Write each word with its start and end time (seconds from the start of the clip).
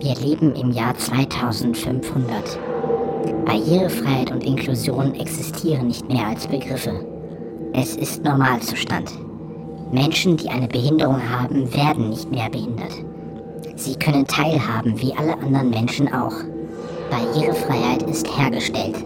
Wir 0.00 0.14
leben 0.14 0.54
im 0.54 0.70
Jahr 0.70 0.96
2500. 0.96 2.56
Barrierefreiheit 3.44 4.30
und 4.30 4.44
Inklusion 4.44 5.12
existieren 5.16 5.88
nicht 5.88 6.08
mehr 6.08 6.28
als 6.28 6.46
Begriffe. 6.46 7.04
Es 7.72 7.96
ist 7.96 8.22
Normalzustand. 8.22 9.10
Menschen, 9.90 10.36
die 10.36 10.50
eine 10.50 10.68
Behinderung 10.68 11.20
haben, 11.28 11.74
werden 11.74 12.10
nicht 12.10 12.30
mehr 12.30 12.48
behindert. 12.48 12.92
Sie 13.74 13.96
können 13.96 14.24
teilhaben 14.24 15.00
wie 15.02 15.12
alle 15.14 15.36
anderen 15.38 15.70
Menschen 15.70 16.12
auch. 16.12 16.34
Barrierefreiheit 17.10 18.04
ist 18.04 18.28
hergestellt. 18.38 19.04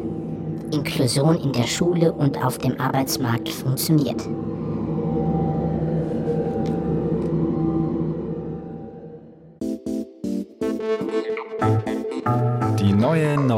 Inklusion 0.73 1.41
in 1.41 1.53
der 1.53 1.67
Schule 1.67 2.13
und 2.13 2.45
auf 2.45 2.59
dem 2.59 2.79
Arbeitsmarkt 2.79 3.49
funktioniert. 3.49 4.23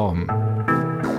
Norm. 0.04 0.28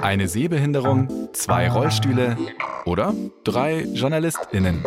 Eine 0.03 0.27
Sehbehinderung, 0.27 1.29
zwei 1.33 1.71
Rollstühle 1.71 2.37
oder 2.85 3.15
drei 3.43 3.83
JournalistInnen. 3.83 4.83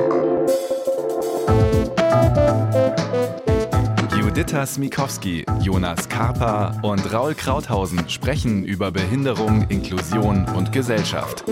Juditha 4.17 4.67
Smikowski, 4.67 5.45
Jonas 5.63 6.09
Karpa 6.09 6.81
und 6.83 7.13
Raul 7.13 7.35
Krauthausen 7.35 8.09
sprechen 8.09 8.65
über 8.65 8.93
Behinderung, 8.93 9.67
Inklusion 9.69 10.47
und 10.57 10.71
Gesellschaft. 10.71 11.45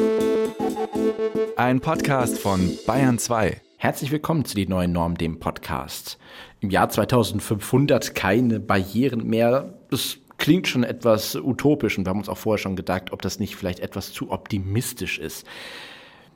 Ein 1.56 1.80
Podcast 1.80 2.38
von 2.38 2.70
Bayern 2.86 3.18
2. 3.18 3.60
Herzlich 3.76 4.12
willkommen 4.12 4.44
zu 4.44 4.54
die 4.54 4.68
neuen 4.68 4.92
Norm, 4.92 5.18
dem 5.18 5.40
Podcast. 5.40 6.16
Im 6.60 6.70
Jahr 6.70 6.90
2500 6.90 8.14
keine 8.14 8.60
Barrieren 8.60 9.26
mehr. 9.26 9.74
Das 9.90 10.18
klingt 10.38 10.68
schon 10.68 10.84
etwas 10.84 11.34
utopisch 11.34 11.98
und 11.98 12.04
wir 12.04 12.10
haben 12.10 12.18
uns 12.18 12.28
auch 12.28 12.38
vorher 12.38 12.62
schon 12.62 12.76
gedacht, 12.76 13.12
ob 13.12 13.22
das 13.22 13.38
nicht 13.40 13.56
vielleicht 13.56 13.80
etwas 13.80 14.12
zu 14.12 14.30
optimistisch 14.30 15.18
ist. 15.18 15.46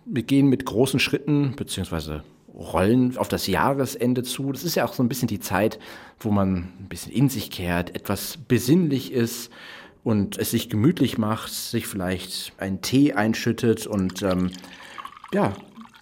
Wir 0.04 0.22
gehen 0.22 0.48
mit 0.48 0.64
großen 0.64 1.00
Schritten 1.00 1.54
beziehungsweise 1.56 2.24
rollen 2.54 3.16
auf 3.16 3.28
das 3.28 3.46
Jahresende 3.46 4.22
zu. 4.22 4.52
Das 4.52 4.64
ist 4.64 4.74
ja 4.74 4.84
auch 4.84 4.92
so 4.92 5.02
ein 5.02 5.08
bisschen 5.08 5.28
die 5.28 5.40
Zeit, 5.40 5.78
wo 6.18 6.30
man 6.30 6.68
ein 6.78 6.86
bisschen 6.88 7.12
in 7.12 7.28
sich 7.28 7.50
kehrt, 7.50 7.94
etwas 7.94 8.36
besinnlich 8.36 9.12
ist 9.12 9.50
und 10.02 10.38
es 10.38 10.50
sich 10.50 10.68
gemütlich 10.68 11.18
macht, 11.18 11.52
sich 11.52 11.86
vielleicht 11.86 12.52
einen 12.58 12.80
Tee 12.80 13.12
einschüttet 13.12 13.86
und 13.86 14.22
ähm, 14.22 14.50
ja, 15.32 15.52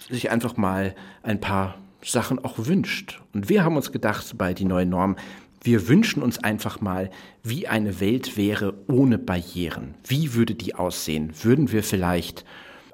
sich 0.09 0.31
einfach 0.31 0.57
mal 0.57 0.95
ein 1.23 1.41
paar 1.41 1.77
Sachen 2.03 2.43
auch 2.45 2.55
wünscht. 2.59 3.21
Und 3.35 3.49
wir 3.49 3.65
haben 3.65 3.77
uns 3.77 3.93
gedacht 3.93 4.39
bei 4.39 4.55
die 4.55 4.65
neue 4.65 4.87
Norm, 4.87 5.17
wir 5.63 5.89
wünschen 5.89 6.23
uns 6.23 6.39
einfach 6.39 6.81
mal, 6.81 7.11
wie 7.43 7.69
eine 7.69 8.01
Welt 8.01 8.37
wäre 8.37 8.75
ohne 8.89 9.19
Barrieren. 9.19 9.95
Wie 10.07 10.35
würde 10.35 10.55
die 10.55 10.75
aussehen? 10.75 11.33
Würden 11.43 11.73
wir 11.73 11.83
vielleicht 11.83 12.45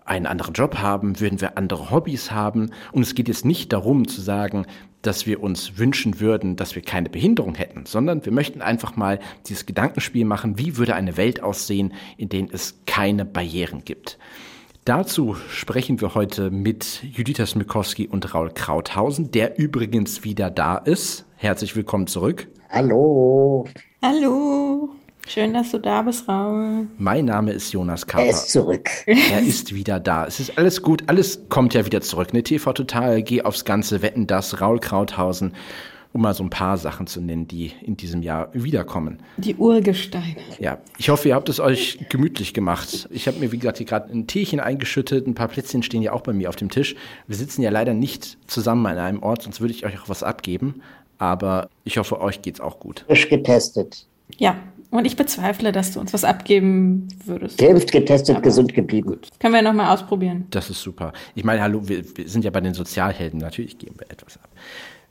einen 0.04 0.26
anderen 0.26 0.54
Job 0.54 0.78
haben? 0.78 1.20
Würden 1.20 1.40
wir 1.40 1.58
andere 1.58 1.90
Hobbys 1.90 2.30
haben? 2.30 2.70
Und 2.92 3.02
es 3.02 3.14
geht 3.14 3.28
jetzt 3.28 3.44
nicht 3.44 3.72
darum 3.72 4.08
zu 4.08 4.20
sagen, 4.20 4.66
dass 5.02 5.26
wir 5.26 5.42
uns 5.42 5.76
wünschen 5.76 6.20
würden, 6.20 6.56
dass 6.56 6.74
wir 6.74 6.82
keine 6.82 7.10
Behinderung 7.10 7.54
hätten, 7.54 7.84
sondern 7.86 8.24
wir 8.24 8.32
möchten 8.32 8.62
einfach 8.62 8.96
mal 8.96 9.18
dieses 9.46 9.66
Gedankenspiel 9.66 10.24
machen, 10.24 10.58
wie 10.58 10.76
würde 10.76 10.94
eine 10.94 11.16
Welt 11.16 11.42
aussehen, 11.42 11.92
in 12.16 12.30
der 12.30 12.46
es 12.52 12.78
keine 12.86 13.24
Barrieren 13.24 13.84
gibt. 13.84 14.18
Dazu 14.84 15.36
sprechen 15.50 16.00
wir 16.00 16.14
heute 16.14 16.50
mit 16.50 17.02
Judith 17.02 17.50
Smikowski 17.50 18.06
und 18.06 18.34
Raul 18.34 18.50
Krauthausen, 18.50 19.30
der 19.30 19.58
übrigens 19.58 20.24
wieder 20.24 20.50
da 20.50 20.76
ist. 20.76 21.24
Herzlich 21.36 21.74
willkommen 21.76 22.06
zurück. 22.06 22.46
Hallo. 22.70 23.66
Hallo. 24.02 24.90
Schön, 25.26 25.54
dass 25.54 25.70
du 25.70 25.78
da 25.78 26.02
bist, 26.02 26.28
Raul. 26.28 26.86
Mein 26.98 27.24
Name 27.24 27.52
ist 27.52 27.72
Jonas 27.72 28.06
Kapper. 28.06 28.24
Er 28.24 28.30
ist 28.30 28.50
zurück. 28.50 28.88
Er 29.06 29.40
ist 29.40 29.74
wieder 29.74 29.98
da. 30.00 30.26
Es 30.26 30.38
ist 30.38 30.56
alles 30.58 30.82
gut, 30.82 31.04
alles 31.06 31.48
kommt 31.48 31.74
ja 31.74 31.84
wieder 31.86 32.00
zurück. 32.02 32.32
Ne, 32.32 32.42
TV 32.42 32.72
Total, 32.72 33.22
geh 33.22 33.42
aufs 33.42 33.64
Ganze, 33.64 34.02
wetten 34.02 34.26
das, 34.26 34.60
Raul 34.60 34.78
Krauthausen 34.78 35.52
um 36.14 36.22
mal 36.22 36.32
so 36.32 36.44
ein 36.44 36.50
paar 36.50 36.78
Sachen 36.78 37.08
zu 37.08 37.20
nennen, 37.20 37.48
die 37.48 37.72
in 37.82 37.96
diesem 37.96 38.22
Jahr 38.22 38.48
wiederkommen. 38.52 39.18
Die 39.36 39.56
Urgesteine. 39.56 40.36
Ja, 40.60 40.78
ich 40.96 41.08
hoffe, 41.08 41.28
ihr 41.28 41.34
habt 41.34 41.48
es 41.48 41.58
euch 41.58 42.06
gemütlich 42.08 42.54
gemacht. 42.54 43.08
Ich 43.10 43.26
habe 43.26 43.40
mir, 43.40 43.50
wie 43.50 43.58
gesagt, 43.58 43.78
hier 43.78 43.86
gerade 43.86 44.12
ein 44.12 44.28
Teechen 44.28 44.60
eingeschüttet, 44.60 45.26
ein 45.26 45.34
paar 45.34 45.48
Plätzchen 45.48 45.82
stehen 45.82 46.02
ja 46.02 46.12
auch 46.12 46.20
bei 46.20 46.32
mir 46.32 46.48
auf 46.48 46.56
dem 46.56 46.70
Tisch. 46.70 46.94
Wir 47.26 47.34
sitzen 47.34 47.62
ja 47.62 47.70
leider 47.70 47.94
nicht 47.94 48.38
zusammen 48.46 48.86
an 48.86 48.96
einem 48.98 49.22
Ort, 49.24 49.42
sonst 49.42 49.60
würde 49.60 49.74
ich 49.74 49.84
euch 49.84 50.00
auch 50.00 50.08
was 50.08 50.22
abgeben. 50.22 50.82
Aber 51.18 51.68
ich 51.84 51.98
hoffe, 51.98 52.20
euch 52.20 52.42
geht's 52.42 52.60
auch 52.60 52.80
gut. 52.80 53.04
Frisch 53.06 53.28
getestet. 53.28 54.06
Ja, 54.36 54.56
und 54.90 55.06
ich 55.06 55.16
bezweifle, 55.16 55.72
dass 55.72 55.92
du 55.92 56.00
uns 56.00 56.12
was 56.12 56.24
abgeben 56.24 57.08
würdest. 57.24 57.58
Geimpft, 57.58 57.90
getestet, 57.90 58.36
Aber 58.36 58.44
gesund 58.44 58.74
geblieben. 58.74 59.08
Gut. 59.08 59.28
Können 59.40 59.54
wir 59.54 59.62
nochmal 59.62 59.92
ausprobieren. 59.92 60.46
Das 60.50 60.70
ist 60.70 60.82
super. 60.82 61.12
Ich 61.34 61.42
meine, 61.42 61.62
hallo, 61.62 61.88
wir, 61.88 62.04
wir 62.16 62.28
sind 62.28 62.44
ja 62.44 62.50
bei 62.52 62.60
den 62.60 62.74
Sozialhelden. 62.74 63.40
Natürlich 63.40 63.78
geben 63.78 63.96
wir 63.98 64.10
etwas 64.10 64.36
ab. 64.36 64.48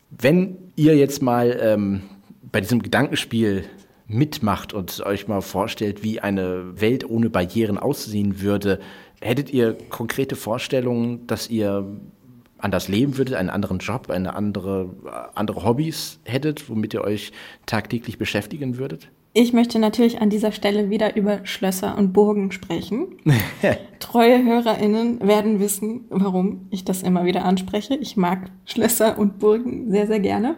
Wenn 0.09 0.57
ihr 0.75 0.95
jetzt 0.95 1.21
mal 1.21 1.59
ähm, 1.61 2.03
bei 2.49 2.61
diesem 2.61 2.81
Gedankenspiel 2.81 3.65
mitmacht 4.07 4.73
und 4.73 5.05
euch 5.05 5.27
mal 5.27 5.41
vorstellt, 5.41 6.01
wie 6.01 6.19
eine 6.21 6.79
Welt 6.79 7.09
ohne 7.09 7.29
Barrieren 7.29 7.77
aussehen 7.77 8.41
würde, 8.41 8.79
hättet 9.21 9.51
ihr 9.51 9.77
konkrete 9.89 10.35
Vorstellungen, 10.35 11.27
dass 11.27 11.49
ihr 11.49 11.85
anders 12.63 12.87
leben 12.87 13.17
würdet, 13.17 13.35
einen 13.35 13.49
anderen 13.49 13.79
Job, 13.79 14.09
eine 14.09 14.35
andere, 14.35 14.89
andere 15.35 15.63
Hobbys 15.63 16.19
hättet, 16.23 16.69
womit 16.69 16.93
ihr 16.93 17.03
euch 17.03 17.31
tagtäglich 17.65 18.17
beschäftigen 18.17 18.77
würdet? 18.77 19.09
Ich 19.35 19.51
möchte 19.51 19.79
natürlich 19.79 20.21
an 20.21 20.29
dieser 20.29 20.51
Stelle 20.51 20.91
wieder 20.91 21.15
über 21.15 21.39
Schlösser 21.43 21.97
und 21.97 22.13
Burgen 22.13 22.51
sprechen. 22.51 23.17
Treue 23.99 24.43
HörerInnen 24.45 25.27
werden 25.27 25.59
wissen, 25.59 26.05
warum 26.09 26.67
ich 26.69 26.85
das 26.85 27.01
immer 27.01 27.25
wieder 27.25 27.43
anspreche. 27.43 27.95
Ich 27.95 28.15
mag 28.15 28.51
Schlösser 28.65 29.17
und 29.17 29.39
Burgen 29.39 29.89
sehr, 29.89 30.05
sehr 30.05 30.19
gerne. 30.19 30.55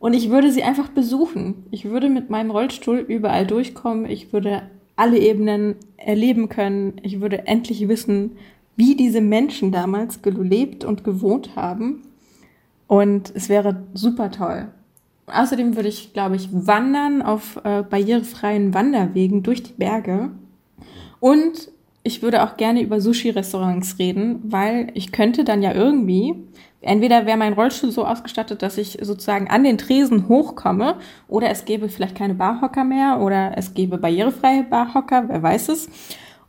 Und 0.00 0.14
ich 0.14 0.30
würde 0.30 0.50
sie 0.50 0.64
einfach 0.64 0.88
besuchen. 0.88 1.66
Ich 1.70 1.84
würde 1.84 2.08
mit 2.08 2.28
meinem 2.28 2.50
Rollstuhl 2.50 2.98
überall 2.98 3.46
durchkommen. 3.46 4.06
Ich 4.06 4.32
würde 4.32 4.62
alle 4.96 5.18
Ebenen 5.18 5.76
erleben 5.96 6.48
können. 6.48 6.94
Ich 7.04 7.20
würde 7.20 7.46
endlich 7.46 7.86
wissen, 7.86 8.32
wie 8.76 8.94
diese 8.96 9.20
Menschen 9.20 9.72
damals 9.72 10.22
gelebt 10.22 10.84
und 10.84 11.04
gewohnt 11.04 11.56
haben. 11.56 12.02
Und 12.86 13.32
es 13.34 13.48
wäre 13.48 13.84
super 13.94 14.30
toll. 14.30 14.68
Außerdem 15.26 15.76
würde 15.76 15.88
ich, 15.88 16.12
glaube 16.12 16.36
ich, 16.36 16.48
wandern 16.52 17.22
auf 17.22 17.56
äh, 17.64 17.82
barrierefreien 17.82 18.74
Wanderwegen 18.74 19.42
durch 19.42 19.62
die 19.62 19.72
Berge. 19.72 20.30
Und 21.20 21.70
ich 22.02 22.22
würde 22.22 22.42
auch 22.42 22.56
gerne 22.56 22.82
über 22.82 23.00
Sushi-Restaurants 23.00 23.98
reden, 23.98 24.40
weil 24.44 24.88
ich 24.94 25.12
könnte 25.12 25.44
dann 25.44 25.62
ja 25.62 25.72
irgendwie, 25.72 26.34
entweder 26.80 27.26
wäre 27.26 27.38
mein 27.38 27.52
Rollstuhl 27.52 27.92
so 27.92 28.04
ausgestattet, 28.04 28.62
dass 28.62 28.76
ich 28.76 28.98
sozusagen 29.00 29.48
an 29.48 29.62
den 29.62 29.78
Tresen 29.78 30.28
hochkomme, 30.28 30.96
oder 31.28 31.50
es 31.50 31.64
gäbe 31.64 31.88
vielleicht 31.88 32.16
keine 32.16 32.34
Barhocker 32.34 32.82
mehr, 32.82 33.20
oder 33.20 33.52
es 33.56 33.74
gäbe 33.74 33.98
barrierefreie 33.98 34.64
Barhocker, 34.64 35.28
wer 35.28 35.42
weiß 35.42 35.68
es. 35.68 35.88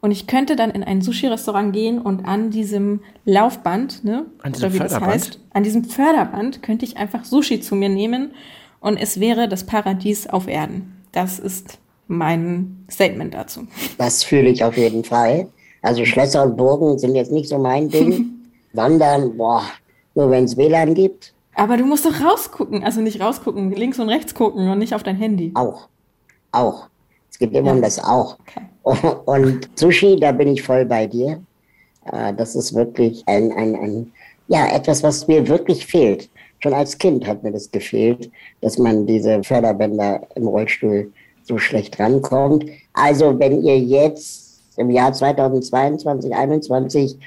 Und 0.04 0.12
ich 0.12 0.28
könnte 0.28 0.58
dann 0.58 0.70
in 0.70 0.84
ein 0.84 1.02
Sushi-Restaurant 1.02 1.72
gehen 1.72 1.98
und 1.98 2.26
an 2.26 2.50
diesem 2.50 3.00
Laufband, 3.24 4.04
ne, 4.04 4.26
an 4.42 4.52
diesem 4.52 4.66
oder 4.66 4.74
wie 4.74 4.78
Förderband? 4.80 5.02
das 5.06 5.14
heißt, 5.14 5.40
an 5.54 5.64
diesem 5.64 5.86
Förderband 5.86 6.62
könnte 6.62 6.84
ich 6.84 6.98
einfach 6.98 7.24
Sushi 7.24 7.62
zu 7.62 7.74
mir 7.74 7.88
nehmen 7.88 8.32
und 8.82 8.98
es 8.98 9.22
wäre 9.22 9.48
das 9.48 9.66
Paradies 9.66 10.28
auf 10.28 10.50
Erden. 10.50 11.02
Das 11.14 11.40
ist 11.40 11.80
mein 12.10 12.86
Statement 12.92 13.34
dazu. 13.34 13.66
Das 13.98 14.26
fühle 14.26 14.50
ich 14.50 14.62
auf 14.66 14.76
jeden 14.76 15.06
Fall. 15.06 15.48
Also 15.82 16.04
Schlösser 16.04 16.44
und 16.44 16.58
Burgen 16.58 17.00
sind 17.00 17.16
jetzt 17.16 17.32
nicht 17.32 17.48
so 17.48 17.58
mein 17.58 17.88
Ding. 17.88 18.30
Wandern, 18.74 19.38
boah, 19.38 19.64
nur 20.16 20.30
wenn 20.30 20.44
es 20.44 20.58
WLAN 20.58 20.96
gibt. 20.96 21.34
Aber 21.56 21.78
du 21.78 21.86
musst 21.86 22.06
doch 22.06 22.20
rausgucken, 22.20 22.84
also 22.84 23.00
nicht 23.00 23.22
rausgucken, 23.22 23.72
links 23.72 24.00
und 24.00 24.10
rechts 24.10 24.36
gucken 24.36 24.70
und 24.70 24.80
nicht 24.80 24.96
auf 24.96 25.04
dein 25.04 25.16
Handy. 25.16 25.54
Auch, 25.56 25.88
auch. 26.52 26.90
Es 27.34 27.40
geht 27.40 27.54
immer 27.54 27.74
ja. 27.74 27.82
das 27.82 27.98
auch. 27.98 28.38
Okay. 28.84 29.16
Und 29.26 29.68
Sushi, 29.74 30.20
da 30.20 30.32
bin 30.32 30.50
ich 30.50 30.62
voll 30.62 30.86
bei 30.86 31.08
dir. 31.08 31.42
Äh, 32.12 32.32
das 32.36 32.56
ist 32.56 32.76
wirklich 32.76 33.24
ein, 33.26 33.52
ein, 33.54 33.76
ein, 33.76 34.12
ja, 34.48 34.68
etwas, 34.68 35.02
was 35.02 35.28
mir 35.28 35.48
wirklich 35.48 35.84
fehlt. 35.84 36.30
Schon 36.60 36.76
als 36.76 36.96
Kind 36.96 37.26
hat 37.26 37.42
mir 37.42 37.52
das 37.52 37.72
gefehlt, 37.72 38.30
dass 38.62 38.78
man 38.78 39.08
diese 39.08 39.44
Förderbänder 39.44 40.22
im 40.36 40.48
Rollstuhl 40.48 41.12
so 41.42 41.58
schlecht 41.58 42.00
rankommt. 42.00 42.66
Also 42.94 43.38
wenn 43.40 43.64
ihr 43.64 43.80
jetzt 43.80 44.62
im 44.78 44.92
Jahr 44.92 45.12
2022, 45.12 46.04
2021 46.04 47.18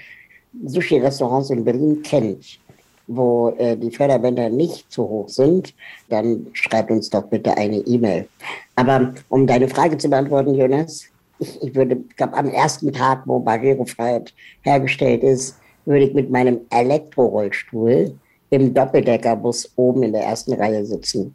Sushi-Restaurants 0.67 1.50
in 1.50 1.64
Berlin 1.64 2.00
kennt, 2.03 2.61
wo 3.06 3.50
äh, 3.58 3.76
die 3.76 3.91
Förderbänder 3.91 4.49
nicht 4.49 4.91
zu 4.91 5.08
hoch 5.08 5.29
sind, 5.29 5.75
dann 6.08 6.47
schreibt 6.53 6.91
uns 6.91 7.11
doch 7.11 7.25
bitte 7.25 7.56
eine 7.56 7.79
E-Mail. 7.79 8.29
Aber 8.75 9.14
um 9.29 9.47
deine 9.47 9.69
Frage 9.69 9.97
zu 9.97 10.08
beantworten, 10.08 10.55
Jonas, 10.55 11.06
ich, 11.38 11.62
ich 11.62 11.75
würde, 11.75 11.97
glaube, 12.17 12.35
am 12.35 12.49
ersten 12.49 12.93
Tag, 12.93 13.23
wo 13.26 13.38
Barrierefreiheit 13.38 14.32
hergestellt 14.62 15.23
ist, 15.23 15.56
würde 15.85 16.06
ich 16.06 16.14
mit 16.14 16.31
meinem 16.31 16.61
Elektrorollstuhl 16.70 18.14
im 18.50 18.75
Doppeldeckerbus 18.75 19.73
oben 19.76 20.03
in 20.03 20.12
der 20.12 20.25
ersten 20.25 20.53
Reihe 20.55 20.85
sitzen. 20.85 21.35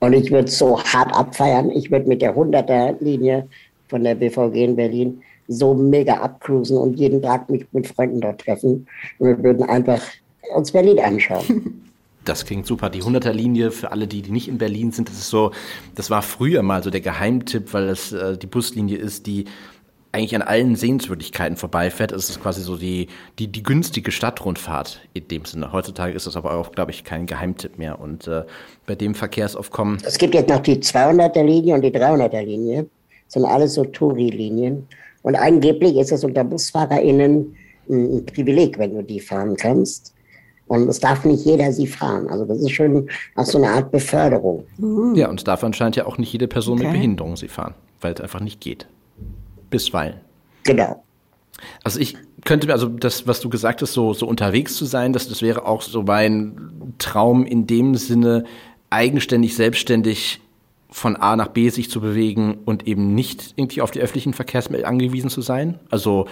Und 0.00 0.12
ich 0.12 0.30
würde 0.30 0.50
so 0.50 0.80
hart 0.80 1.14
abfeiern. 1.14 1.70
Ich 1.70 1.90
würde 1.90 2.08
mit 2.08 2.22
der 2.22 2.36
100er-Linie 2.36 3.48
von 3.88 4.04
der 4.04 4.14
BVG 4.14 4.64
in 4.64 4.76
Berlin 4.76 5.22
so 5.48 5.74
mega 5.74 6.14
abcruisen 6.14 6.76
und 6.76 6.98
jeden 6.98 7.22
Tag 7.22 7.48
mich 7.50 7.66
mit 7.72 7.86
Freunden 7.86 8.20
dort 8.20 8.40
treffen. 8.40 8.86
Und 9.18 9.28
wir 9.28 9.42
würden 9.42 9.68
einfach 9.68 10.02
uns 10.54 10.72
Berlin 10.72 10.98
anschauen. 11.00 11.84
Das 12.24 12.44
klingt 12.44 12.66
super. 12.66 12.90
Die 12.90 13.02
100er 13.02 13.32
Linie 13.32 13.70
für 13.70 13.90
alle, 13.90 14.06
die, 14.06 14.20
die 14.20 14.32
nicht 14.32 14.48
in 14.48 14.58
Berlin 14.58 14.92
sind, 14.92 15.08
das 15.08 15.16
ist 15.16 15.30
so, 15.30 15.52
das 15.94 16.10
war 16.10 16.20
früher 16.20 16.62
mal 16.62 16.82
so 16.82 16.90
der 16.90 17.00
Geheimtipp, 17.00 17.72
weil 17.72 17.86
das 17.86 18.12
äh, 18.12 18.36
die 18.36 18.46
Buslinie 18.46 18.98
ist, 18.98 19.26
die 19.26 19.46
eigentlich 20.12 20.34
an 20.34 20.42
allen 20.42 20.76
Sehenswürdigkeiten 20.76 21.56
vorbeifährt. 21.56 22.12
Es 22.12 22.28
ist 22.30 22.42
quasi 22.42 22.62
so 22.62 22.76
die, 22.76 23.08
die, 23.38 23.46
die 23.48 23.62
günstige 23.62 24.10
Stadtrundfahrt 24.10 25.00
in 25.14 25.28
dem 25.28 25.44
Sinne. 25.44 25.72
Heutzutage 25.72 26.12
ist 26.12 26.26
das 26.26 26.36
aber 26.36 26.52
auch, 26.52 26.72
glaube 26.72 26.90
ich, 26.90 27.04
kein 27.04 27.26
Geheimtipp 27.26 27.78
mehr. 27.78 28.00
Und 28.00 28.26
äh, 28.26 28.44
bei 28.86 28.94
dem 28.94 29.14
Verkehrsaufkommen. 29.14 29.98
Es 30.04 30.18
gibt 30.18 30.34
jetzt 30.34 30.48
noch 30.48 30.60
die 30.60 30.76
200er 30.76 31.42
Linie 31.42 31.74
und 31.74 31.82
die 31.82 31.90
300er 31.90 32.42
Linie. 32.42 32.86
Das 33.26 33.34
sind 33.34 33.44
alles 33.44 33.74
so 33.74 33.84
Touri-Linien. 33.84 34.86
Und 35.22 35.36
angeblich 35.36 35.96
ist 35.96 36.12
es 36.12 36.24
unter 36.24 36.44
BusfahrerInnen 36.44 37.56
ein 37.90 38.26
Privileg, 38.26 38.78
wenn 38.78 38.94
du 38.94 39.02
die 39.02 39.20
fahren 39.20 39.56
kannst. 39.56 40.14
Und 40.68 40.88
es 40.88 41.00
darf 41.00 41.24
nicht 41.24 41.44
jeder 41.44 41.72
sie 41.72 41.86
fahren. 41.86 42.28
Also 42.28 42.44
das 42.44 42.58
ist 42.58 42.70
schon 42.70 43.08
auch 43.34 43.44
so 43.44 43.58
eine 43.58 43.70
Art 43.70 43.90
Beförderung. 43.90 44.64
Ja, 45.14 45.28
und 45.28 45.40
es 45.40 45.44
darf 45.44 45.64
anscheinend 45.64 45.96
ja 45.96 46.06
auch 46.06 46.18
nicht 46.18 46.32
jede 46.32 46.46
Person 46.46 46.78
okay. 46.78 46.88
mit 46.88 46.92
Behinderung 46.92 47.36
sie 47.36 47.48
fahren, 47.48 47.74
weil 48.00 48.12
es 48.12 48.20
einfach 48.20 48.40
nicht 48.40 48.60
geht 48.60 48.86
bisweilen. 49.70 50.16
Genau. 50.64 51.02
Also 51.82 51.98
ich 51.98 52.16
könnte 52.44 52.66
mir, 52.66 52.72
also 52.72 52.88
das, 52.88 53.26
was 53.26 53.40
du 53.40 53.48
gesagt 53.48 53.82
hast, 53.82 53.92
so, 53.92 54.14
so 54.14 54.26
unterwegs 54.26 54.76
zu 54.76 54.84
sein, 54.84 55.12
das, 55.12 55.28
das 55.28 55.42
wäre 55.42 55.66
auch 55.66 55.82
so 55.82 56.02
mein 56.02 56.94
Traum 56.98 57.44
in 57.44 57.66
dem 57.66 57.94
Sinne, 57.96 58.44
eigenständig, 58.90 59.56
selbstständig 59.56 60.40
von 60.90 61.16
A 61.16 61.36
nach 61.36 61.48
B 61.48 61.68
sich 61.68 61.90
zu 61.90 62.00
bewegen 62.00 62.58
und 62.64 62.86
eben 62.86 63.14
nicht 63.14 63.52
irgendwie 63.56 63.82
auf 63.82 63.90
die 63.90 64.00
öffentlichen 64.00 64.32
Verkehrsmittel 64.32 64.86
angewiesen 64.86 65.28
zu 65.28 65.42
sein. 65.42 65.78
Also 65.90 66.26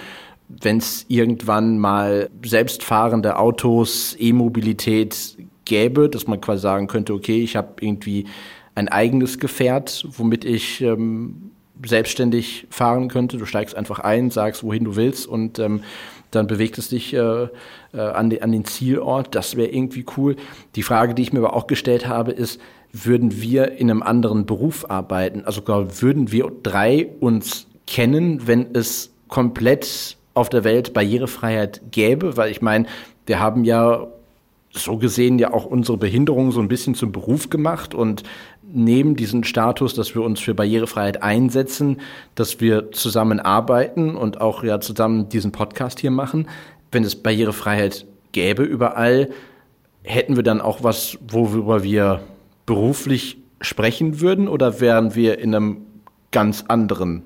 wenn 0.49 0.79
es 0.79 1.05
irgendwann 1.09 1.79
mal 1.79 2.31
selbstfahrende 2.45 3.39
Autos, 3.39 4.17
E-Mobilität 4.19 5.37
gäbe, 5.65 6.09
dass 6.09 6.27
man 6.27 6.41
quasi 6.41 6.63
sagen 6.63 6.87
könnte, 6.87 7.13
okay, 7.15 7.43
ich 7.43 7.57
habe 7.57 7.75
irgendwie 7.81 8.27
ein 8.75 8.89
eigenes 8.89 9.39
Gefährt, 9.39 10.07
womit 10.17 10.45
ich 10.45 10.81
ähm, 10.81 11.51
selbstständig 11.85 12.67
fahren 12.71 13.09
könnte. 13.09 13.39
Du 13.39 13.47
steigst 13.47 13.77
einfach 13.77 13.99
ein, 14.01 14.31
sagst, 14.31 14.63
wohin 14.63 14.85
du 14.85 14.97
willst 14.97 15.27
und 15.27 15.59
ähm, 15.59 15.83
dann 16.31 16.47
bewegt 16.47 16.79
es 16.79 16.89
dich 16.89 17.15
äh, 17.15 17.19
äh, 17.19 17.49
an, 17.99 18.31
de, 18.31 18.41
an 18.41 18.53
den 18.53 18.65
Zielort. 18.65 19.35
Das 19.35 19.57
wäre 19.57 19.69
irgendwie 19.69 20.05
cool. 20.17 20.37
Die 20.75 20.83
Frage, 20.83 21.15
die 21.15 21.23
ich 21.23 21.33
mir 21.33 21.41
aber 21.41 21.55
auch 21.55 21.67
gestellt 21.67 22.07
habe, 22.07 22.33
ist, 22.33 22.61
würden 22.93 23.41
wir 23.41 23.73
in 23.73 23.91
einem 23.91 24.03
anderen 24.03 24.47
Beruf 24.47 24.89
arbeiten? 24.91 25.45
Also 25.45 25.63
würden 25.67 26.33
wir 26.33 26.51
drei 26.63 27.09
uns 27.21 27.67
kennen, 27.87 28.47
wenn 28.47 28.75
es 28.75 29.13
komplett 29.29 30.17
auf 30.37 30.49
der 30.49 30.65
Welt 30.65 30.93
Barrierefreiheit 30.93 31.81
gäbe? 31.91 32.37
Weil 32.37 32.51
ich 32.51 32.63
meine, 32.63 32.87
wir 33.27 33.41
haben 33.41 33.65
ja 33.65 34.07
so 34.71 34.99
gesehen 34.99 35.39
ja 35.39 35.53
auch 35.53 35.65
unsere 35.65 35.97
Behinderung 35.97 36.53
so 36.53 36.61
ein 36.61 36.69
bisschen 36.69 36.95
zum 36.95 37.13
Beruf 37.13 37.51
gemacht 37.51 37.95
und 37.95 38.23
neben 38.63 39.17
diesem 39.17 39.45
Status, 39.45 39.95
dass 39.95 40.15
wir 40.15 40.23
uns 40.23 40.41
für 40.41 40.55
Barrierefreiheit 40.55 41.23
einsetzen, 41.23 42.01
dass 42.35 42.61
wir 42.61 42.93
zusammen 42.93 43.41
arbeiten 43.41 44.17
und 44.17 44.41
auch 44.41 44.63
ja 44.63 44.81
zusammen 44.81 45.29
diesen 45.29 45.53
Podcast 45.53 46.01
hier 46.01 46.11
machen. 46.11 46.49
Wenn 46.93 47.05
es 47.05 47.17
Barrierefreiheit 47.17 48.07
gäbe 48.33 48.65
überall, 48.65 49.31
hätten 50.03 50.37
wir 50.37 50.43
dann 50.43 50.61
auch 50.61 50.83
was, 50.83 51.19
worüber 51.27 51.83
wir 51.83 52.21
beruflich 52.67 53.39
sprechen 53.61 54.21
würden 54.21 54.49
oder 54.49 54.81
wären 54.81 55.15
wir 55.15 55.39
in 55.39 55.55
einem 55.55 55.79
ganz 56.31 56.65
anderen 56.69 57.23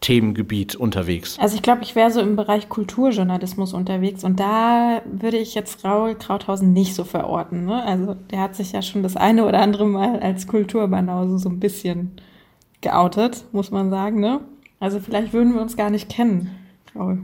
Themengebiet 0.00 0.76
unterwegs? 0.76 1.38
Also 1.40 1.56
ich 1.56 1.62
glaube, 1.62 1.82
ich 1.82 1.96
wäre 1.96 2.10
so 2.10 2.20
im 2.20 2.36
Bereich 2.36 2.68
Kulturjournalismus 2.68 3.72
unterwegs 3.72 4.24
und 4.24 4.38
da 4.38 5.02
würde 5.04 5.38
ich 5.38 5.54
jetzt 5.54 5.84
Raul 5.84 6.14
Krauthausen 6.14 6.72
nicht 6.72 6.94
so 6.94 7.04
verorten. 7.04 7.64
Ne? 7.66 7.82
Also 7.82 8.14
der 8.30 8.40
hat 8.40 8.54
sich 8.54 8.72
ja 8.72 8.82
schon 8.82 9.02
das 9.02 9.16
eine 9.16 9.44
oder 9.44 9.60
andere 9.60 9.86
Mal 9.86 10.20
als 10.20 10.46
Kulturbanause 10.46 11.38
so 11.38 11.48
ein 11.48 11.60
bisschen 11.60 12.12
geoutet, 12.80 13.44
muss 13.52 13.70
man 13.70 13.90
sagen. 13.90 14.20
Ne? 14.20 14.40
Also 14.80 15.00
vielleicht 15.00 15.32
würden 15.32 15.54
wir 15.54 15.62
uns 15.62 15.76
gar 15.76 15.90
nicht 15.90 16.08
kennen, 16.08 16.50
Raul. 16.94 17.18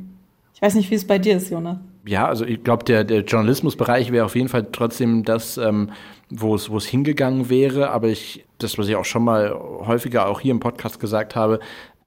Ich 0.55 0.63
weiß 0.63 0.75
nicht, 0.75 0.91
wie 0.91 0.97
es 0.97 1.07
bei 1.07 1.19
dir 1.19 1.37
ist, 1.37 1.51
Jonas. 1.51 1.79
Ja, 2.07 2.27
also 2.27 2.45
ich 2.45 2.63
glaube, 2.63 2.85
der, 2.85 3.05
der 3.05 3.21
Journalismusbereich 3.23 4.13
wäre 4.13 4.27
auf 4.27 4.37
jeden 4.37 4.49
Fall 4.49 4.67
trotzdem 4.71 5.25
das, 5.25 5.57
ähm, 5.57 5.91
wo 6.29 6.55
es 6.55 6.69
wo 6.69 6.77
es 6.77 6.87
hingegangen 6.87 7.49
wäre. 7.49 7.91
Aber 7.91 8.09
ich, 8.09 8.45
das, 8.59 8.77
was 8.77 8.89
ich 8.89 8.97
auch 8.97 9.07
schon 9.07 9.25
mal 9.25 9.55
häufiger 9.55 10.27
auch 10.29 10.41
hier 10.41 10.51
im 10.51 10.61
Podcast 10.61 11.01
gesagt 11.01 11.35
habe, 11.35 11.61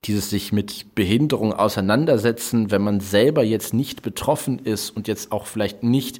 dieses 0.05 0.29
sich 0.29 0.51
mit 0.51 0.95
Behinderung 0.95 1.53
auseinandersetzen, 1.53 2.71
wenn 2.71 2.81
man 2.81 2.99
selber 2.99 3.43
jetzt 3.43 3.73
nicht 3.73 4.01
betroffen 4.01 4.59
ist 4.59 4.91
und 4.91 5.07
jetzt 5.07 5.31
auch 5.31 5.47
vielleicht 5.47 5.83
nicht 5.83 6.19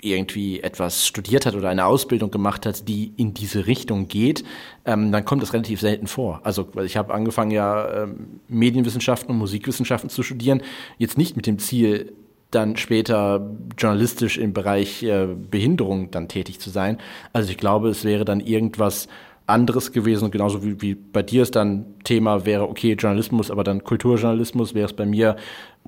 irgendwie 0.00 0.60
etwas 0.60 1.06
studiert 1.06 1.44
hat 1.44 1.54
oder 1.54 1.68
eine 1.68 1.86
Ausbildung 1.86 2.30
gemacht 2.30 2.66
hat, 2.66 2.88
die 2.88 3.12
in 3.16 3.34
diese 3.34 3.66
Richtung 3.66 4.08
geht, 4.08 4.44
ähm, 4.84 5.10
dann 5.10 5.24
kommt 5.24 5.42
das 5.42 5.52
relativ 5.52 5.80
selten 5.80 6.06
vor. 6.06 6.40
Also 6.44 6.68
ich 6.84 6.96
habe 6.96 7.12
angefangen 7.12 7.50
ja 7.50 8.04
ähm, 8.04 8.40
Medienwissenschaften 8.48 9.30
und 9.30 9.38
Musikwissenschaften 9.38 10.10
zu 10.10 10.22
studieren, 10.22 10.62
jetzt 10.98 11.18
nicht 11.18 11.36
mit 11.36 11.46
dem 11.46 11.58
Ziel, 11.58 12.12
dann 12.50 12.76
später 12.76 13.50
journalistisch 13.76 14.38
im 14.38 14.54
Bereich 14.54 15.02
äh, 15.02 15.26
Behinderung 15.26 16.10
dann 16.10 16.28
tätig 16.28 16.60
zu 16.60 16.70
sein. 16.70 16.98
Also 17.32 17.50
ich 17.50 17.58
glaube, 17.58 17.90
es 17.90 18.04
wäre 18.04 18.24
dann 18.24 18.40
irgendwas, 18.40 19.08
anderes 19.48 19.92
gewesen. 19.92 20.30
genauso 20.30 20.62
wie, 20.62 20.80
wie 20.80 20.94
bei 20.94 21.22
dir 21.22 21.42
es 21.42 21.50
dann 21.50 21.86
Thema 22.04 22.44
wäre, 22.44 22.68
okay, 22.68 22.92
Journalismus, 22.92 23.50
aber 23.50 23.64
dann 23.64 23.82
Kulturjournalismus 23.82 24.74
wäre 24.74 24.86
es 24.86 24.92
bei 24.92 25.06
mir 25.06 25.36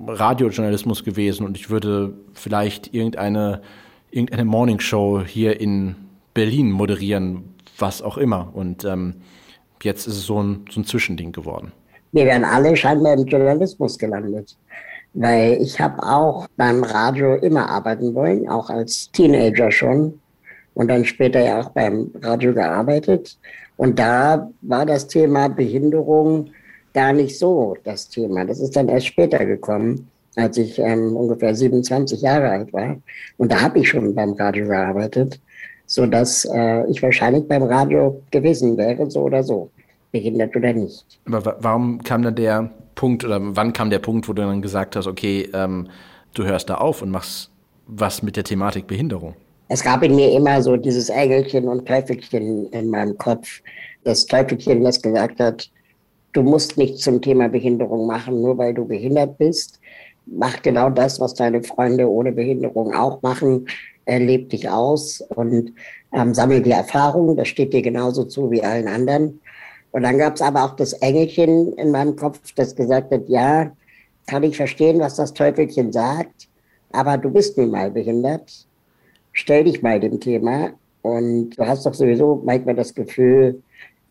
Radiojournalismus 0.05 1.03
gewesen 1.03 1.45
und 1.45 1.57
ich 1.57 1.69
würde 1.69 2.13
vielleicht 2.33 2.93
irgendeine, 2.93 3.61
irgendeine 4.09 4.45
Morningshow 4.45 5.23
hier 5.25 5.59
in 5.59 5.95
Berlin 6.33 6.71
moderieren, 6.71 7.43
was 7.77 8.01
auch 8.01 8.17
immer. 8.17 8.49
Und 8.53 8.83
ähm, 8.85 9.15
jetzt 9.83 10.07
ist 10.07 10.17
es 10.17 10.25
so 10.25 10.41
ein, 10.41 10.65
so 10.69 10.81
ein 10.81 10.85
Zwischending 10.85 11.31
geworden. 11.31 11.71
Wir 12.11 12.25
wären 12.25 12.43
alle 12.43 12.75
scheinbar 12.75 13.13
im 13.13 13.25
Journalismus 13.25 13.97
gelandet. 13.97 14.57
Weil 15.13 15.61
ich 15.61 15.79
habe 15.79 16.01
auch 16.03 16.47
beim 16.55 16.83
Radio 16.83 17.35
immer 17.35 17.67
arbeiten 17.67 18.15
wollen, 18.15 18.47
auch 18.47 18.69
als 18.69 19.11
Teenager 19.11 19.69
schon 19.69 20.21
und 20.73 20.87
dann 20.87 21.05
später 21.05 21.41
ja 21.43 21.61
auch 21.61 21.69
beim 21.69 22.11
Radio 22.21 22.53
gearbeitet. 22.53 23.37
Und 23.77 23.99
da 23.99 24.49
war 24.61 24.85
das 24.85 25.07
Thema 25.07 25.47
Behinderung 25.47 26.51
gar 26.93 27.13
nicht 27.13 27.37
so 27.37 27.75
das 27.83 28.09
Thema. 28.09 28.45
Das 28.45 28.59
ist 28.59 28.75
dann 28.75 28.89
erst 28.89 29.07
später 29.07 29.45
gekommen, 29.45 30.07
als 30.35 30.57
ich 30.57 30.79
ähm, 30.79 31.15
ungefähr 31.15 31.55
27 31.55 32.21
Jahre 32.21 32.49
alt 32.49 32.73
war. 32.73 32.97
Und 33.37 33.51
da 33.51 33.61
habe 33.61 33.79
ich 33.79 33.89
schon 33.89 34.13
beim 34.13 34.33
Radio 34.33 34.67
gearbeitet, 34.67 35.39
sodass 35.85 36.45
äh, 36.45 36.89
ich 36.89 37.01
wahrscheinlich 37.01 37.47
beim 37.47 37.63
Radio 37.63 38.21
gewesen 38.31 38.77
wäre, 38.77 39.09
so 39.09 39.21
oder 39.21 39.43
so, 39.43 39.69
behindert 40.11 40.55
oder 40.55 40.73
nicht. 40.73 41.19
Aber 41.25 41.57
warum 41.59 42.03
kam 42.03 42.21
dann 42.21 42.35
der 42.35 42.69
Punkt 42.95 43.23
oder 43.23 43.39
wann 43.41 43.73
kam 43.73 43.89
der 43.89 43.99
Punkt, 43.99 44.27
wo 44.27 44.33
du 44.33 44.41
dann 44.41 44.61
gesagt 44.61 44.95
hast, 44.95 45.07
okay, 45.07 45.49
ähm, 45.53 45.87
du 46.33 46.43
hörst 46.43 46.69
da 46.69 46.75
auf 46.75 47.01
und 47.01 47.09
machst 47.09 47.49
was 47.87 48.21
mit 48.21 48.35
der 48.35 48.43
Thematik 48.43 48.87
Behinderung? 48.87 49.35
Es 49.73 49.81
gab 49.81 50.03
in 50.03 50.17
mir 50.17 50.33
immer 50.33 50.61
so 50.61 50.75
dieses 50.75 51.07
Engelchen 51.07 51.69
und 51.69 51.87
Teufelchen 51.87 52.69
in 52.73 52.89
meinem 52.89 53.17
Kopf. 53.17 53.61
Das 54.03 54.25
Teufelchen, 54.25 54.83
das 54.83 55.01
gesagt 55.01 55.39
hat, 55.39 55.71
du 56.33 56.43
musst 56.43 56.77
nichts 56.77 57.03
zum 57.03 57.21
Thema 57.21 57.47
Behinderung 57.47 58.05
machen, 58.05 58.41
nur 58.41 58.57
weil 58.57 58.73
du 58.73 58.85
behindert 58.85 59.37
bist. 59.37 59.79
Mach 60.25 60.61
genau 60.61 60.89
das, 60.89 61.21
was 61.21 61.35
deine 61.35 61.63
Freunde 61.63 62.05
ohne 62.09 62.33
Behinderung 62.33 62.93
auch 62.93 63.21
machen. 63.21 63.65
Leb 64.05 64.49
dich 64.49 64.69
aus 64.69 65.21
und 65.35 65.71
ähm, 66.11 66.33
sammel 66.33 66.61
die 66.61 66.71
Erfahrungen. 66.71 67.37
Das 67.37 67.47
steht 67.47 67.71
dir 67.71 67.81
genauso 67.81 68.25
zu 68.25 68.51
wie 68.51 68.61
allen 68.61 68.89
anderen. 68.89 69.39
Und 69.91 70.03
dann 70.03 70.17
gab 70.17 70.35
es 70.35 70.41
aber 70.41 70.65
auch 70.65 70.75
das 70.75 70.91
Engelchen 70.91 71.71
in 71.77 71.91
meinem 71.91 72.17
Kopf, 72.17 72.39
das 72.57 72.75
gesagt 72.75 73.13
hat, 73.13 73.29
ja, 73.29 73.71
kann 74.27 74.43
ich 74.43 74.57
verstehen, 74.57 74.99
was 74.99 75.15
das 75.15 75.33
Teufelchen 75.33 75.93
sagt, 75.93 76.49
aber 76.91 77.17
du 77.17 77.29
bist 77.29 77.57
nun 77.57 77.71
mal 77.71 77.89
behindert 77.89 78.67
stell 79.33 79.63
dich 79.63 79.81
mal 79.81 79.99
dem 79.99 80.19
Thema. 80.19 80.71
Und 81.01 81.51
du 81.51 81.65
hast 81.65 81.85
doch 81.85 81.93
sowieso 81.93 82.41
manchmal 82.45 82.75
das 82.75 82.93
Gefühl, 82.93 83.61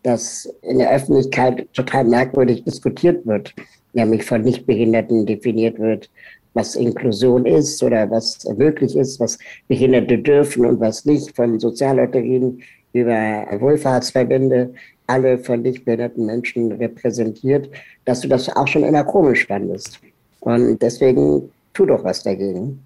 dass 0.03 0.53
in 0.63 0.79
der 0.79 0.91
Öffentlichkeit 0.91 1.69
total 1.75 2.05
merkwürdig 2.05 2.65
diskutiert 2.65 3.27
wird, 3.27 3.55
nämlich 3.93 4.25
von 4.25 4.43
Nichtbehinderten 4.43 5.27
definiert 5.27 5.79
wird, 5.79 6.11
was 6.55 6.75
Inklusion 6.75 7.47
ist 7.47 7.83
oder 7.83 8.11
was 8.11 8.45
möglich 8.57 8.97
ist, 8.97 9.21
was 9.21 9.39
Behinderte 9.69 10.19
dürfen 10.19 10.67
und 10.67 10.81
was 10.81 11.05
nicht, 11.05 11.35
von 11.37 11.61
Soziallotterien 11.61 12.63
über 12.93 13.47
Wohlfahrtsverbände, 13.61 14.75
alle 15.07 15.39
von 15.39 15.63
nichtbehinderten 15.63 16.27
Menschen 16.27 16.73
repräsentiert, 16.73 17.69
dass 18.05 18.21
du 18.21 18.29
das 18.29 18.49
auch 18.57 18.67
schon 18.67 18.85
immer 18.85 19.05
komisch 19.05 19.47
fandest. 19.47 20.01
Und 20.41 20.81
deswegen 20.81 21.51
tu 21.75 21.87
doch 21.87 22.03
was 22.03 22.23
dagegen. 22.23 22.81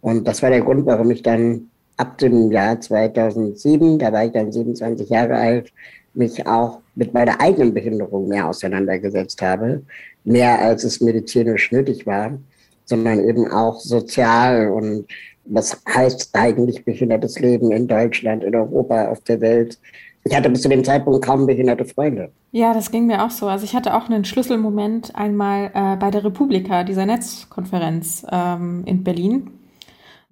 Und 0.00 0.26
das 0.26 0.42
war 0.42 0.50
der 0.50 0.62
Grund, 0.62 0.86
warum 0.86 1.10
ich 1.10 1.22
dann 1.22 1.70
ab 1.96 2.18
dem 2.18 2.52
Jahr 2.52 2.80
2007, 2.80 3.98
da 3.98 4.12
war 4.12 4.24
ich 4.24 4.32
dann 4.32 4.52
27 4.52 5.08
Jahre 5.08 5.36
alt, 5.36 5.72
mich 6.14 6.46
auch 6.46 6.80
mit 6.94 7.12
meiner 7.12 7.40
eigenen 7.40 7.74
Behinderung 7.74 8.28
mehr 8.28 8.48
auseinandergesetzt 8.48 9.40
habe, 9.42 9.82
mehr 10.24 10.60
als 10.60 10.84
es 10.84 11.00
medizinisch 11.00 11.70
nötig 11.72 12.06
war, 12.06 12.38
sondern 12.84 13.28
eben 13.28 13.50
auch 13.50 13.80
sozial 13.80 14.70
und 14.70 15.06
was 15.44 15.80
heißt 15.88 16.30
eigentlich 16.32 16.84
behindertes 16.84 17.38
Leben 17.38 17.70
in 17.70 17.86
Deutschland, 17.86 18.42
in 18.42 18.54
Europa, 18.54 19.08
auf 19.08 19.20
der 19.20 19.40
Welt. 19.40 19.78
Ich 20.24 20.34
hatte 20.34 20.50
bis 20.50 20.62
zu 20.62 20.68
dem 20.68 20.82
Zeitpunkt 20.82 21.24
kaum 21.24 21.46
behinderte 21.46 21.84
Freunde. 21.84 22.32
Ja, 22.50 22.74
das 22.74 22.90
ging 22.90 23.06
mir 23.06 23.24
auch 23.24 23.30
so. 23.30 23.46
Also 23.46 23.64
ich 23.64 23.76
hatte 23.76 23.94
auch 23.94 24.08
einen 24.08 24.24
Schlüsselmoment 24.24 25.14
einmal 25.14 25.70
äh, 25.72 25.96
bei 25.96 26.10
der 26.10 26.24
Republika, 26.24 26.82
dieser 26.82 27.06
Netzkonferenz 27.06 28.26
ähm, 28.32 28.82
in 28.86 29.04
Berlin. 29.04 29.50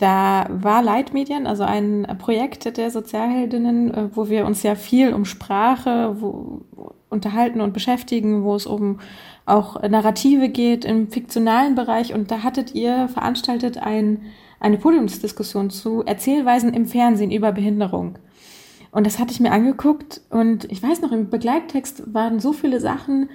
Da 0.05 0.45
war 0.51 0.83
Leitmedien, 0.83 1.47
also 1.47 1.63
ein 1.63 2.07
Projekt 2.19 2.77
der 2.77 2.91
Sozialheldinnen, 2.91 3.95
äh, 3.95 4.09
wo 4.15 4.29
wir 4.29 4.45
uns 4.45 4.63
ja 4.63 4.75
viel 4.75 5.15
um 5.15 5.25
Sprache 5.25 6.17
wo, 6.21 6.61
unterhalten 7.09 7.63
und 7.63 7.73
beschäftigen, 7.73 8.45
wo 8.45 8.55
es 8.55 8.67
um 8.67 9.01
auch 9.47 9.81
Narrative 9.81 10.51
geht 10.51 10.85
im 10.85 11.09
fiktionalen 11.11 11.75
Bereich. 11.75 12.13
Und 12.13 12.31
da 12.31 12.43
hattet 12.43 12.75
ihr 12.75 13.09
veranstaltet 13.09 13.79
ein, 13.79 14.21
eine 14.61 14.77
Podiumsdiskussion 14.77 15.71
zu 15.71 16.03
Erzählweisen 16.05 16.75
im 16.75 16.85
Fernsehen 16.85 17.31
über 17.31 17.53
Behinderung. 17.53 18.19
Und 18.91 19.07
das 19.07 19.19
hatte 19.19 19.33
ich 19.33 19.41
mir 19.41 19.53
angeguckt 19.53 20.21
und 20.29 20.71
ich 20.71 20.83
weiß 20.83 21.01
noch, 21.01 21.13
im 21.13 21.31
Begleittext 21.31 22.13
waren 22.13 22.41
so 22.41 22.53
viele 22.53 22.79
Sachen, 22.79 23.31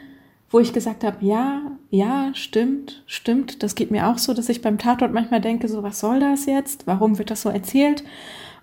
wo 0.50 0.60
ich 0.60 0.74
gesagt 0.74 1.04
habe, 1.04 1.18
ja, 1.22 1.62
ja, 1.92 2.32
stimmt, 2.34 3.04
stimmt. 3.06 3.62
Das 3.62 3.76
geht 3.76 3.92
mir 3.92 4.08
auch 4.08 4.18
so, 4.18 4.34
dass 4.34 4.50
ich 4.50 4.62
beim 4.62 4.78
Tatort 4.78 5.14
manchmal 5.14 5.42
denke, 5.42 5.68
so, 5.68 5.84
was 5.84 6.00
soll 6.00 6.20
das 6.20 6.46
jetzt? 6.46 6.88
Warum 6.88 7.18
wird 7.18 7.30
das 7.30 7.44
so 7.44 7.50
erzählt? 7.50 8.04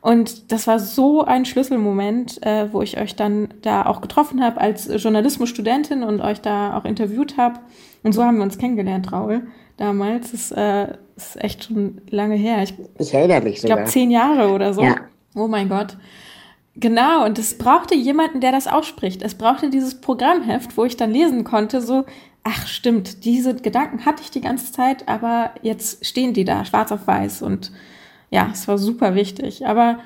Und 0.00 0.52
das 0.52 0.66
war 0.66 0.78
so 0.78 1.24
ein 1.24 1.44
Schlüsselmoment, 1.44 2.44
äh, 2.46 2.72
wo 2.72 2.82
ich 2.82 2.98
euch 2.98 3.16
dann 3.16 3.48
da 3.62 3.86
auch 3.86 4.00
getroffen 4.00 4.42
habe 4.42 4.60
als 4.60 4.88
Journalismusstudentin 5.02 6.02
und 6.02 6.20
euch 6.20 6.40
da 6.40 6.76
auch 6.76 6.84
interviewt 6.84 7.36
habe. 7.36 7.60
Und 8.02 8.12
so 8.12 8.22
haben 8.22 8.36
wir 8.36 8.44
uns 8.44 8.58
kennengelernt, 8.58 9.10
Raul, 9.12 9.46
damals. 9.76 10.32
Das 10.32 10.52
äh, 10.52 10.94
ist 11.16 11.42
echt 11.42 11.64
schon 11.64 12.02
lange 12.10 12.36
her. 12.36 12.62
Ich, 12.62 12.74
ich 12.98 13.14
erinnere 13.14 13.42
mich 13.42 13.60
sogar. 13.60 13.78
Ich 13.78 13.82
glaube, 13.82 13.90
zehn 13.90 14.10
Jahre 14.10 14.52
oder 14.52 14.72
so. 14.74 14.82
Ja. 14.82 14.96
Oh 15.34 15.48
mein 15.48 15.68
Gott. 15.68 15.96
Genau, 16.78 17.24
und 17.24 17.38
es 17.38 17.56
brauchte 17.56 17.94
jemanden, 17.94 18.40
der 18.40 18.52
das 18.52 18.66
ausspricht. 18.66 19.22
Es 19.22 19.34
brauchte 19.34 19.70
dieses 19.70 20.00
Programmheft, 20.00 20.76
wo 20.76 20.84
ich 20.84 20.96
dann 20.96 21.10
lesen 21.10 21.42
konnte, 21.42 21.80
so, 21.80 22.04
ach 22.44 22.66
stimmt, 22.66 23.24
diese 23.24 23.54
Gedanken 23.54 24.04
hatte 24.04 24.22
ich 24.22 24.30
die 24.30 24.42
ganze 24.42 24.72
Zeit, 24.72 25.08
aber 25.08 25.52
jetzt 25.62 26.04
stehen 26.04 26.34
die 26.34 26.44
da, 26.44 26.64
schwarz 26.66 26.92
auf 26.92 27.06
weiß. 27.06 27.40
Und 27.40 27.72
ja, 28.30 28.50
es 28.52 28.68
war 28.68 28.76
super 28.76 29.14
wichtig. 29.14 29.66
Aber 29.66 30.00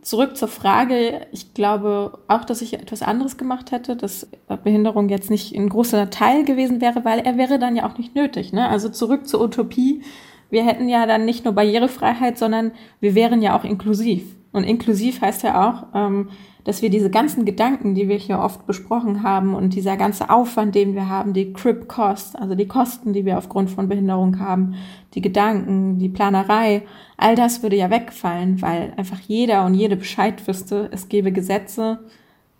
zurück 0.00 0.38
zur 0.38 0.48
Frage, 0.48 1.26
ich 1.32 1.52
glaube 1.52 2.18
auch, 2.28 2.44
dass 2.44 2.62
ich 2.62 2.74
etwas 2.74 3.02
anderes 3.02 3.36
gemacht 3.36 3.70
hätte, 3.70 3.94
dass 3.94 4.26
Behinderung 4.64 5.10
jetzt 5.10 5.30
nicht 5.30 5.54
ein 5.54 5.68
großer 5.68 6.08
Teil 6.08 6.44
gewesen 6.44 6.80
wäre, 6.80 7.04
weil 7.04 7.18
er 7.20 7.36
wäre 7.36 7.58
dann 7.58 7.76
ja 7.76 7.86
auch 7.86 7.98
nicht 7.98 8.14
nötig. 8.14 8.54
Ne? 8.54 8.68
Also 8.68 8.88
zurück 8.88 9.28
zur 9.28 9.42
Utopie. 9.42 10.02
Wir 10.50 10.64
hätten 10.64 10.88
ja 10.88 11.06
dann 11.06 11.24
nicht 11.24 11.44
nur 11.44 11.54
Barrierefreiheit, 11.54 12.38
sondern 12.38 12.72
wir 13.00 13.14
wären 13.14 13.42
ja 13.42 13.58
auch 13.58 13.64
inklusiv. 13.64 14.24
Und 14.52 14.64
inklusiv 14.64 15.20
heißt 15.20 15.42
ja 15.42 15.68
auch, 15.68 15.86
ähm, 15.94 16.30
dass 16.64 16.82
wir 16.82 16.90
diese 16.90 17.10
ganzen 17.10 17.44
Gedanken, 17.44 17.94
die 17.94 18.08
wir 18.08 18.16
hier 18.16 18.40
oft 18.40 18.66
besprochen 18.66 19.22
haben 19.22 19.54
und 19.54 19.74
dieser 19.74 19.96
ganze 19.96 20.30
Aufwand, 20.30 20.74
den 20.74 20.94
wir 20.94 21.08
haben, 21.08 21.32
die 21.32 21.52
Crip 21.52 21.86
Cost, 21.86 22.36
also 22.36 22.56
die 22.56 22.66
Kosten, 22.66 23.12
die 23.12 23.24
wir 23.24 23.38
aufgrund 23.38 23.70
von 23.70 23.88
Behinderung 23.88 24.40
haben, 24.40 24.74
die 25.14 25.20
Gedanken, 25.20 25.98
die 25.98 26.08
Planerei, 26.08 26.82
all 27.16 27.36
das 27.36 27.62
würde 27.62 27.76
ja 27.76 27.90
wegfallen, 27.90 28.60
weil 28.62 28.92
einfach 28.96 29.20
jeder 29.20 29.64
und 29.64 29.74
jede 29.74 29.96
Bescheid 29.96 30.46
wüsste, 30.48 30.88
es 30.90 31.08
gäbe 31.08 31.30
Gesetze, 31.30 32.00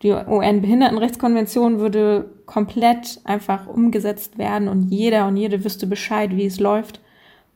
die 0.02 0.12
UN-Behindertenrechtskonvention 0.12 1.80
würde 1.80 2.30
komplett 2.44 3.20
einfach 3.24 3.66
umgesetzt 3.66 4.38
werden 4.38 4.68
und 4.68 4.90
jeder 4.90 5.26
und 5.26 5.36
jede 5.36 5.64
wüsste 5.64 5.86
Bescheid, 5.86 6.36
wie 6.36 6.46
es 6.46 6.60
läuft. 6.60 7.00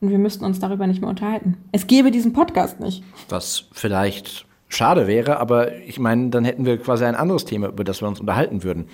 Und 0.01 0.09
wir 0.09 0.17
müssten 0.17 0.43
uns 0.43 0.59
darüber 0.59 0.87
nicht 0.87 0.99
mehr 0.99 1.09
unterhalten. 1.09 1.57
Es 1.71 1.85
gäbe 1.85 2.09
diesen 2.09 2.33
Podcast 2.33 2.79
nicht. 2.79 3.03
Was 3.29 3.65
vielleicht 3.71 4.47
schade 4.67 5.05
wäre, 5.05 5.39
aber 5.39 5.77
ich 5.77 5.99
meine, 5.99 6.31
dann 6.31 6.43
hätten 6.43 6.65
wir 6.65 6.77
quasi 6.77 7.05
ein 7.05 7.15
anderes 7.15 7.45
Thema, 7.45 7.67
über 7.67 7.83
das 7.83 8.01
wir 8.01 8.07
uns 8.07 8.19
unterhalten 8.19 8.63
würden. 8.63 8.85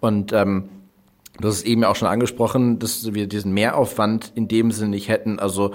Und 0.00 0.34
ähm, 0.34 0.68
du 1.40 1.48
hast 1.48 1.56
es 1.56 1.62
eben 1.62 1.82
auch 1.84 1.96
schon 1.96 2.08
angesprochen, 2.08 2.78
dass 2.78 3.14
wir 3.14 3.26
diesen 3.26 3.52
Mehraufwand 3.52 4.32
in 4.34 4.48
dem 4.48 4.70
Sinne 4.70 4.90
nicht 4.90 5.08
hätten. 5.08 5.38
Also 5.38 5.72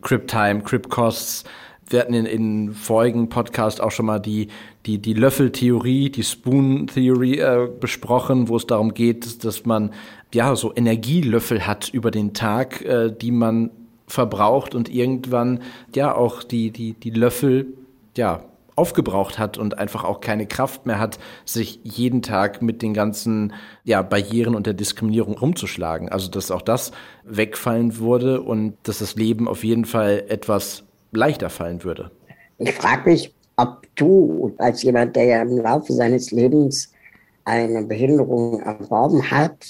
Crip 0.00 0.26
Time, 0.28 0.62
Crip 0.62 0.88
Costs. 0.88 1.44
Wir 1.88 2.00
hatten 2.00 2.14
in, 2.14 2.24
in 2.24 2.72
vorigen 2.72 3.28
Podcast 3.28 3.82
auch 3.82 3.90
schon 3.90 4.06
mal 4.06 4.18
die, 4.18 4.48
die, 4.86 4.98
die 4.98 5.12
Löffeltheorie, 5.12 6.08
die 6.08 6.22
Spoon-Theorie 6.22 7.38
äh, 7.38 7.68
besprochen, 7.80 8.48
wo 8.48 8.56
es 8.56 8.66
darum 8.66 8.94
geht, 8.94 9.44
dass 9.44 9.66
man 9.66 9.90
ja 10.32 10.56
so 10.56 10.72
Energielöffel 10.74 11.66
hat 11.66 11.90
über 11.90 12.10
den 12.10 12.32
Tag, 12.32 12.82
äh, 12.82 13.12
die 13.12 13.30
man 13.30 13.70
verbraucht 14.12 14.74
und 14.74 14.88
irgendwann 14.88 15.60
ja 15.94 16.14
auch 16.14 16.42
die, 16.42 16.70
die, 16.70 16.92
die 16.92 17.10
Löffel 17.10 17.66
ja 18.16 18.44
aufgebraucht 18.76 19.38
hat 19.38 19.58
und 19.58 19.78
einfach 19.78 20.04
auch 20.04 20.20
keine 20.20 20.46
Kraft 20.46 20.86
mehr 20.86 20.98
hat, 20.98 21.18
sich 21.44 21.80
jeden 21.82 22.22
Tag 22.22 22.62
mit 22.62 22.82
den 22.82 22.94
ganzen 22.94 23.52
ja, 23.84 24.02
Barrieren 24.02 24.54
und 24.54 24.66
der 24.66 24.74
Diskriminierung 24.74 25.36
rumzuschlagen. 25.36 26.08
Also 26.08 26.30
dass 26.30 26.50
auch 26.50 26.62
das 26.62 26.92
wegfallen 27.24 27.98
würde 27.98 28.42
und 28.42 28.74
dass 28.82 28.98
das 28.98 29.14
Leben 29.14 29.48
auf 29.48 29.64
jeden 29.64 29.84
Fall 29.84 30.24
etwas 30.28 30.84
leichter 31.10 31.50
fallen 31.50 31.84
würde. 31.84 32.10
Ich 32.58 32.72
frage 32.72 33.10
mich, 33.10 33.34
ob 33.56 33.86
du 33.96 34.54
als 34.58 34.82
jemand, 34.82 35.16
der 35.16 35.24
ja 35.24 35.42
im 35.42 35.58
Laufe 35.58 35.92
seines 35.92 36.30
Lebens 36.30 36.92
eine 37.44 37.82
Behinderung 37.82 38.60
erworben 38.60 39.30
hat, 39.30 39.66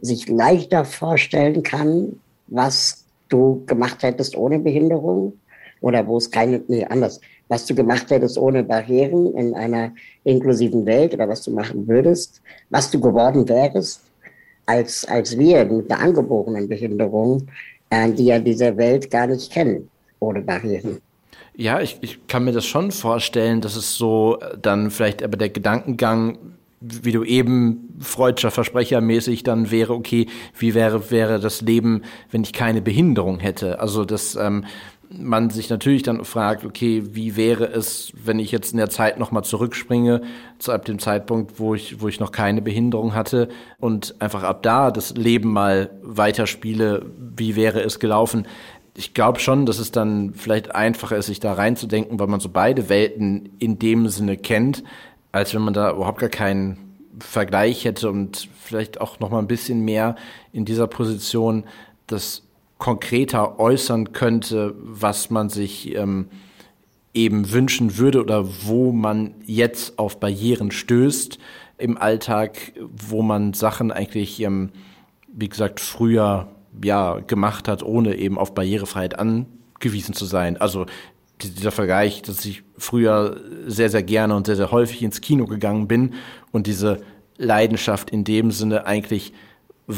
sich 0.00 0.28
leichter 0.28 0.84
vorstellen 0.84 1.62
kann, 1.62 2.20
was 2.46 2.99
du 3.30 3.64
gemacht 3.66 4.02
hättest 4.02 4.36
ohne 4.36 4.58
Behinderung 4.58 5.32
oder 5.80 6.06
wo 6.06 6.18
es 6.18 6.30
keine, 6.30 6.62
nee, 6.68 6.84
anders, 6.84 7.20
was 7.48 7.66
du 7.66 7.74
gemacht 7.74 8.10
hättest 8.10 8.38
ohne 8.38 8.62
Barrieren 8.62 9.34
in 9.34 9.54
einer 9.54 9.92
inklusiven 10.24 10.84
Welt 10.86 11.14
oder 11.14 11.28
was 11.28 11.42
du 11.42 11.50
machen 11.50 11.88
würdest, 11.88 12.42
was 12.68 12.90
du 12.90 13.00
geworden 13.00 13.48
wärst, 13.48 14.02
als, 14.66 15.04
als 15.06 15.36
wir 15.38 15.64
mit 15.64 15.90
einer 15.90 16.00
angeborenen 16.00 16.68
Behinderung, 16.68 17.48
äh, 17.90 18.10
die 18.10 18.26
ja 18.26 18.38
diese 18.38 18.76
Welt 18.76 19.10
gar 19.10 19.26
nicht 19.26 19.50
kennen, 19.52 19.88
ohne 20.20 20.42
Barrieren. 20.42 21.00
Ja, 21.54 21.80
ich, 21.80 21.98
ich 22.00 22.26
kann 22.26 22.44
mir 22.44 22.52
das 22.52 22.64
schon 22.64 22.90
vorstellen, 22.92 23.60
dass 23.60 23.76
es 23.76 23.96
so 23.96 24.38
dann 24.62 24.90
vielleicht 24.90 25.22
aber 25.22 25.36
der 25.36 25.48
Gedankengang 25.48 26.38
wie 26.80 27.12
du 27.12 27.24
eben 27.24 27.94
freudscher 28.00 28.50
Versprecher 28.50 29.00
mäßig 29.00 29.42
dann 29.42 29.70
wäre, 29.70 29.94
okay, 29.94 30.26
wie 30.58 30.74
wäre, 30.74 31.10
wäre 31.10 31.38
das 31.38 31.60
Leben, 31.60 32.02
wenn 32.30 32.42
ich 32.42 32.54
keine 32.54 32.80
Behinderung 32.80 33.38
hätte? 33.38 33.80
Also, 33.80 34.06
dass 34.06 34.34
ähm, 34.34 34.64
man 35.10 35.50
sich 35.50 35.68
natürlich 35.68 36.02
dann 36.02 36.24
fragt, 36.24 36.64
okay, 36.64 37.02
wie 37.12 37.36
wäre 37.36 37.64
es, 37.66 38.12
wenn 38.14 38.38
ich 38.38 38.52
jetzt 38.52 38.72
in 38.72 38.78
der 38.78 38.88
Zeit 38.88 39.18
nochmal 39.18 39.44
zurückspringe, 39.44 40.22
zu 40.58 40.72
ab 40.72 40.84
dem 40.84 40.98
Zeitpunkt, 40.98 41.58
wo 41.58 41.74
ich, 41.74 42.00
wo 42.00 42.08
ich 42.08 42.20
noch 42.20 42.32
keine 42.32 42.62
Behinderung 42.62 43.14
hatte 43.14 43.48
und 43.78 44.14
einfach 44.20 44.44
ab 44.44 44.62
da 44.62 44.90
das 44.90 45.14
Leben 45.16 45.52
mal 45.52 45.90
weiterspiele, 46.02 47.06
wie 47.36 47.56
wäre 47.56 47.80
es 47.82 47.98
gelaufen? 47.98 48.46
Ich 48.96 49.12
glaube 49.12 49.40
schon, 49.40 49.66
dass 49.66 49.78
es 49.78 49.90
dann 49.90 50.32
vielleicht 50.34 50.74
einfacher 50.74 51.16
ist, 51.16 51.26
sich 51.26 51.40
da 51.40 51.52
reinzudenken, 51.52 52.18
weil 52.18 52.26
man 52.26 52.40
so 52.40 52.48
beide 52.48 52.88
Welten 52.88 53.50
in 53.58 53.78
dem 53.78 54.08
Sinne 54.08 54.36
kennt, 54.36 54.82
als 55.32 55.54
wenn 55.54 55.62
man 55.62 55.74
da 55.74 55.92
überhaupt 55.92 56.20
gar 56.20 56.28
keinen 56.28 56.76
Vergleich 57.18 57.84
hätte 57.84 58.10
und 58.10 58.48
vielleicht 58.60 59.00
auch 59.00 59.20
noch 59.20 59.30
mal 59.30 59.38
ein 59.38 59.46
bisschen 59.46 59.80
mehr 59.84 60.16
in 60.52 60.64
dieser 60.64 60.86
Position 60.86 61.64
das 62.06 62.42
konkreter 62.78 63.60
äußern 63.60 64.12
könnte, 64.12 64.74
was 64.78 65.30
man 65.30 65.50
sich 65.50 65.94
ähm, 65.94 66.28
eben 67.12 67.52
wünschen 67.52 67.98
würde 67.98 68.20
oder 68.20 68.46
wo 68.64 68.92
man 68.92 69.34
jetzt 69.44 69.98
auf 69.98 70.18
Barrieren 70.18 70.70
stößt 70.70 71.38
im 71.78 71.98
Alltag, 71.98 72.72
wo 72.78 73.22
man 73.22 73.52
Sachen 73.52 73.90
eigentlich, 73.90 74.40
ähm, 74.40 74.70
wie 75.32 75.48
gesagt, 75.48 75.80
früher 75.80 76.48
ja 76.82 77.20
gemacht 77.20 77.68
hat, 77.68 77.82
ohne 77.82 78.16
eben 78.16 78.38
auf 78.38 78.54
Barrierefreiheit 78.54 79.18
angewiesen 79.18 80.14
zu 80.14 80.24
sein. 80.24 80.56
Also 80.56 80.86
dieser 81.42 81.70
Vergleich, 81.70 82.22
dass 82.22 82.44
ich 82.44 82.62
früher 82.76 83.40
sehr, 83.66 83.90
sehr 83.90 84.02
gerne 84.02 84.34
und 84.36 84.46
sehr, 84.46 84.56
sehr 84.56 84.70
häufig 84.70 85.02
ins 85.02 85.20
Kino 85.20 85.46
gegangen 85.46 85.88
bin 85.88 86.14
und 86.52 86.66
diese 86.66 87.00
Leidenschaft 87.36 88.10
in 88.10 88.24
dem 88.24 88.50
Sinne 88.50 88.86
eigentlich 88.86 89.32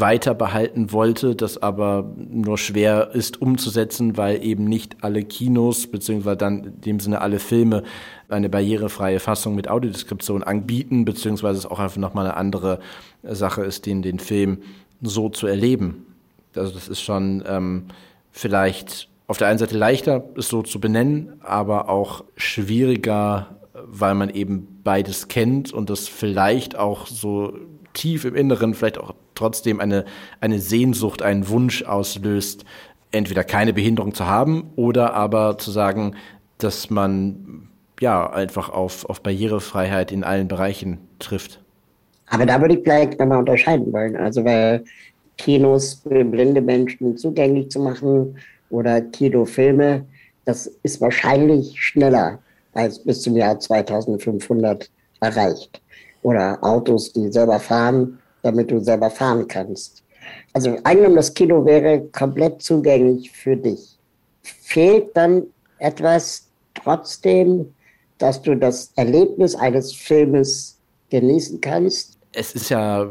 weiter 0.01 0.33
behalten 0.33 0.91
wollte, 0.91 1.37
das 1.37 1.61
aber 1.61 2.15
nur 2.17 2.57
schwer 2.57 3.11
ist 3.13 3.43
umzusetzen, 3.43 4.17
weil 4.17 4.43
eben 4.43 4.65
nicht 4.65 5.05
alle 5.05 5.23
Kinos 5.23 5.87
beziehungsweise 5.87 6.39
dann 6.39 6.65
in 6.65 6.81
dem 6.81 7.01
Sinne 7.01 7.21
alle 7.21 7.39
Filme 7.39 7.83
eine 8.31 8.49
barrierefreie 8.49 9.21
Fassung 9.21 9.55
mit 9.55 9.69
Audiodeskription 9.69 10.43
anbieten, 10.43 11.05
beziehungsweise 11.05 11.59
es 11.59 11.67
auch 11.67 11.79
einfach 11.79 11.99
nochmal 11.99 12.25
eine 12.25 12.37
andere 12.37 12.79
Sache 13.23 13.63
ist, 13.65 13.85
den, 13.85 14.01
den 14.01 14.19
Film 14.19 14.63
so 15.03 15.29
zu 15.29 15.47
erleben. 15.47 16.07
Also 16.57 16.73
das 16.73 16.89
ist 16.89 17.03
schon 17.03 17.45
ähm, 17.47 17.85
vielleicht 18.31 19.09
auf 19.27 19.39
der 19.39 19.49
einen 19.49 19.59
Seite 19.59 19.77
leichter, 19.77 20.25
es 20.37 20.49
so 20.49 20.63
zu 20.63 20.81
benennen, 20.81 21.41
aber 21.43 21.89
auch 21.89 22.25
schwieriger 22.37 23.59
weil 23.75 24.15
man 24.15 24.31
eben 24.31 24.81
beides 24.85 25.29
kennt 25.29 25.73
und 25.73 25.91
das 25.91 26.09
vielleicht 26.09 26.79
auch 26.79 27.07
so 27.07 27.55
tief 27.95 28.25
im 28.25 28.35
Inneren 28.35 28.75
vielleicht 28.75 28.99
auch 28.99 29.15
trotzdem 29.35 29.81
eine, 29.81 30.05
eine 30.41 30.59
Sehnsucht, 30.59 31.23
einen 31.23 31.49
Wunsch 31.49 31.83
auslöst, 31.83 32.65
entweder 33.11 33.45
keine 33.45 33.73
Behinderung 33.73 34.15
zu 34.15 34.27
haben 34.27 34.71
oder 34.77 35.15
aber 35.15 35.59
zu 35.59 35.71
sagen, 35.71 36.17
dass 36.59 36.91
man 36.91 37.69
ja 38.01 38.31
einfach 38.31 38.71
auf, 38.71 39.09
auf 39.09 39.23
Barrierefreiheit 39.23 40.13
in 40.13 40.25
allen 40.25 40.49
Bereichen 40.49 40.99
trifft. 41.19 41.61
Aber 42.29 42.47
da 42.47 42.61
würde 42.61 42.77
ich 42.77 42.83
vielleicht 42.83 43.19
nochmal 43.19 43.39
unterscheiden 43.39 43.93
wollen. 43.93 44.17
Also 44.17 44.45
weil 44.45 44.85
Kinos 45.37 46.01
für 46.03 46.25
blinde 46.25 46.63
Menschen 46.63 47.17
zugänglich 47.17 47.71
zu 47.71 47.81
machen 47.81 48.37
oder 48.73 49.01
Kinofilme, 49.03 50.07
das 50.45 50.67
ist 50.83 51.01
wahrscheinlich 51.01 51.81
schneller 51.81 52.41
als 52.73 52.99
bis 52.99 53.23
zum 53.23 53.37
Jahr 53.37 53.61
2500 53.61 54.91
erreicht. 55.21 55.81
Oder 56.23 56.59
Autos, 56.63 57.13
die 57.13 57.31
selber 57.31 57.61
fahren, 57.61 58.19
damit 58.43 58.71
du 58.71 58.81
selber 58.81 59.11
fahren 59.11 59.47
kannst. 59.47 60.03
Also 60.53 60.77
angenommen, 60.85 61.17
das 61.17 61.35
Kino 61.35 61.65
wäre 61.65 62.01
komplett 62.13 62.63
zugänglich 62.63 63.31
für 63.31 63.57
dich. 63.57 63.99
Fehlt 64.43 65.17
dann 65.17 65.45
etwas 65.79 66.49
trotzdem, 66.75 67.75
dass 68.19 68.41
du 68.41 68.57
das 68.57 68.93
Erlebnis 68.97 69.55
eines 69.55 69.93
Filmes 69.93 70.79
genießen 71.11 71.61
kannst? 71.61 72.12
Es 72.35 72.55
ist 72.55 72.71
ja 72.71 73.09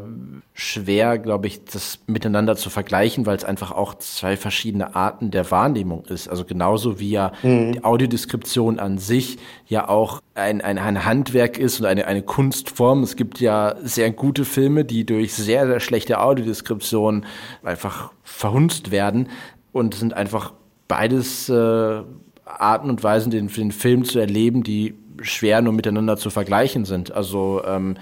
schwer, 0.52 1.18
glaube 1.18 1.46
ich, 1.46 1.64
das 1.64 2.00
miteinander 2.06 2.56
zu 2.56 2.70
vergleichen, 2.70 3.24
weil 3.24 3.36
es 3.36 3.44
einfach 3.44 3.70
auch 3.70 3.94
zwei 3.94 4.36
verschiedene 4.36 4.96
Arten 4.96 5.30
der 5.30 5.50
Wahrnehmung 5.50 6.04
ist. 6.06 6.28
Also 6.28 6.44
genauso 6.44 6.98
wie 6.98 7.10
ja 7.10 7.32
mhm. 7.42 7.72
die 7.72 7.84
Audiodeskription 7.84 8.80
an 8.80 8.98
sich 8.98 9.38
ja 9.66 9.88
auch 9.88 10.20
ein, 10.34 10.60
ein, 10.60 10.76
ein 10.78 11.04
Handwerk 11.04 11.56
ist 11.56 11.78
und 11.78 11.86
eine, 11.86 12.06
eine 12.06 12.22
Kunstform. 12.22 13.02
Es 13.04 13.14
gibt 13.14 13.40
ja 13.40 13.76
sehr 13.82 14.10
gute 14.10 14.44
Filme, 14.44 14.84
die 14.84 15.06
durch 15.06 15.34
sehr, 15.34 15.66
sehr 15.66 15.80
schlechte 15.80 16.20
Audiodeskription 16.20 17.24
einfach 17.62 18.12
verhunzt 18.24 18.90
werden. 18.90 19.28
Und 19.70 19.94
sind 19.94 20.12
einfach 20.12 20.52
beides 20.86 21.48
äh, 21.48 22.02
Arten 22.44 22.90
und 22.90 23.02
Weisen, 23.02 23.30
den, 23.30 23.48
den 23.48 23.72
Film 23.72 24.04
zu 24.04 24.18
erleben, 24.18 24.62
die 24.62 24.94
schwer 25.22 25.62
nur 25.62 25.72
miteinander 25.72 26.16
zu 26.16 26.28
vergleichen 26.28 26.84
sind. 26.84 27.12
Also 27.12 27.62
ähm, 27.64 27.96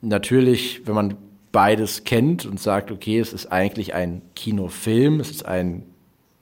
natürlich, 0.00 0.86
wenn 0.86 0.94
man 0.94 1.16
beides 1.52 2.04
kennt 2.04 2.46
und 2.46 2.60
sagt, 2.60 2.90
okay, 2.90 3.18
es 3.18 3.32
ist 3.32 3.46
eigentlich 3.46 3.94
ein 3.94 4.22
Kinofilm, 4.34 5.20
es 5.20 5.30
ist 5.30 5.46
ein 5.46 5.84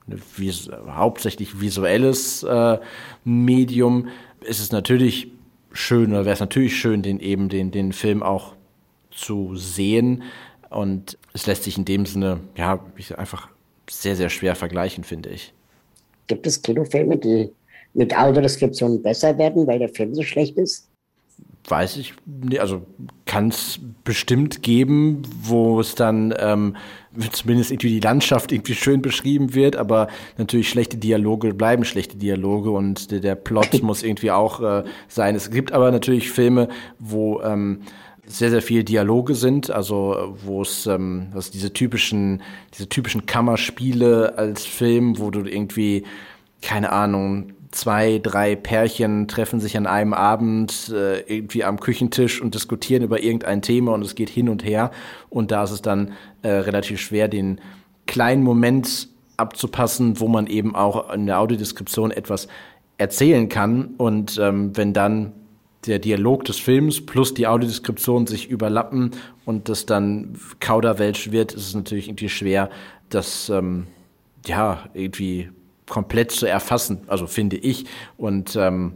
vis 0.07 0.71
hauptsächlich 0.89 1.61
visuelles 1.61 2.43
äh, 2.43 2.79
Medium, 3.25 4.09
ist 4.45 4.61
es 4.61 4.73
natürlich 4.73 5.29
schön 5.73 6.11
oder 6.13 6.25
wäre 6.25 6.35
es 6.35 6.41
natürlich 6.41 6.77
schön, 6.77 7.03
den 7.03 7.21
eben 7.21 7.49
den, 7.49 7.71
den 7.71 7.93
Film 7.93 8.23
auch 8.23 8.55
zu 9.11 9.57
sehen. 9.57 10.23
Und 10.71 11.19
es 11.33 11.47
lässt 11.47 11.65
sich 11.65 11.79
in 11.79 11.85
dem 11.85 12.07
Sinne, 12.07 12.41
ja, 12.57 12.85
einfach 13.17 13.49
sehr, 13.89 14.17
sehr 14.17 14.31
schwer 14.31 14.55
vergleichen, 14.57 15.05
finde 15.05 15.31
ich. 15.31 15.53
Gibt 16.27 16.47
es 16.47 16.61
Kinofilme, 16.61 17.17
die 17.17 17.51
mit 17.95 18.17
Audiodeskription 18.17 19.03
besser 19.03 19.39
werden, 19.39 19.67
weil 19.67 19.79
der 19.79 19.89
Film 19.89 20.15
so 20.15 20.23
schlecht 20.23 20.57
ist? 20.59 20.89
Weiß 21.71 21.97
ich, 21.97 22.15
also 22.59 22.83
kann 23.25 23.49
es 23.49 23.81
bestimmt 24.05 24.63
geben, 24.63 25.23
wo 25.43 25.81
es 25.81 25.95
dann 25.95 26.35
ähm, 26.39 26.77
zumindest 27.33 27.71
irgendwie 27.71 27.91
die 27.91 28.01
Landschaft 28.01 28.53
irgendwie 28.53 28.75
schön 28.75 29.03
beschrieben 29.03 29.55
wird, 29.55 29.77
aber 29.77 30.09
natürlich 30.39 30.69
schlechte 30.69 30.97
Dialoge 30.97 31.55
bleiben 31.55 31.85
schlechte 31.85 32.17
Dialoge 32.17 32.71
und 32.71 33.11
der, 33.11 33.21
der 33.21 33.35
Plot 33.35 33.83
muss 33.83 34.03
irgendwie 34.03 34.31
auch 34.31 34.61
äh, 34.61 34.85
sein. 35.09 35.35
Es 35.35 35.51
gibt 35.51 35.73
aber 35.73 35.91
natürlich 35.91 36.31
Filme, 36.31 36.69
wo 36.99 37.41
ähm, 37.43 37.81
sehr, 38.27 38.51
sehr 38.51 38.63
viel 38.63 38.85
Dialoge 38.85 39.35
sind, 39.35 39.71
also 39.71 40.37
wo 40.45 40.63
es 40.63 40.87
ähm, 40.87 41.29
also 41.35 41.51
diese 41.53 41.73
typischen, 41.73 42.43
diese 42.75 42.89
typischen 42.89 43.27
Kammerspiele 43.27 44.37
als 44.37 44.67
Film, 44.67 45.19
wo 45.19 45.31
du 45.31 45.45
irgendwie, 45.45 46.05
keine 46.61 46.91
Ahnung, 46.93 47.53
zwei, 47.77 48.19
drei 48.23 48.57
Pärchen 48.57 49.29
treffen 49.29 49.61
sich 49.61 49.77
an 49.77 49.87
einem 49.87 50.15
Abend 50.15 50.93
äh, 50.95 51.21
irgendwie 51.21 51.65
am 51.65 51.79
Küchentisch 51.79 52.41
und 52.41 52.55
diskutieren 52.55 53.03
über 53.03 53.23
irgendein 53.23 53.63
Thema 53.63 53.93
und 53.93 54.03
es 54.03 54.15
geht 54.15 54.31
hin 54.31 54.49
und 54.49 54.65
her. 54.65 54.91
Und 55.29 55.51
da 55.51 55.65
ist 55.65 55.71
es 55.71 55.83
dann 55.83 56.13
äh, 56.43 56.49
relativ 56.49 57.01
schwer, 57.01 57.29
den 57.29 57.61
kleinen 58.07 58.43
Moment 58.43 59.09
abzupassen, 59.37 60.19
wo 60.21 60.29
man 60.29 60.47
eben 60.47 60.75
auch 60.75 61.13
in 61.13 61.27
der 61.27 61.39
Audiodeskription 61.41 62.11
etwas 62.11 62.49
erzählen 62.99 63.49
kann. 63.49 63.95
Und 63.99 64.39
ähm, 64.39 64.77
wenn 64.77 64.93
dann 64.93 65.33
der 65.87 65.99
Dialog 65.99 66.45
des 66.45 66.59
Films 66.59 67.05
plus 67.05 67.35
die 67.35 67.47
Audiodeskription 67.47 68.27
sich 68.27 68.49
überlappen 68.49 69.13
und 69.45 69.69
das 69.69 69.87
dann 69.87 70.37
Kauderwelsch 70.61 71.31
wird, 71.31 71.53
ist 71.53 71.69
es 71.69 71.75
natürlich 71.75 72.09
irgendwie 72.09 72.29
schwer, 72.29 72.71
das 73.11 73.51
ähm, 73.51 73.87
ja 74.47 74.85
irgendwie 74.95 75.51
komplett 75.89 76.33
zu 76.33 76.47
erfassen, 76.47 77.03
also 77.07 77.27
finde 77.27 77.57
ich. 77.57 77.87
Und 78.17 78.57
ähm, 78.57 78.95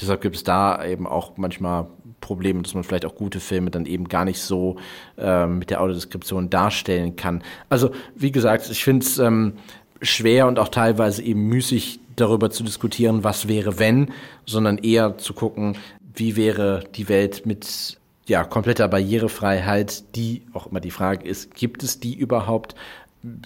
deshalb 0.00 0.20
gibt 0.20 0.36
es 0.36 0.44
da 0.44 0.84
eben 0.84 1.06
auch 1.06 1.36
manchmal 1.36 1.86
Probleme, 2.20 2.62
dass 2.62 2.74
man 2.74 2.84
vielleicht 2.84 3.06
auch 3.06 3.14
gute 3.14 3.40
Filme 3.40 3.70
dann 3.70 3.86
eben 3.86 4.08
gar 4.08 4.24
nicht 4.24 4.40
so 4.40 4.76
äh, 5.16 5.46
mit 5.46 5.70
der 5.70 5.80
Audiodeskription 5.80 6.50
darstellen 6.50 7.16
kann. 7.16 7.42
Also 7.68 7.90
wie 8.14 8.32
gesagt, 8.32 8.68
ich 8.70 8.82
finde 8.82 9.04
es 9.06 9.18
ähm, 9.18 9.54
schwer 10.02 10.46
und 10.46 10.58
auch 10.58 10.68
teilweise 10.68 11.22
eben 11.22 11.46
müßig 11.48 12.00
darüber 12.16 12.50
zu 12.50 12.64
diskutieren, 12.64 13.24
was 13.24 13.48
wäre 13.48 13.78
wenn, 13.78 14.12
sondern 14.46 14.78
eher 14.78 15.18
zu 15.18 15.34
gucken, 15.34 15.76
wie 16.14 16.36
wäre 16.36 16.84
die 16.96 17.08
Welt 17.08 17.46
mit 17.46 17.98
ja, 18.26 18.44
kompletter 18.44 18.88
Barrierefreiheit, 18.88 20.16
die 20.16 20.42
auch 20.52 20.66
immer 20.66 20.80
die 20.80 20.90
Frage 20.90 21.26
ist, 21.26 21.54
gibt 21.54 21.82
es 21.82 22.00
die 22.00 22.14
überhaupt? 22.14 22.74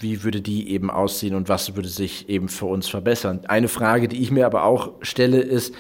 Wie 0.01 0.23
würde 0.25 0.41
die 0.41 0.71
eben 0.71 0.91
aussehen 0.91 1.35
und 1.35 1.49
was 1.49 1.77
würde 1.77 1.89
sich 1.89 2.29
eben 2.29 2.49
für 2.49 2.67
uns 2.67 2.89
verbessern? 2.89 3.41
Eine 3.47 3.69
Frage, 3.69 4.09
die 4.09 4.23
ich 4.23 4.31
mir 4.31 4.47
aber 4.47 4.65
auch 4.65 4.93
stelle, 5.03 5.41
ist, 5.41 5.75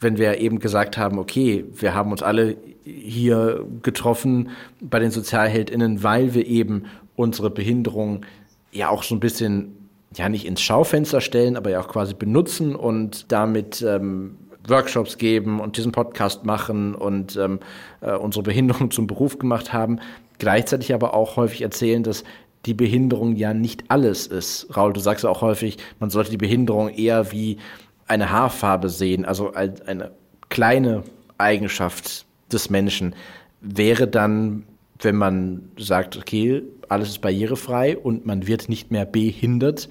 wenn 0.00 0.18
wir 0.18 0.38
eben 0.38 0.58
gesagt 0.58 0.98
haben, 0.98 1.18
okay, 1.18 1.64
wir 1.72 1.94
haben 1.94 2.10
uns 2.10 2.22
alle 2.22 2.56
hier 2.84 3.64
getroffen 3.82 4.50
bei 4.80 4.98
den 4.98 5.10
SozialheldInnen, 5.10 6.02
weil 6.02 6.34
wir 6.34 6.46
eben 6.46 6.84
unsere 7.16 7.50
Behinderung 7.50 8.26
ja 8.72 8.88
auch 8.90 9.02
so 9.02 9.14
ein 9.14 9.20
bisschen, 9.20 9.88
ja 10.14 10.28
nicht 10.28 10.46
ins 10.46 10.60
Schaufenster 10.60 11.20
stellen, 11.20 11.56
aber 11.56 11.70
ja 11.70 11.80
auch 11.80 11.88
quasi 11.88 12.14
benutzen 12.14 12.76
und 12.76 13.32
damit 13.32 13.82
ähm, 13.82 14.36
Workshops 14.68 15.18
geben 15.18 15.60
und 15.60 15.76
diesen 15.76 15.92
Podcast 15.92 16.44
machen 16.44 16.94
und 16.94 17.36
ähm, 17.36 17.60
äh, 18.00 18.12
unsere 18.12 18.42
Behinderung 18.42 18.90
zum 18.90 19.06
Beruf 19.06 19.38
gemacht 19.38 19.72
haben, 19.72 20.00
gleichzeitig 20.38 20.94
aber 20.94 21.14
auch 21.14 21.36
häufig 21.36 21.62
erzählen, 21.62 22.02
dass 22.02 22.24
die 22.66 22.74
Behinderung 22.74 23.36
ja 23.36 23.54
nicht 23.54 23.84
alles 23.88 24.26
ist. 24.26 24.74
Raul, 24.76 24.92
du 24.92 25.00
sagst 25.00 25.24
ja 25.24 25.30
auch 25.30 25.42
häufig, 25.42 25.78
man 26.00 26.10
sollte 26.10 26.30
die 26.30 26.36
Behinderung 26.36 26.88
eher 26.88 27.32
wie 27.32 27.58
eine 28.06 28.30
Haarfarbe 28.30 28.88
sehen, 28.88 29.24
also 29.24 29.52
als 29.52 29.82
eine 29.82 30.12
kleine 30.48 31.04
Eigenschaft 31.38 32.26
des 32.52 32.70
Menschen. 32.70 33.14
Wäre 33.60 34.06
dann, 34.06 34.64
wenn 35.00 35.16
man 35.16 35.70
sagt, 35.78 36.16
okay, 36.16 36.62
alles 36.88 37.08
ist 37.08 37.20
barrierefrei 37.20 37.96
und 37.96 38.26
man 38.26 38.46
wird 38.46 38.68
nicht 38.68 38.90
mehr 38.90 39.06
behindert, 39.06 39.88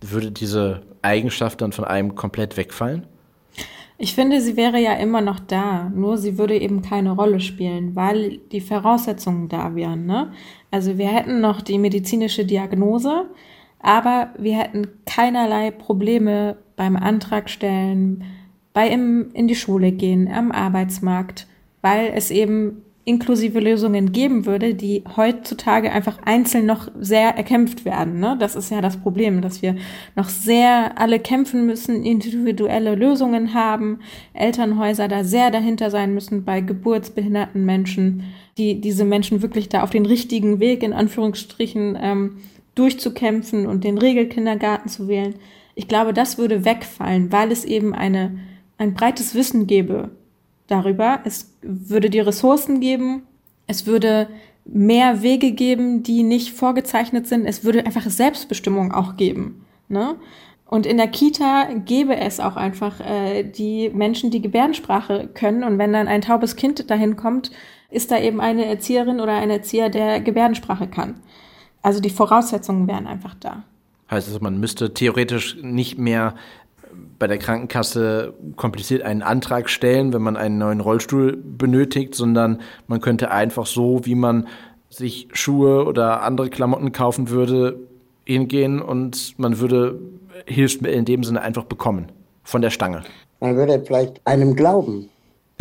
würde 0.00 0.30
diese 0.30 0.82
Eigenschaft 1.02 1.60
dann 1.60 1.72
von 1.72 1.84
einem 1.84 2.14
komplett 2.14 2.56
wegfallen? 2.56 3.06
Ich 3.98 4.14
finde, 4.14 4.42
sie 4.42 4.56
wäre 4.56 4.78
ja 4.78 4.92
immer 4.94 5.22
noch 5.22 5.40
da, 5.40 5.90
nur 5.94 6.18
sie 6.18 6.36
würde 6.36 6.58
eben 6.58 6.82
keine 6.82 7.12
Rolle 7.12 7.40
spielen, 7.40 7.96
weil 7.96 8.38
die 8.52 8.60
Voraussetzungen 8.60 9.48
da 9.48 9.74
wären. 9.74 10.04
Ne? 10.04 10.32
Also 10.70 10.98
wir 10.98 11.08
hätten 11.08 11.40
noch 11.40 11.62
die 11.62 11.78
medizinische 11.78 12.44
Diagnose, 12.44 13.24
aber 13.80 14.30
wir 14.36 14.58
hätten 14.58 14.88
keinerlei 15.06 15.70
Probleme 15.70 16.58
beim 16.76 16.96
Antrag 16.96 17.48
stellen, 17.48 18.24
bei 18.74 18.88
im, 18.88 19.30
in 19.32 19.48
die 19.48 19.54
Schule 19.54 19.92
gehen, 19.92 20.30
am 20.30 20.52
Arbeitsmarkt, 20.52 21.46
weil 21.80 22.12
es 22.14 22.30
eben 22.30 22.82
inklusive 23.06 23.60
Lösungen 23.60 24.10
geben 24.10 24.46
würde, 24.46 24.74
die 24.74 25.04
heutzutage 25.16 25.92
einfach 25.92 26.18
einzeln 26.24 26.66
noch 26.66 26.90
sehr 26.98 27.36
erkämpft 27.36 27.84
werden. 27.84 28.18
Ne? 28.18 28.36
Das 28.38 28.56
ist 28.56 28.68
ja 28.72 28.80
das 28.80 28.96
Problem, 28.96 29.42
dass 29.42 29.62
wir 29.62 29.76
noch 30.16 30.28
sehr 30.28 30.98
alle 30.98 31.20
kämpfen 31.20 31.66
müssen, 31.66 32.02
individuelle 32.02 32.96
Lösungen 32.96 33.54
haben, 33.54 34.00
Elternhäuser 34.34 35.06
da 35.06 35.22
sehr 35.22 35.52
dahinter 35.52 35.88
sein 35.88 36.14
müssen 36.14 36.44
bei 36.44 36.60
geburtsbehinderten 36.60 37.64
Menschen, 37.64 38.24
die 38.58 38.80
diese 38.80 39.04
Menschen 39.04 39.40
wirklich 39.40 39.68
da 39.68 39.84
auf 39.84 39.90
den 39.90 40.04
richtigen 40.04 40.58
Weg 40.58 40.82
in 40.82 40.92
Anführungsstrichen 40.92 41.96
ähm, 42.02 42.38
durchzukämpfen 42.74 43.68
und 43.68 43.84
den 43.84 43.98
Regelkindergarten 43.98 44.90
zu 44.90 45.06
wählen. 45.06 45.36
Ich 45.76 45.86
glaube, 45.86 46.12
das 46.12 46.38
würde 46.38 46.64
wegfallen, 46.64 47.30
weil 47.30 47.52
es 47.52 47.64
eben 47.64 47.94
eine, 47.94 48.36
ein 48.78 48.94
breites 48.94 49.36
Wissen 49.36 49.68
gäbe 49.68 50.10
darüber. 50.66 51.20
Es 51.24 51.56
würde 51.62 52.10
die 52.10 52.20
Ressourcen 52.20 52.80
geben. 52.80 53.22
Es 53.66 53.86
würde 53.86 54.28
mehr 54.64 55.22
Wege 55.22 55.52
geben, 55.52 56.02
die 56.02 56.22
nicht 56.22 56.52
vorgezeichnet 56.52 57.26
sind. 57.26 57.46
Es 57.46 57.64
würde 57.64 57.86
einfach 57.86 58.08
Selbstbestimmung 58.08 58.92
auch 58.92 59.16
geben. 59.16 59.64
Ne? 59.88 60.16
Und 60.66 60.84
in 60.84 60.96
der 60.96 61.08
Kita 61.08 61.68
gäbe 61.84 62.16
es 62.16 62.40
auch 62.40 62.56
einfach 62.56 63.00
äh, 63.00 63.44
die 63.44 63.90
Menschen, 63.90 64.30
die 64.30 64.42
Gebärdensprache 64.42 65.28
können. 65.32 65.62
Und 65.62 65.78
wenn 65.78 65.92
dann 65.92 66.08
ein 66.08 66.22
taubes 66.22 66.56
Kind 66.56 66.90
dahin 66.90 67.16
kommt, 67.16 67.52
ist 67.88 68.10
da 68.10 68.18
eben 68.18 68.40
eine 68.40 68.64
Erzieherin 68.64 69.20
oder 69.20 69.34
ein 69.34 69.50
Erzieher, 69.50 69.88
der 69.88 70.20
Gebärdensprache 70.20 70.88
kann. 70.88 71.20
Also 71.82 72.00
die 72.00 72.10
Voraussetzungen 72.10 72.88
wären 72.88 73.06
einfach 73.06 73.34
da. 73.38 73.62
Heißt 74.10 74.26
also, 74.26 74.40
man 74.40 74.58
müsste 74.58 74.92
theoretisch 74.92 75.56
nicht 75.62 75.98
mehr 75.98 76.34
bei 77.18 77.26
der 77.26 77.38
Krankenkasse 77.38 78.34
kompliziert 78.56 79.02
einen 79.02 79.22
Antrag 79.22 79.70
stellen, 79.70 80.12
wenn 80.12 80.22
man 80.22 80.36
einen 80.36 80.58
neuen 80.58 80.80
Rollstuhl 80.80 81.36
benötigt, 81.36 82.14
sondern 82.14 82.60
man 82.86 83.00
könnte 83.00 83.30
einfach 83.30 83.66
so, 83.66 84.04
wie 84.04 84.14
man 84.14 84.48
sich 84.90 85.28
Schuhe 85.32 85.84
oder 85.84 86.22
andere 86.22 86.50
Klamotten 86.50 86.92
kaufen 86.92 87.30
würde, 87.30 87.78
hingehen 88.24 88.80
und 88.82 89.38
man 89.38 89.60
würde 89.60 89.98
Hilfsmittel 90.46 90.98
in 90.98 91.04
dem 91.04 91.24
Sinne 91.24 91.42
einfach 91.42 91.64
bekommen 91.64 92.12
von 92.42 92.60
der 92.60 92.70
Stange. 92.70 93.02
Man 93.40 93.56
würde 93.56 93.82
vielleicht 93.84 94.20
einem 94.26 94.56
glauben. 94.56 95.08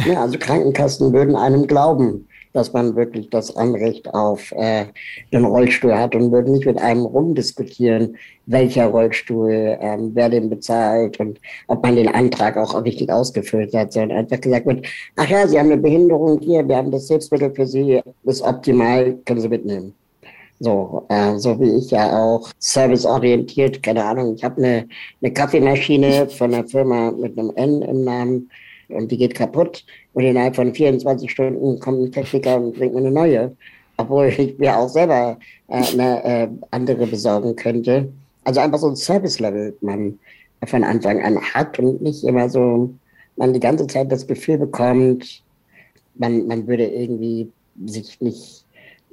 Ja, 0.06 0.22
also 0.22 0.38
Krankenkassen 0.38 1.14
würden 1.14 1.36
einem 1.36 1.68
glauben, 1.68 2.28
dass 2.56 2.72
man 2.72 2.96
wirklich 2.96 3.30
das 3.30 3.56
Anrecht 3.56 4.14
auf 4.14 4.52
äh, 4.54 4.86
den 5.34 5.44
Rollstuhl 5.44 5.94
hat 5.94 6.16
und 6.16 6.32
würden 6.32 6.54
nicht 6.54 6.66
mit 6.66 6.78
einem 6.78 7.06
rumdiskutieren, 7.06 8.16
welcher 8.46 8.88
Rollstuhl, 8.88 9.78
ähm, 9.82 10.12
wer 10.14 10.30
den 10.30 10.50
bezahlt 10.50 11.20
und 11.20 11.40
ob 11.68 11.84
man 11.84 11.98
den 11.98 12.08
Antrag 12.08 12.56
auch 12.56 12.84
richtig 12.84 13.12
ausgefüllt 13.12 13.74
hat, 13.74 13.92
sondern 13.92 14.20
einfach 14.20 14.40
gesagt 14.40 14.66
wird, 14.66 14.86
ach 15.18 15.28
ja, 15.28 15.46
Sie 15.48 15.60
haben 15.60 15.72
eine 15.72 15.82
Behinderung 15.82 16.40
hier, 16.40 16.66
wir 16.68 16.78
haben 16.78 16.92
das 16.92 17.10
Hilfsmittel 17.10 17.54
für 17.54 17.68
Sie, 17.68 18.02
ist 18.24 18.42
optimal, 18.42 19.18
können 19.26 19.42
Sie 19.42 19.50
mitnehmen. 19.50 19.94
So, 20.60 21.06
äh, 21.10 21.38
so 21.38 21.60
wie 21.60 21.78
ich 21.78 21.92
ja 21.92 22.18
auch 22.18 22.50
serviceorientiert, 22.60 23.84
keine 23.84 24.06
Ahnung, 24.06 24.36
ich 24.36 24.44
habe 24.46 24.64
eine, 24.64 24.88
eine 25.22 25.34
Kaffeemaschine 25.34 26.30
von 26.30 26.54
einer 26.54 26.66
Firma 26.66 27.12
mit 27.12 27.38
einem 27.38 27.52
N 27.56 27.82
im 27.82 28.06
Namen 28.06 28.50
und 28.88 29.12
die 29.12 29.18
geht 29.18 29.36
kaputt 29.36 29.84
und 30.16 30.24
innerhalb 30.24 30.56
von 30.56 30.74
24 30.74 31.30
Stunden 31.30 31.80
kommt 31.80 32.02
ein 32.02 32.12
Techniker 32.12 32.56
und 32.56 32.76
bringt 32.76 32.94
mir 32.94 33.02
eine 33.02 33.12
neue, 33.12 33.56
obwohl 33.98 34.28
ich 34.28 34.58
mir 34.58 34.78
auch 34.78 34.88
selber 34.88 35.38
äh, 35.68 35.84
eine 35.94 36.24
äh, 36.24 36.48
andere 36.72 37.06
besorgen 37.06 37.56
könnte. 37.56 38.12
Also 38.46 38.62
einfach 38.62 38.80
so 38.80 38.88
ein 38.88 38.96
Service-Level 38.96 39.76
man 39.82 40.18
von 40.66 40.84
Anfang 40.84 41.22
an 41.22 41.40
hat 41.54 41.78
und 41.80 42.02
nicht 42.02 42.24
immer 42.24 42.50
so, 42.50 42.94
man 43.36 43.54
die 43.54 43.60
ganze 43.60 43.88
Zeit 43.88 44.10
das 44.10 44.26
Gefühl 44.26 44.58
bekommt, 44.58 45.44
man, 46.16 46.48
man 46.48 46.66
würde 46.66 46.86
irgendwie 46.86 47.52
sich 47.86 48.20
nicht 48.22 48.65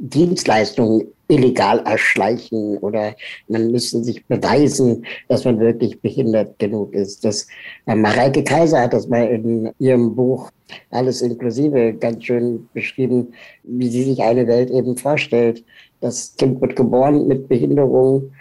Dienstleistungen 0.03 1.07
illegal 1.29 1.79
erschleichen 1.87 2.77
oder 2.79 3.15
man 3.47 3.71
müsste 3.71 4.03
sich 4.03 4.25
beweisen, 4.27 5.07
dass 5.29 5.45
man 5.45 5.61
wirklich 5.61 6.01
behindert 6.01 6.59
genug 6.59 6.93
ist. 6.93 7.25
Das, 7.25 7.47
äh, 7.87 7.95
Mareike 7.95 8.43
Kaiser 8.43 8.81
hat 8.81 8.93
das 8.93 9.07
mal 9.07 9.29
in 9.29 9.71
ihrem 9.79 10.15
Buch 10.15 10.51
Alles 10.91 11.23
inklusive 11.23 11.93
ganz 11.95 12.25
schön 12.25 12.69
beschrieben, 12.75 13.33
wie 13.63 13.89
sie 13.89 14.05
sich 14.05 14.21
eine 14.21 14.47
Welt 14.47 14.71
eben 14.71 14.97
vorstellt. 14.97 15.63
Das 16.01 16.35
Kind 16.37 16.61
wird 16.61 16.75
geboren 16.75 17.29
mit 17.29 17.49
Behinderung 17.49 18.33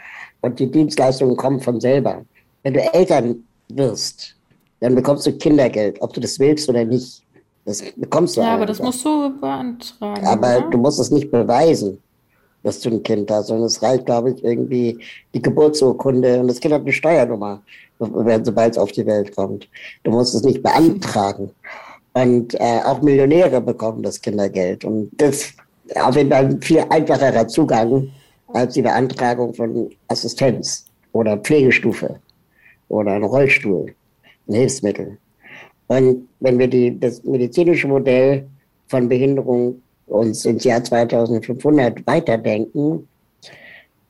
und 0.41 0.60
die 0.60 0.71
Dienstleistungen 0.71 1.36
kommen 1.36 1.60
von 1.60 1.80
selber. 1.80 2.26
Wenn 2.63 2.74
du 2.74 2.93
Eltern 2.93 3.43
wirst, 3.69 4.36
dann 4.80 4.95
bekommst 4.95 5.28
du 5.28 5.34
Kindergeld, 5.34 6.02
ob 6.02 6.13
du 6.13 6.21
das 6.21 6.39
willst 6.39 6.67
oder 6.69 6.86
nicht. 6.86 7.21
Das 7.65 7.84
bekommst 7.95 8.38
du. 8.38 8.41
Ja, 8.41 8.56
aber 8.56 8.65
das 8.65 8.80
musst 8.80 9.06
du 9.06 9.30
beantragen. 9.39 10.26
Aber 10.26 10.58
oder? 10.58 10.69
du 10.69 10.78
musst 10.78 11.00
es 11.00 11.12
nicht 11.12 11.30
beweisen, 11.30 12.00
dass 12.63 12.80
du 12.80 12.89
ein 12.89 13.04
Kind 13.04 13.30
hast, 13.30 13.47
sondern 13.47 13.65
es 13.65 13.82
reicht, 13.82 14.06
glaube 14.06 14.32
ich, 14.32 14.43
irgendwie 14.43 15.00
die 15.34 15.41
Geburtsurkunde 15.41 16.39
und 16.39 16.47
das 16.47 16.60
Kind 16.60 16.74
hat 16.74 16.82
eine 16.82 16.91
Steuernummer, 16.91 17.62
sobald 18.00 18.71
es 18.71 18.78
auf 18.78 18.91
die 18.91 19.06
Welt 19.06 19.36
kommt. 19.36 19.67
Du 20.04 20.12
musst 20.12 20.34
es 20.34 20.43
nicht 20.43 20.63
beantragen. 20.63 21.52
Und 22.13 22.56
äh, 22.56 22.82
auch 22.84 23.02
Millionäre 23.02 23.62
bekommen 23.62 24.04
das 24.04 24.21
Kindergeld. 24.21 24.84
Und 24.84 25.12
das 25.13 25.54
auf 25.95 26.15
jeden 26.15 26.30
Fall 26.30 26.45
ein 26.45 26.62
viel 26.62 26.84
einfacherer 26.89 27.47
Zugang 27.47 28.10
als 28.54 28.74
die 28.74 28.82
Beantragung 28.82 29.54
von 29.54 29.89
Assistenz 30.08 30.86
oder 31.13 31.38
Pflegestufe 31.38 32.19
oder 32.89 33.13
ein 33.13 33.24
Rollstuhl, 33.24 33.93
ein 34.47 34.54
Hilfsmittel. 34.54 35.17
Und 35.91 36.30
wenn 36.39 36.58
wir 36.58 36.69
die, 36.69 36.97
das 36.97 37.21
medizinische 37.25 37.86
Modell 37.86 38.47
von 38.88 39.10
Behinderung 39.10 39.82
uns 40.08 40.45
ins 40.45 40.63
Jahr 40.63 40.82
2500 40.82 42.08
weiterdenken, 42.08 43.10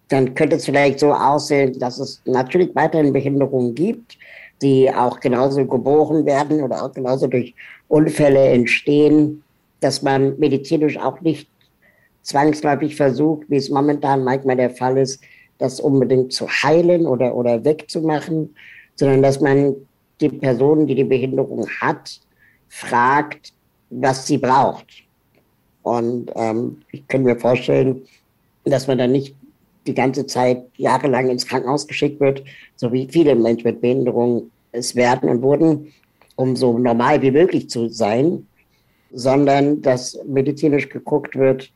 dann 0.09 0.35
könnte 0.35 0.57
es 0.57 0.65
vielleicht 0.65 0.99
so 0.99 1.11
aussehen, 1.11 1.79
dass 1.79 1.97
es 1.97 2.21
natürlich 2.25 2.75
weiterhin 2.75 3.11
Behinderungen 3.11 3.73
gibt, 3.73 4.19
die 4.61 4.93
auch 4.93 5.19
genauso 5.19 5.65
geboren 5.65 6.23
werden 6.27 6.61
oder 6.61 6.83
auch 6.83 6.91
genauso 6.91 7.25
durch 7.25 7.55
Unfälle 7.87 8.49
entstehen, 8.49 9.41
dass 9.79 10.03
man 10.03 10.37
medizinisch 10.37 10.99
auch 10.99 11.19
nicht 11.21 11.49
zwangsläufig 12.21 12.95
versucht, 12.95 13.49
wie 13.49 13.55
es 13.55 13.71
momentan 13.71 14.23
manchmal 14.23 14.57
der 14.57 14.69
Fall 14.69 14.99
ist, 14.99 15.19
das 15.57 15.79
unbedingt 15.79 16.31
zu 16.31 16.47
heilen 16.47 17.07
oder, 17.07 17.35
oder 17.35 17.65
wegzumachen, 17.65 18.53
sondern 18.97 19.23
dass 19.23 19.41
man 19.41 19.75
die 20.21 20.29
Person, 20.29 20.87
die 20.87 20.95
die 20.95 21.03
Behinderung 21.03 21.67
hat, 21.81 22.19
fragt, 22.69 23.53
was 23.89 24.27
sie 24.27 24.37
braucht. 24.37 24.87
Und 25.83 26.31
ähm, 26.35 26.77
ich 26.91 27.07
kann 27.07 27.23
mir 27.23 27.37
vorstellen, 27.37 28.03
dass 28.63 28.87
man 28.87 28.97
dann 28.97 29.11
nicht 29.11 29.35
die 29.87 29.95
ganze 29.95 30.25
Zeit 30.27 30.63
jahrelang 30.77 31.29
ins 31.29 31.47
Krankenhaus 31.47 31.87
geschickt 31.87 32.19
wird, 32.19 32.43
so 32.75 32.91
wie 32.93 33.07
viele 33.09 33.35
Menschen 33.35 33.67
mit 33.67 33.81
Behinderung 33.81 34.51
es 34.71 34.95
werden 34.95 35.29
und 35.29 35.41
wurden, 35.41 35.91
um 36.35 36.55
so 36.55 36.77
normal 36.77 37.21
wie 37.21 37.31
möglich 37.31 37.69
zu 37.69 37.89
sein, 37.89 38.47
sondern 39.11 39.81
dass 39.81 40.17
medizinisch 40.25 40.87
geguckt 40.87 41.35
wird, 41.35 41.71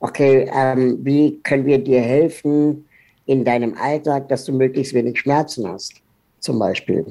okay, 0.00 0.48
ähm, 0.54 0.98
wie 1.02 1.40
können 1.42 1.66
wir 1.66 1.78
dir 1.78 2.00
helfen 2.00 2.86
in 3.26 3.44
deinem 3.44 3.74
Alltag, 3.74 4.28
dass 4.28 4.44
du 4.44 4.52
möglichst 4.52 4.94
wenig 4.94 5.18
Schmerzen 5.20 5.68
hast, 5.68 5.94
zum 6.38 6.58
Beispiel 6.58 7.04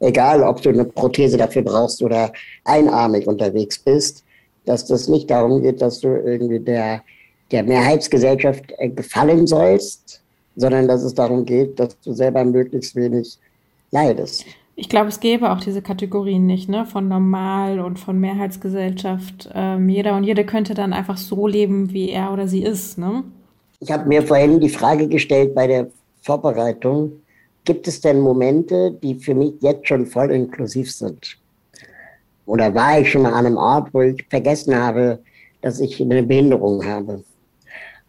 egal 0.00 0.42
ob 0.42 0.60
du 0.62 0.70
eine 0.70 0.84
Prothese 0.84 1.36
dafür 1.36 1.62
brauchst 1.62 2.02
oder 2.02 2.32
einarmig 2.64 3.26
unterwegs 3.26 3.78
bist, 3.78 4.24
dass 4.64 4.86
das 4.86 5.08
nicht 5.08 5.30
darum 5.30 5.62
geht, 5.62 5.80
dass 5.80 6.00
du 6.00 6.08
irgendwie 6.08 6.60
der, 6.60 7.02
der 7.50 7.62
Mehrheitsgesellschaft 7.62 8.64
äh, 8.78 8.88
gefallen 8.88 9.46
sollst, 9.46 10.22
sondern 10.56 10.88
dass 10.88 11.02
es 11.02 11.14
darum 11.14 11.44
geht, 11.44 11.78
dass 11.78 11.98
du 12.00 12.12
selber 12.12 12.44
möglichst 12.44 12.96
wenig 12.96 13.38
leidest. 13.90 14.44
Ich 14.76 14.88
glaube, 14.88 15.08
es 15.08 15.20
gäbe 15.20 15.50
auch 15.50 15.60
diese 15.60 15.82
Kategorien 15.82 16.46
nicht, 16.46 16.68
ne? 16.68 16.86
Von 16.86 17.08
normal 17.08 17.80
und 17.80 17.98
von 17.98 18.18
Mehrheitsgesellschaft. 18.18 19.50
Ähm, 19.54 19.88
jeder 19.90 20.16
und 20.16 20.24
jede 20.24 20.46
könnte 20.46 20.72
dann 20.72 20.94
einfach 20.94 21.18
so 21.18 21.46
leben, 21.46 21.92
wie 21.92 22.10
er 22.10 22.32
oder 22.32 22.48
sie 22.48 22.62
ist, 22.62 22.96
ne? 22.96 23.24
Ich 23.80 23.90
habe 23.90 24.08
mir 24.08 24.22
vorhin 24.22 24.60
die 24.60 24.68
Frage 24.70 25.08
gestellt 25.08 25.54
bei 25.54 25.66
der 25.66 25.88
Vorbereitung, 26.22 27.12
Gibt 27.64 27.86
es 27.86 28.00
denn 28.00 28.20
Momente, 28.20 28.92
die 29.02 29.14
für 29.14 29.34
mich 29.34 29.54
jetzt 29.60 29.86
schon 29.86 30.06
voll 30.06 30.30
inklusiv 30.30 30.90
sind? 30.92 31.36
Oder 32.46 32.74
war 32.74 33.00
ich 33.00 33.10
schon 33.10 33.22
mal 33.22 33.32
an 33.32 33.46
einem 33.46 33.56
Ort, 33.56 33.92
wo 33.92 34.00
ich 34.00 34.24
vergessen 34.28 34.74
habe, 34.74 35.18
dass 35.60 35.78
ich 35.78 36.00
eine 36.00 36.22
Behinderung 36.22 36.84
habe? 36.84 37.22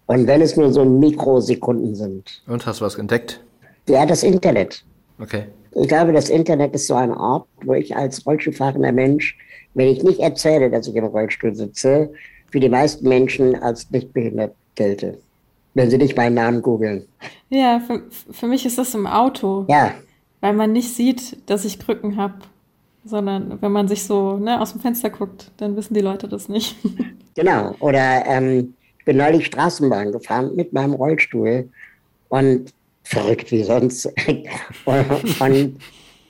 Und 0.07 0.27
wenn 0.27 0.41
es 0.41 0.55
nur 0.55 0.71
so 0.71 0.83
Mikrosekunden 0.83 1.95
sind. 1.95 2.41
Und 2.47 2.65
hast 2.65 2.81
du 2.81 2.85
was 2.85 2.95
entdeckt? 2.95 3.41
Ja, 3.87 4.05
das 4.05 4.23
Internet. 4.23 4.83
Okay. 5.19 5.43
Ich 5.73 5.87
glaube, 5.87 6.11
das 6.11 6.29
Internet 6.29 6.73
ist 6.73 6.87
so 6.87 6.95
ein 6.95 7.11
Ort, 7.11 7.47
wo 7.63 7.73
ich 7.73 7.95
als 7.95 8.25
Rollstuhlfahrender 8.25 8.91
Mensch, 8.91 9.37
wenn 9.73 9.87
ich 9.87 10.03
nicht 10.03 10.19
erzähle, 10.19 10.69
dass 10.69 10.87
ich 10.87 10.95
im 10.95 11.05
Rollstuhl 11.05 11.53
sitze, 11.55 12.11
für 12.51 12.59
die 12.59 12.69
meisten 12.69 13.07
Menschen 13.07 13.55
als 13.61 13.89
nicht 13.91 14.11
behindert 14.11 14.53
gelte 14.75 15.17
wenn 15.73 15.89
Sie 15.89 15.97
nicht 15.97 16.17
meinen 16.17 16.35
Namen 16.35 16.61
googeln. 16.61 17.05
Ja, 17.49 17.79
für, 17.79 18.03
für 18.31 18.47
mich 18.47 18.65
ist 18.65 18.77
das 18.77 18.93
im 18.93 19.07
Auto. 19.07 19.65
Ja. 19.69 19.93
Weil 20.41 20.53
man 20.53 20.71
nicht 20.71 20.93
sieht, 20.93 21.37
dass 21.49 21.65
ich 21.65 21.79
Krücken 21.79 22.17
habe, 22.17 22.35
sondern 23.05 23.61
wenn 23.61 23.71
man 23.71 23.87
sich 23.87 24.03
so 24.03 24.37
ne, 24.37 24.59
aus 24.59 24.71
dem 24.71 24.81
Fenster 24.81 25.09
guckt, 25.09 25.51
dann 25.57 25.75
wissen 25.75 25.93
die 25.93 26.01
Leute 26.01 26.27
das 26.27 26.49
nicht. 26.49 26.75
Genau. 27.33 27.73
Oder 27.79 28.25
ähm, 28.25 28.73
ich 28.99 29.05
bin 29.05 29.15
neulich 29.15 29.45
Straßenbahn 29.45 30.11
gefahren 30.11 30.53
mit 30.53 30.73
meinem 30.73 30.91
Rollstuhl 30.91 31.69
und 32.27 32.73
verrückt 33.03 33.53
wie 33.53 33.63
sonst. 33.63 34.05
und, 35.39 35.77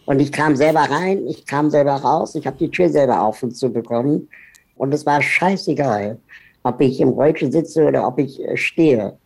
und 0.06 0.20
ich 0.20 0.32
kam 0.32 0.56
selber 0.56 0.82
rein, 0.82 1.26
ich 1.28 1.48
kam 1.48 1.72
selber 1.72 1.96
raus, 1.96 2.36
ich 2.36 2.46
habe 2.46 2.58
die 2.58 2.70
Tür 2.70 2.88
selber 2.90 3.20
auf 3.20 3.42
und 3.42 3.58
zu 3.58 3.74
bekommen. 3.74 4.30
Und 4.76 4.94
es 4.94 5.04
war 5.08 5.24
scheißegal, 5.24 6.20
ob 6.62 6.82
ich 6.82 7.02
im 7.02 7.10
Rollstuhl 7.10 7.52
sitze 7.52 7.84
oder 7.86 8.08
ob 8.08 8.20
ich 8.20 8.40
äh, 8.40 8.56
stehe 8.56 9.18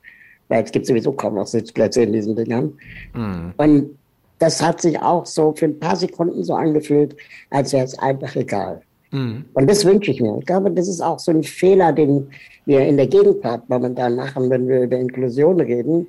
weil 0.47 0.63
es 0.63 0.71
gibt 0.71 0.85
sowieso 0.85 1.11
kaum 1.11 1.35
noch 1.35 1.47
Sitzplätze 1.47 2.03
in 2.03 2.13
diesen 2.13 2.35
Dingern. 2.35 2.73
Mhm. 3.13 3.53
Und 3.57 3.97
das 4.39 4.61
hat 4.61 4.81
sich 4.81 4.99
auch 4.99 5.25
so 5.25 5.53
für 5.53 5.65
ein 5.65 5.79
paar 5.79 5.95
Sekunden 5.95 6.43
so 6.43 6.53
angefühlt, 6.53 7.15
als 7.49 7.73
wäre 7.73 7.85
es 7.85 7.97
einfach 7.97 8.35
egal. 8.35 8.81
Mhm. 9.11 9.45
Und 9.53 9.69
das 9.69 9.85
wünsche 9.85 10.11
ich 10.11 10.21
mir. 10.21 10.37
Ich 10.39 10.45
glaube, 10.45 10.71
das 10.71 10.87
ist 10.87 11.01
auch 11.01 11.19
so 11.19 11.31
ein 11.31 11.43
Fehler, 11.43 11.93
den 11.93 12.27
wir 12.65 12.85
in 12.85 12.97
der 12.97 13.07
Gegenpart 13.07 13.69
momentan 13.69 14.15
machen, 14.15 14.49
wenn 14.49 14.67
wir 14.67 14.83
über 14.83 14.97
Inklusion 14.97 15.59
reden. 15.61 16.07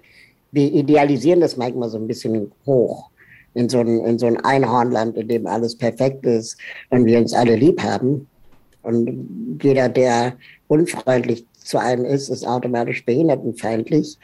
Wir 0.52 0.72
idealisieren 0.72 1.40
das 1.40 1.56
manchmal 1.56 1.88
so 1.88 1.98
ein 1.98 2.06
bisschen 2.06 2.50
hoch. 2.64 3.10
in 3.56 3.70
so 3.70 3.78
ein, 3.80 4.04
in 4.04 4.18
so 4.18 4.26
ein 4.26 4.36
Einhornland, 4.44 5.16
in 5.16 5.28
dem 5.28 5.46
alles 5.46 5.76
perfekt 5.76 6.26
ist 6.26 6.58
und 6.90 7.06
wir 7.06 7.18
uns 7.18 7.32
alle 7.32 7.56
lieb 7.56 7.82
haben. 7.82 8.28
Und 8.82 9.58
jeder, 9.62 9.88
der 9.88 10.34
unfreundlich 10.68 11.46
zu 11.66 11.78
einem 11.78 12.04
ist, 12.04 12.28
ist 12.28 12.46
automatisch 12.46 13.04
behindertenfeindlich. 13.04 14.18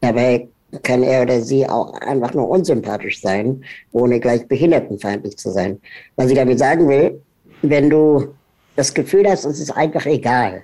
Dabei 0.00 0.48
kann 0.82 1.02
er 1.02 1.22
oder 1.22 1.40
sie 1.40 1.68
auch 1.68 1.92
einfach 2.00 2.34
nur 2.34 2.48
unsympathisch 2.48 3.20
sein, 3.20 3.64
ohne 3.92 4.18
gleich 4.20 4.46
behindertenfeindlich 4.48 5.36
zu 5.36 5.50
sein. 5.50 5.80
Was 6.16 6.30
ich 6.30 6.36
damit 6.36 6.58
sagen 6.58 6.88
will, 6.88 7.20
wenn 7.62 7.90
du 7.90 8.34
das 8.74 8.92
Gefühl 8.92 9.28
hast, 9.28 9.44
es 9.44 9.60
ist 9.60 9.70
einfach 9.70 10.06
egal, 10.06 10.62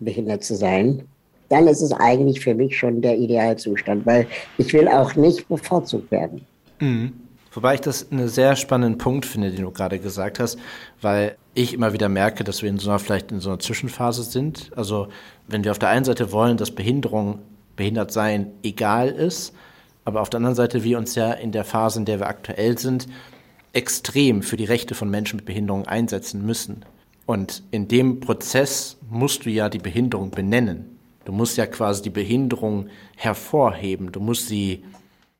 behindert 0.00 0.44
zu 0.44 0.54
sein, 0.54 1.02
dann 1.48 1.66
ist 1.68 1.82
es 1.82 1.92
eigentlich 1.92 2.40
für 2.40 2.54
mich 2.54 2.76
schon 2.76 3.00
der 3.00 3.16
Idealzustand, 3.16 4.06
weil 4.06 4.26
ich 4.58 4.72
will 4.72 4.88
auch 4.88 5.14
nicht 5.14 5.48
bevorzugt 5.48 6.10
werden. 6.10 6.44
Mhm. 6.80 7.12
Wobei 7.52 7.74
ich 7.74 7.80
das 7.80 8.10
einen 8.10 8.28
sehr 8.28 8.56
spannenden 8.56 8.98
Punkt 8.98 9.24
finde, 9.24 9.52
den 9.52 9.62
du 9.62 9.70
gerade 9.70 10.00
gesagt 10.00 10.40
hast, 10.40 10.58
weil 11.00 11.36
ich 11.54 11.72
immer 11.72 11.92
wieder 11.92 12.08
merke, 12.08 12.44
dass 12.44 12.62
wir 12.62 12.68
in 12.68 12.78
so 12.78 12.90
einer, 12.90 12.98
vielleicht 12.98 13.32
in 13.32 13.40
so 13.40 13.50
einer 13.50 13.58
Zwischenphase 13.58 14.24
sind. 14.24 14.70
Also, 14.76 15.08
wenn 15.46 15.64
wir 15.64 15.70
auf 15.70 15.78
der 15.78 15.88
einen 15.88 16.04
Seite 16.04 16.32
wollen, 16.32 16.56
dass 16.56 16.70
Behinderung, 16.70 17.40
behindert 17.76 18.12
sein 18.12 18.52
egal 18.62 19.08
ist, 19.08 19.52
aber 20.04 20.20
auf 20.20 20.30
der 20.30 20.38
anderen 20.38 20.54
Seite 20.54 20.84
wir 20.84 20.98
uns 20.98 21.14
ja 21.14 21.32
in 21.32 21.52
der 21.52 21.64
Phase, 21.64 21.98
in 21.98 22.04
der 22.04 22.20
wir 22.20 22.28
aktuell 22.28 22.78
sind, 22.78 23.08
extrem 23.72 24.42
für 24.42 24.56
die 24.56 24.64
Rechte 24.64 24.94
von 24.94 25.10
Menschen 25.10 25.36
mit 25.36 25.46
Behinderung 25.46 25.86
einsetzen 25.86 26.44
müssen. 26.44 26.84
Und 27.26 27.62
in 27.70 27.88
dem 27.88 28.20
Prozess 28.20 28.98
musst 29.10 29.46
du 29.46 29.50
ja 29.50 29.68
die 29.68 29.78
Behinderung 29.78 30.30
benennen. 30.30 30.98
Du 31.24 31.32
musst 31.32 31.56
ja 31.56 31.66
quasi 31.66 32.02
die 32.02 32.10
Behinderung 32.10 32.88
hervorheben. 33.16 34.12
Du 34.12 34.20
musst 34.20 34.48
sie 34.48 34.84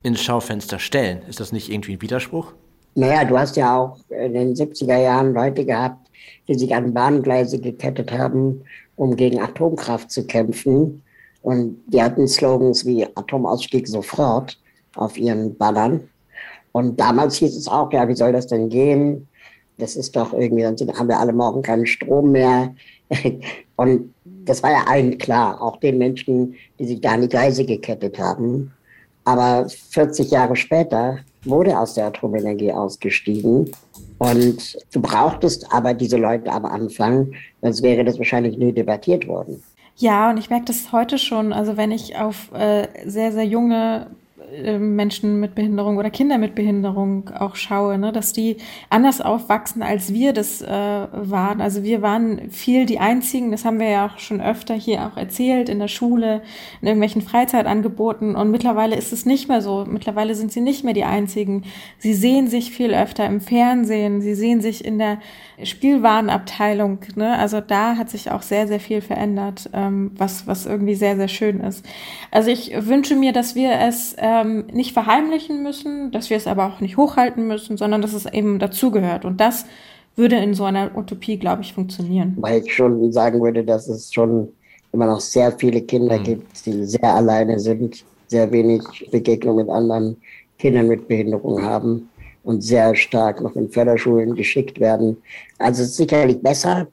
ins 0.02 0.22
Schaufenster 0.22 0.78
stellen. 0.78 1.22
Ist 1.28 1.40
das 1.40 1.52
nicht 1.52 1.70
irgendwie 1.70 1.92
ein 1.92 2.02
Widerspruch? 2.02 2.52
Naja, 2.94 3.24
du 3.24 3.36
hast 3.36 3.56
ja 3.56 3.76
auch 3.76 3.98
in 4.08 4.32
den 4.32 4.54
70er 4.54 4.98
Jahren 4.98 5.34
Leute 5.34 5.64
gehabt, 5.64 6.03
die 6.48 6.54
sich 6.54 6.74
an 6.74 6.92
Bahngleise 6.92 7.58
gekettet 7.58 8.12
haben, 8.12 8.62
um 8.96 9.16
gegen 9.16 9.40
Atomkraft 9.40 10.10
zu 10.10 10.26
kämpfen. 10.26 11.02
Und 11.42 11.82
die 11.86 12.02
hatten 12.02 12.26
Slogans 12.26 12.86
wie 12.86 13.06
Atomausstieg 13.14 13.86
sofort 13.86 14.58
auf 14.96 15.16
ihren 15.16 15.56
Bannern. 15.56 16.08
Und 16.72 16.98
damals 16.98 17.36
hieß 17.36 17.56
es 17.56 17.68
auch, 17.68 17.92
ja, 17.92 18.08
wie 18.08 18.16
soll 18.16 18.32
das 18.32 18.46
denn 18.46 18.68
gehen? 18.68 19.28
Das 19.78 19.96
ist 19.96 20.14
doch 20.16 20.32
irgendwie, 20.32 20.62
dann 20.62 20.76
haben 20.98 21.08
wir 21.08 21.18
alle 21.18 21.32
morgen 21.32 21.62
keinen 21.62 21.86
Strom 21.86 22.32
mehr. 22.32 22.74
Und 23.76 24.14
das 24.24 24.62
war 24.62 24.70
ja 24.70 24.84
allen 24.86 25.18
klar, 25.18 25.60
auch 25.60 25.78
den 25.78 25.98
Menschen, 25.98 26.54
die 26.78 26.86
sich 26.86 27.00
da 27.00 27.12
an 27.12 27.22
die 27.22 27.28
Gleise 27.28 27.64
gekettet 27.64 28.18
haben. 28.18 28.72
Aber 29.24 29.68
40 29.68 30.30
Jahre 30.30 30.54
später 30.54 31.18
wurde 31.44 31.78
aus 31.78 31.94
der 31.94 32.06
Atomenergie 32.06 32.72
ausgestiegen. 32.72 33.70
Und 34.30 34.78
du 34.92 35.02
brauchtest 35.02 35.70
aber 35.70 35.92
diese 35.92 36.16
Leute 36.16 36.50
am 36.50 36.64
Anfang, 36.64 37.32
sonst 37.60 37.82
wäre 37.82 38.04
das 38.04 38.16
wahrscheinlich 38.16 38.56
nie 38.56 38.72
debattiert 38.72 39.26
worden. 39.28 39.62
Ja, 39.96 40.30
und 40.30 40.38
ich 40.38 40.48
merke 40.48 40.64
das 40.64 40.92
heute 40.92 41.18
schon. 41.18 41.52
Also 41.52 41.76
wenn 41.76 41.90
ich 41.90 42.16
auf 42.16 42.50
äh, 42.52 42.88
sehr, 43.06 43.32
sehr 43.32 43.44
junge 43.44 44.06
Menschen 44.78 45.40
mit 45.40 45.54
Behinderung 45.54 45.96
oder 45.96 46.10
Kinder 46.10 46.38
mit 46.38 46.54
Behinderung 46.54 47.30
auch 47.30 47.56
schaue, 47.56 47.98
ne, 47.98 48.12
dass 48.12 48.32
die 48.32 48.56
anders 48.90 49.20
aufwachsen, 49.20 49.82
als 49.82 50.12
wir 50.12 50.32
das 50.32 50.62
äh, 50.62 50.68
waren. 50.68 51.60
Also 51.60 51.82
wir 51.82 52.02
waren 52.02 52.50
viel 52.50 52.86
die 52.86 52.98
Einzigen, 52.98 53.50
das 53.50 53.64
haben 53.64 53.78
wir 53.78 53.88
ja 53.88 54.06
auch 54.06 54.18
schon 54.18 54.40
öfter 54.40 54.74
hier 54.74 55.06
auch 55.06 55.16
erzählt, 55.16 55.68
in 55.68 55.78
der 55.78 55.88
Schule, 55.88 56.42
in 56.80 56.88
irgendwelchen 56.88 57.22
Freizeitangeboten. 57.22 58.36
Und 58.36 58.50
mittlerweile 58.50 58.96
ist 58.96 59.12
es 59.12 59.26
nicht 59.26 59.48
mehr 59.48 59.60
so. 59.60 59.84
Mittlerweile 59.88 60.34
sind 60.34 60.52
sie 60.52 60.60
nicht 60.60 60.84
mehr 60.84 60.94
die 60.94 61.04
Einzigen. 61.04 61.64
Sie 61.98 62.14
sehen 62.14 62.48
sich 62.48 62.70
viel 62.70 62.94
öfter 62.94 63.26
im 63.26 63.40
Fernsehen, 63.40 64.20
sie 64.20 64.34
sehen 64.34 64.60
sich 64.60 64.84
in 64.84 64.98
der 64.98 65.18
Spielwarenabteilung. 65.62 66.98
Ne? 67.14 67.38
Also 67.38 67.60
da 67.60 67.96
hat 67.96 68.10
sich 68.10 68.30
auch 68.30 68.42
sehr, 68.42 68.66
sehr 68.66 68.80
viel 68.80 69.00
verändert, 69.00 69.70
ähm, 69.72 70.12
was, 70.16 70.46
was 70.46 70.66
irgendwie 70.66 70.94
sehr, 70.94 71.16
sehr 71.16 71.28
schön 71.28 71.60
ist. 71.60 71.84
Also 72.30 72.50
ich 72.50 72.72
wünsche 72.86 73.16
mir, 73.16 73.32
dass 73.32 73.54
wir 73.54 73.72
es 73.80 74.16
ähm, 74.44 74.64
nicht 74.72 74.92
verheimlichen 74.92 75.62
müssen, 75.62 76.10
dass 76.12 76.30
wir 76.30 76.36
es 76.36 76.46
aber 76.46 76.66
auch 76.66 76.80
nicht 76.80 76.96
hochhalten 76.96 77.46
müssen, 77.46 77.76
sondern 77.76 78.02
dass 78.02 78.12
es 78.12 78.26
eben 78.26 78.58
dazugehört. 78.58 79.24
Und 79.24 79.40
das 79.40 79.66
würde 80.16 80.36
in 80.36 80.54
so 80.54 80.64
einer 80.64 80.96
Utopie, 80.96 81.38
glaube 81.38 81.62
ich, 81.62 81.72
funktionieren. 81.72 82.36
Weil 82.38 82.62
ich 82.62 82.74
schon 82.74 83.12
sagen 83.12 83.42
würde, 83.42 83.64
dass 83.64 83.88
es 83.88 84.12
schon 84.12 84.48
immer 84.92 85.06
noch 85.06 85.20
sehr 85.20 85.52
viele 85.52 85.80
Kinder 85.82 86.18
mhm. 86.18 86.22
gibt, 86.22 86.66
die 86.66 86.84
sehr 86.84 87.14
alleine 87.14 87.58
sind, 87.58 88.04
sehr 88.28 88.50
wenig 88.52 88.82
Begegnung 89.10 89.56
mit 89.56 89.68
anderen 89.68 90.16
Kindern 90.58 90.88
mit 90.88 91.08
Behinderung 91.08 91.62
haben 91.62 92.08
und 92.44 92.62
sehr 92.62 92.94
stark 92.94 93.40
noch 93.40 93.56
in 93.56 93.68
Förderschulen 93.68 94.34
geschickt 94.34 94.78
werden. 94.78 95.16
Also 95.58 95.82
es 95.82 95.90
ist 95.90 95.96
sicherlich 95.96 96.40
besser, 96.40 96.86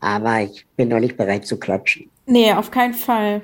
aber 0.00 0.42
ich 0.42 0.64
bin 0.76 0.88
noch 0.88 1.00
nicht 1.00 1.16
bereit 1.16 1.46
zu 1.46 1.58
klatschen. 1.58 2.08
Nee, 2.26 2.52
auf 2.52 2.70
keinen 2.70 2.94
Fall. 2.94 3.42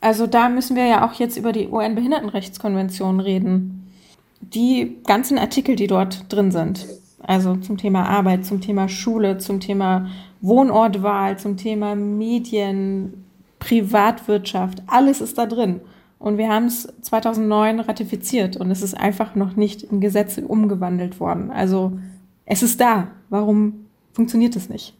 Also 0.00 0.26
da 0.26 0.48
müssen 0.48 0.76
wir 0.76 0.86
ja 0.86 1.06
auch 1.06 1.14
jetzt 1.14 1.36
über 1.36 1.52
die 1.52 1.68
UN-Behindertenrechtskonvention 1.68 3.20
reden. 3.20 3.92
Die 4.40 4.96
ganzen 5.06 5.38
Artikel, 5.38 5.76
die 5.76 5.86
dort 5.86 6.32
drin 6.32 6.50
sind, 6.50 6.86
also 7.22 7.56
zum 7.56 7.76
Thema 7.76 8.08
Arbeit, 8.08 8.46
zum 8.46 8.60
Thema 8.60 8.88
Schule, 8.88 9.38
zum 9.38 9.60
Thema 9.60 10.08
Wohnortwahl, 10.40 11.38
zum 11.38 11.58
Thema 11.58 11.94
Medien, 11.94 13.24
Privatwirtschaft, 13.58 14.82
alles 14.86 15.20
ist 15.20 15.36
da 15.36 15.44
drin. 15.44 15.80
Und 16.18 16.38
wir 16.38 16.48
haben 16.48 16.66
es 16.66 16.88
2009 17.02 17.80
ratifiziert 17.80 18.56
und 18.56 18.70
es 18.70 18.82
ist 18.82 18.94
einfach 18.94 19.34
noch 19.34 19.56
nicht 19.56 19.82
in 19.82 20.00
Gesetze 20.00 20.46
umgewandelt 20.46 21.20
worden. 21.20 21.50
Also 21.50 21.92
es 22.46 22.62
ist 22.62 22.80
da. 22.80 23.08
Warum 23.28 23.86
funktioniert 24.12 24.56
es 24.56 24.68
nicht? 24.68 24.94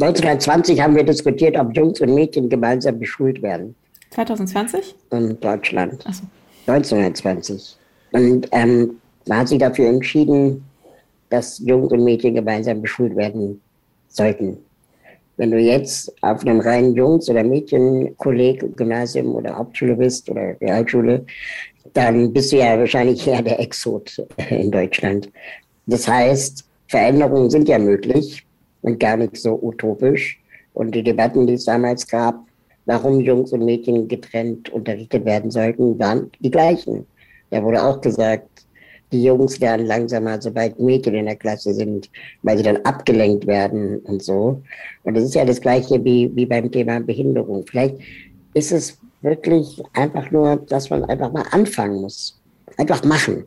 1920 0.00 0.80
haben 0.80 0.94
wir 0.94 1.04
diskutiert, 1.04 1.56
ob 1.58 1.74
Jungs 1.76 2.00
und 2.00 2.14
Mädchen 2.14 2.48
gemeinsam 2.48 2.98
beschult 2.98 3.42
werden. 3.42 3.74
2020? 4.10 4.94
In 5.10 5.38
Deutschland. 5.40 6.04
Ach 6.06 6.14
so. 6.14 6.24
1920. 6.66 7.76
Und 8.12 8.48
ähm, 8.52 8.96
man 9.26 9.38
hat 9.38 9.48
sich 9.48 9.58
dafür 9.58 9.88
entschieden, 9.88 10.64
dass 11.28 11.58
Jungs 11.58 11.92
und 11.92 12.04
Mädchen 12.04 12.34
gemeinsam 12.34 12.82
beschult 12.82 13.16
werden 13.16 13.60
sollten. 14.08 14.58
Wenn 15.36 15.50
du 15.50 15.58
jetzt 15.58 16.12
auf 16.22 16.40
einem 16.42 16.60
reinen 16.60 16.94
Jungs- 16.94 17.28
oder 17.28 17.44
Mädchenkolleg, 17.44 18.76
Gymnasium 18.76 19.34
oder 19.34 19.56
Hauptschule 19.56 19.94
bist 19.94 20.30
oder 20.30 20.58
Realschule, 20.60 21.26
dann 21.92 22.32
bist 22.32 22.52
du 22.52 22.56
ja 22.56 22.78
wahrscheinlich 22.78 23.26
eher 23.26 23.42
der 23.42 23.60
Exot 23.60 24.24
in 24.50 24.70
Deutschland. 24.70 25.30
Das 25.86 26.08
heißt, 26.08 26.64
Veränderungen 26.88 27.50
sind 27.50 27.68
ja 27.68 27.78
möglich 27.78 28.46
und 28.82 28.98
gar 28.98 29.16
nicht 29.16 29.36
so 29.36 29.58
utopisch. 29.60 30.40
Und 30.72 30.94
die 30.94 31.02
Debatten, 31.02 31.46
die 31.46 31.54
es 31.54 31.64
damals 31.64 32.06
gab, 32.06 32.45
warum 32.86 33.20
Jungs 33.20 33.52
und 33.52 33.64
Mädchen 33.64 34.08
getrennt 34.08 34.70
unterrichtet 34.70 35.24
werden 35.24 35.50
sollten, 35.50 35.98
waren 35.98 36.30
die 36.40 36.50
gleichen. 36.50 37.06
Da 37.50 37.62
wurde 37.62 37.82
auch 37.82 38.00
gesagt, 38.00 38.48
die 39.12 39.22
Jungs 39.22 39.58
lernen 39.60 39.86
langsamer, 39.86 40.40
sobald 40.40 40.80
Mädchen 40.80 41.14
in 41.14 41.26
der 41.26 41.36
Klasse 41.36 41.74
sind, 41.74 42.10
weil 42.42 42.56
sie 42.56 42.64
dann 42.64 42.78
abgelenkt 42.78 43.46
werden 43.46 43.98
und 44.00 44.22
so. 44.22 44.62
Und 45.04 45.14
das 45.14 45.24
ist 45.24 45.34
ja 45.34 45.44
das 45.44 45.60
Gleiche 45.60 46.04
wie, 46.04 46.30
wie 46.34 46.46
beim 46.46 46.70
Thema 46.70 47.00
Behinderung. 47.00 47.64
Vielleicht 47.68 47.96
ist 48.54 48.72
es 48.72 48.98
wirklich 49.22 49.82
einfach 49.92 50.30
nur, 50.30 50.56
dass 50.56 50.90
man 50.90 51.04
einfach 51.04 51.32
mal 51.32 51.44
anfangen 51.50 52.00
muss. 52.00 52.40
Einfach 52.78 53.04
machen. 53.04 53.44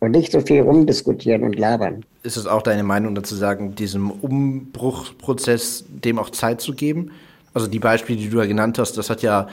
Und 0.00 0.10
nicht 0.10 0.32
so 0.32 0.40
viel 0.40 0.60
rumdiskutieren 0.60 1.42
und 1.42 1.58
labern. 1.58 2.04
Ist 2.22 2.36
es 2.36 2.46
auch 2.46 2.62
deine 2.62 2.82
Meinung 2.82 3.14
dazu 3.14 3.34
sagen, 3.34 3.74
diesem 3.74 4.10
Umbruchprozess 4.10 5.84
dem 5.88 6.18
auch 6.18 6.30
Zeit 6.30 6.60
zu 6.60 6.74
geben? 6.74 7.12
Also 7.56 7.68
die 7.68 7.78
Beispiele, 7.78 8.18
die 8.18 8.28
du 8.28 8.36
ja 8.36 8.44
genannt 8.44 8.78
hast, 8.78 8.98
das 8.98 9.08
hat 9.08 9.22
ja 9.22 9.46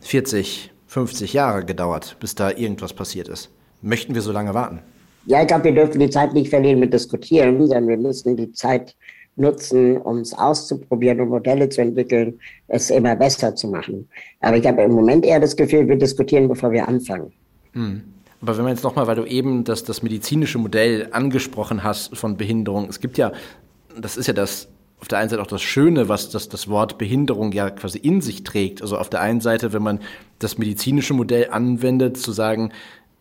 40, 0.00 0.72
50 0.88 1.32
Jahre 1.32 1.64
gedauert, 1.64 2.16
bis 2.18 2.34
da 2.34 2.50
irgendwas 2.50 2.92
passiert 2.92 3.28
ist. 3.28 3.50
Möchten 3.82 4.16
wir 4.16 4.20
so 4.20 4.32
lange 4.32 4.52
warten? 4.52 4.80
Ja, 5.26 5.40
ich 5.40 5.46
glaube, 5.46 5.62
wir 5.62 5.74
dürfen 5.76 6.00
die 6.00 6.10
Zeit 6.10 6.34
nicht 6.34 6.50
verlieren 6.50 6.80
mit 6.80 6.92
Diskutieren, 6.92 7.60
sondern 7.60 7.86
wir 7.86 7.98
müssen 7.98 8.36
die 8.36 8.50
Zeit 8.50 8.96
nutzen, 9.36 9.96
um 9.98 10.18
es 10.18 10.34
auszuprobieren 10.34 11.20
und 11.20 11.28
Modelle 11.28 11.68
zu 11.68 11.82
entwickeln, 11.82 12.40
es 12.66 12.90
immer 12.90 13.14
besser 13.14 13.54
zu 13.54 13.68
machen. 13.68 14.08
Aber 14.40 14.56
ich 14.56 14.66
habe 14.66 14.82
im 14.82 14.90
Moment 14.90 15.24
eher 15.24 15.38
das 15.38 15.54
Gefühl, 15.54 15.86
wir 15.86 15.96
diskutieren, 15.96 16.48
bevor 16.48 16.72
wir 16.72 16.88
anfangen. 16.88 17.32
Hm. 17.74 18.02
Aber 18.42 18.56
wenn 18.56 18.64
man 18.64 18.74
jetzt 18.74 18.82
nochmal, 18.82 19.06
weil 19.06 19.14
du 19.14 19.24
eben 19.24 19.62
das, 19.62 19.84
das 19.84 20.02
medizinische 20.02 20.58
Modell 20.58 21.06
angesprochen 21.12 21.84
hast 21.84 22.16
von 22.16 22.36
Behinderung, 22.36 22.88
es 22.88 22.98
gibt 22.98 23.18
ja, 23.18 23.30
das 23.96 24.16
ist 24.16 24.26
ja 24.26 24.32
das 24.32 24.66
auf 25.04 25.08
der 25.08 25.18
einen 25.18 25.28
Seite 25.28 25.42
auch 25.42 25.46
das 25.46 25.60
Schöne, 25.60 26.08
was 26.08 26.30
das, 26.30 26.48
das 26.48 26.66
Wort 26.66 26.96
Behinderung 26.96 27.52
ja 27.52 27.68
quasi 27.68 27.98
in 27.98 28.22
sich 28.22 28.42
trägt. 28.42 28.80
Also 28.80 28.96
auf 28.96 29.10
der 29.10 29.20
einen 29.20 29.42
Seite, 29.42 29.74
wenn 29.74 29.82
man 29.82 30.00
das 30.38 30.56
medizinische 30.56 31.12
Modell 31.12 31.48
anwendet, 31.50 32.16
zu 32.16 32.32
sagen, 32.32 32.72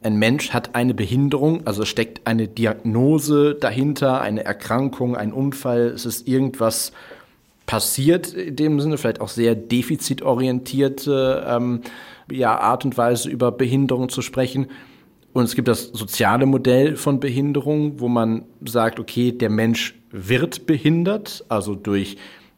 ein 0.01 0.15
Mensch 0.15 0.51
hat 0.51 0.75
eine 0.75 0.93
Behinderung, 0.93 1.67
also 1.67 1.83
steckt 1.83 2.25
eine 2.25 2.47
Diagnose 2.47 3.55
dahinter, 3.55 4.21
eine 4.21 4.45
Erkrankung, 4.45 5.17
ein 5.17 5.33
Unfall, 5.33 5.87
es 5.87 6.05
ist 6.05 6.25
irgendwas 6.25 6.93
passiert 7.65 8.31
in 8.31 8.55
dem 8.55 8.79
Sinne, 8.79 8.97
vielleicht 8.97 9.19
auch 9.19 9.27
sehr 9.27 9.53
defizitorientierte 9.53 11.45
ähm, 11.45 11.81
ja, 12.31 12.57
Art 12.57 12.85
und 12.85 12.97
Weise 12.97 13.29
über 13.29 13.51
Behinderung 13.51 14.07
zu 14.07 14.21
sprechen. 14.21 14.67
Und 15.33 15.43
es 15.43 15.55
gibt 15.55 15.67
das 15.67 15.87
soziale 15.87 16.45
Modell 16.45 16.95
von 16.95 17.19
Behinderung, 17.19 17.99
wo 17.99 18.07
man 18.07 18.45
sagt, 18.63 19.01
okay, 19.01 19.33
der 19.33 19.49
Mensch 19.49 19.95
wird 20.13 20.65
behindert, 20.65 21.43
also 21.49 21.75
durch 21.75 22.17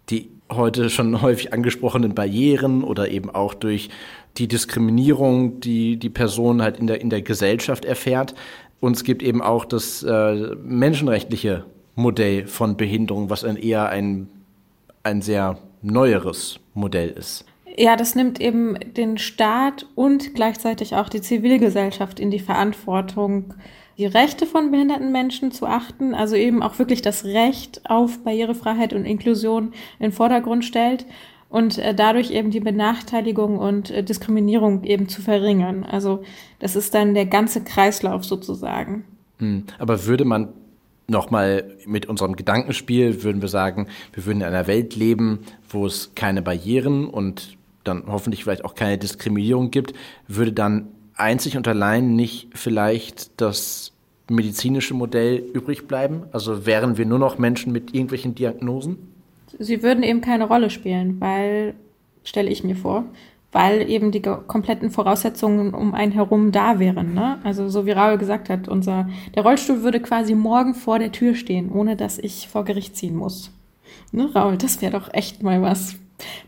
die 0.10 0.30
heute 0.52 0.92
schon 0.92 1.24
häufig 1.24 1.54
angesprochenen 1.54 2.14
Barrieren 2.14 2.84
oder 2.84 3.10
eben 3.10 3.32
auch 3.32 3.56
durch 3.56 3.90
die 4.38 4.48
Diskriminierung, 4.48 5.60
die 5.62 5.98
die 5.98 6.10
Person 6.10 6.62
halt 6.62 6.78
in 6.78 6.86
der, 6.86 7.02
in 7.02 7.10
der 7.10 7.24
Gesellschaft 7.24 7.86
erfährt. 7.86 8.36
Und 8.80 8.96
es 8.96 9.04
gibt 9.04 9.24
eben 9.24 9.42
auch 9.42 9.66
das 9.66 10.04
äh, 10.04 10.56
menschenrechtliche 10.62 11.66
Modell 11.96 12.46
von 12.46 12.78
Behinderung, 12.78 13.30
was 13.30 13.44
ein 13.44 13.56
eher 13.56 13.90
ein, 13.90 14.28
ein 15.02 15.22
sehr 15.22 15.58
neueres 15.82 16.60
Modell 16.74 17.10
ist. 17.10 17.46
Ja, 17.78 17.96
das 17.96 18.16
nimmt 18.16 18.40
eben 18.40 18.78
den 18.96 19.18
Staat 19.18 19.86
und 19.96 20.34
gleichzeitig 20.34 20.96
auch 20.96 21.10
die 21.10 21.22
Zivilgesellschaft 21.22 22.20
in 22.20 22.32
die 22.32 22.40
Verantwortung, 22.40 23.54
die 23.98 24.06
Rechte 24.06 24.46
von 24.46 24.72
behinderten 24.72 25.12
Menschen 25.12 25.52
zu 25.52 25.66
achten, 25.66 26.14
also 26.14 26.36
eben 26.36 26.62
auch 26.62 26.80
wirklich 26.80 27.02
das 27.02 27.24
Recht 27.24 27.82
auf 27.90 28.24
Barrierefreiheit 28.24 28.94
und 28.94 29.06
Inklusion 29.06 29.74
in 30.00 30.12
Vordergrund 30.12 30.66
stellt 30.66 31.06
und 31.50 31.78
äh, 31.78 31.94
dadurch 31.94 32.32
eben 32.32 32.52
die 32.52 32.60
Benachteiligung 32.60 33.58
und 33.58 33.92
äh, 33.92 34.04
Diskriminierung 34.04 34.84
eben 34.84 35.08
zu 35.08 35.22
verringern. 35.22 35.84
Also 35.84 36.24
das 36.60 36.76
ist 36.76 36.94
dann 36.94 37.14
der 37.14 37.26
ganze 37.26 37.64
Kreislauf 37.64 38.26
sozusagen. 38.26 39.06
Hm, 39.40 39.64
aber 39.80 40.06
würde 40.06 40.26
man 40.26 40.50
nochmal 41.08 41.76
mit 41.86 42.08
unserem 42.08 42.36
Gedankenspiel, 42.36 43.24
würden 43.24 43.42
wir 43.42 43.50
sagen, 43.50 43.88
wir 44.14 44.26
würden 44.26 44.40
in 44.40 44.48
einer 44.48 44.68
Welt 44.68 44.96
leben, 44.96 45.40
wo 45.70 45.86
es 45.86 46.12
keine 46.16 46.42
Barrieren 46.42 47.08
und 47.08 47.58
dann 47.84 48.04
hoffentlich 48.08 48.44
vielleicht 48.44 48.66
auch 48.66 48.76
keine 48.76 48.98
Diskriminierung 48.98 49.72
gibt, 49.72 49.94
würde 50.28 50.52
dann 50.52 50.88
einzig 51.16 51.58
und 51.58 51.68
allein 51.68 52.16
nicht 52.16 52.50
vielleicht 52.54 53.40
das 53.42 53.94
medizinische 54.30 54.94
Modell 54.94 55.38
übrig 55.54 55.88
bleiben? 55.88 56.24
Also 56.32 56.66
wären 56.66 56.98
wir 56.98 57.06
nur 57.06 57.20
noch 57.20 57.38
Menschen 57.38 57.72
mit 57.72 57.94
irgendwelchen 57.94 58.36
Diagnosen? 58.36 58.98
Sie 59.58 59.84
würden 59.84 60.04
eben 60.04 60.22
keine 60.22 60.46
Rolle 60.46 60.70
spielen, 60.70 61.20
weil, 61.22 61.76
stelle 62.24 62.50
ich 62.50 62.64
mir 62.64 62.76
vor, 62.76 63.06
weil 63.52 63.90
eben 63.90 64.12
die 64.12 64.22
kompletten 64.22 64.92
Voraussetzungen 64.92 65.74
um 65.74 65.94
einen 65.94 66.12
herum 66.12 66.52
da 66.52 66.80
wären. 66.80 67.14
Ne? 67.14 67.40
Also 67.44 67.70
so 67.70 67.86
wie 67.86 67.92
Raul 67.92 68.18
gesagt 68.18 68.50
hat, 68.50 68.68
unser, 68.68 69.08
der 69.34 69.44
Rollstuhl 69.44 69.82
würde 69.84 70.02
quasi 70.02 70.36
morgen 70.36 70.74
vor 70.74 71.00
der 71.00 71.12
Tür 71.12 71.36
stehen, 71.36 71.72
ohne 71.72 71.96
dass 71.96 72.18
ich 72.18 72.50
vor 72.50 72.66
Gericht 72.66 72.98
ziehen 72.98 73.16
muss. 73.16 73.52
Ne, 74.12 74.30
Raul, 74.34 74.58
das 74.58 74.82
wäre 74.82 74.92
doch 74.92 75.14
echt 75.14 75.42
mal 75.42 75.62
was 75.62 75.96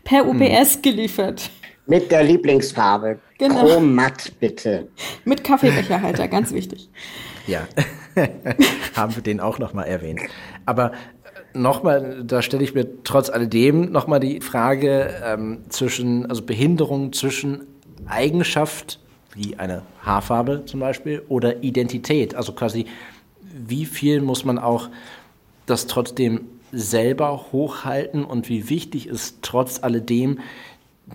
per 0.04 0.28
UPS 0.28 0.76
hm. 0.76 0.82
geliefert. 0.82 1.50
Mit 1.88 2.10
der 2.10 2.22
Lieblingsfarbe. 2.22 3.18
Genau. 3.38 3.66
Chromatt, 3.66 4.32
bitte. 4.38 4.88
Mit 5.24 5.42
Kaffeebecherhalter, 5.42 6.28
ganz 6.28 6.52
wichtig. 6.52 6.88
Ja, 7.46 7.66
haben 8.94 9.16
wir 9.16 9.22
den 9.22 9.40
auch 9.40 9.58
nochmal 9.58 9.86
erwähnt. 9.86 10.20
Aber 10.66 10.92
äh, 10.92 11.58
nochmal, 11.58 12.22
da 12.22 12.42
stelle 12.42 12.62
ich 12.62 12.74
mir 12.74 13.02
trotz 13.04 13.30
alledem 13.30 13.90
nochmal 13.90 14.20
die 14.20 14.42
Frage 14.42 15.14
ähm, 15.24 15.62
zwischen, 15.70 16.26
also 16.26 16.42
Behinderung 16.42 17.14
zwischen 17.14 17.66
Eigenschaft, 18.06 19.00
wie 19.34 19.56
eine 19.56 19.80
Haarfarbe 20.02 20.66
zum 20.66 20.80
Beispiel, 20.80 21.22
oder 21.28 21.62
Identität. 21.62 22.34
Also 22.34 22.52
quasi, 22.52 22.84
wie 23.40 23.86
viel 23.86 24.20
muss 24.20 24.44
man 24.44 24.58
auch 24.58 24.90
das 25.64 25.86
trotzdem 25.86 26.48
selber 26.70 27.46
hochhalten 27.50 28.24
und 28.24 28.48
wie 28.50 28.68
wichtig 28.68 29.06
ist 29.06 29.38
trotz 29.40 29.82
alledem, 29.82 30.40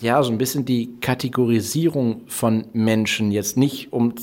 ja, 0.02 0.22
so 0.24 0.32
ein 0.32 0.38
bisschen 0.38 0.66
die 0.66 0.96
Kategorisierung 1.00 2.22
von 2.28 2.66
Menschen 2.74 3.32
jetzt 3.32 3.58
nicht, 3.58 3.94
um 3.94 4.14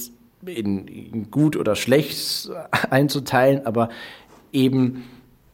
in, 0.44 0.88
in 0.88 1.30
gut 1.30 1.56
oder 1.56 1.76
schlecht 1.76 2.50
einzuteilen, 2.90 3.66
aber 3.66 3.90
eben, 4.52 5.04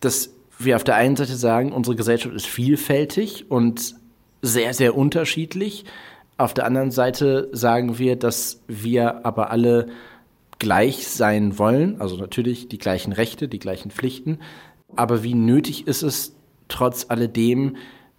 dass 0.00 0.30
wir 0.58 0.76
auf 0.76 0.84
der 0.84 0.96
einen 0.96 1.16
Seite 1.16 1.36
sagen, 1.36 1.72
unsere 1.72 1.96
Gesellschaft 1.96 2.34
ist 2.34 2.46
vielfältig 2.46 3.50
und 3.50 3.94
sehr, 4.42 4.74
sehr 4.74 4.96
unterschiedlich. 4.96 5.84
Auf 6.38 6.54
der 6.54 6.66
anderen 6.66 6.90
Seite 6.90 7.48
sagen 7.52 7.98
wir, 7.98 8.16
dass 8.16 8.62
wir 8.68 9.26
aber 9.26 9.50
alle 9.50 9.88
gleich 10.58 11.08
sein 11.08 11.58
wollen, 11.58 12.00
also 12.00 12.16
natürlich 12.16 12.68
die 12.68 12.78
gleichen 12.78 13.12
Rechte, 13.12 13.48
die 13.48 13.58
gleichen 13.58 13.90
Pflichten, 13.90 14.38
aber 14.94 15.22
wie 15.22 15.34
nötig 15.34 15.86
ist 15.86 16.02
es 16.02 16.34
trotz 16.68 17.06
alledem, 17.08 17.76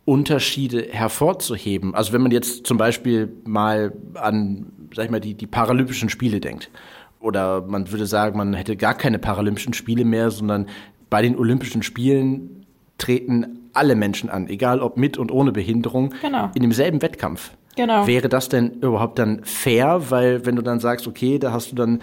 Unterschiede 0.07 0.87
hervorzuheben? 0.89 1.93
Also 1.93 2.13
wenn 2.13 2.21
man 2.21 2.31
jetzt 2.31 2.65
zum 2.65 2.77
Beispiel 2.77 3.29
mal 3.43 3.91
an, 4.13 4.67
sag 4.95 5.05
ich 5.05 5.11
mal, 5.11 5.19
die, 5.19 5.33
die 5.33 5.47
Paralympischen 5.47 6.07
Spiele 6.07 6.39
denkt. 6.39 6.69
Oder 7.19 7.61
man 7.61 7.91
würde 7.91 8.05
sagen, 8.05 8.37
man 8.37 8.53
hätte 8.53 8.77
gar 8.77 8.93
keine 8.93 9.19
Paralympischen 9.19 9.73
Spiele 9.73 10.05
mehr, 10.05 10.31
sondern 10.31 10.67
bei 11.09 11.21
den 11.21 11.37
Olympischen 11.37 11.83
Spielen 11.83 12.65
treten 12.97 13.69
alle 13.73 13.95
Menschen 13.95 14.29
an, 14.29 14.47
egal 14.47 14.79
ob 14.79 14.95
mit 14.95 15.17
und 15.17 15.29
ohne 15.29 15.51
Behinderung, 15.51 16.13
genau. 16.21 16.51
in 16.55 16.61
demselben 16.61 17.01
Wettkampf. 17.01 17.51
Genau. 17.75 18.07
Wäre 18.07 18.29
das 18.29 18.47
denn 18.47 18.79
überhaupt 18.79 19.19
dann 19.19 19.43
fair? 19.43 20.09
Weil 20.09 20.45
wenn 20.45 20.55
du 20.55 20.61
dann 20.61 20.79
sagst, 20.79 21.05
okay, 21.05 21.37
da 21.37 21.51
hast 21.51 21.71
du 21.71 21.75
dann 21.75 22.01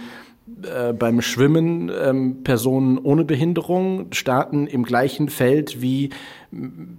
äh, 0.62 0.92
beim 0.92 1.22
Schwimmen 1.22 1.90
ähm, 1.90 2.42
Personen 2.44 2.98
ohne 2.98 3.24
Behinderung 3.24 4.12
starten 4.12 4.66
im 4.66 4.85
gleichen 4.85 5.28
Feld 5.28 5.80
wie 5.80 6.11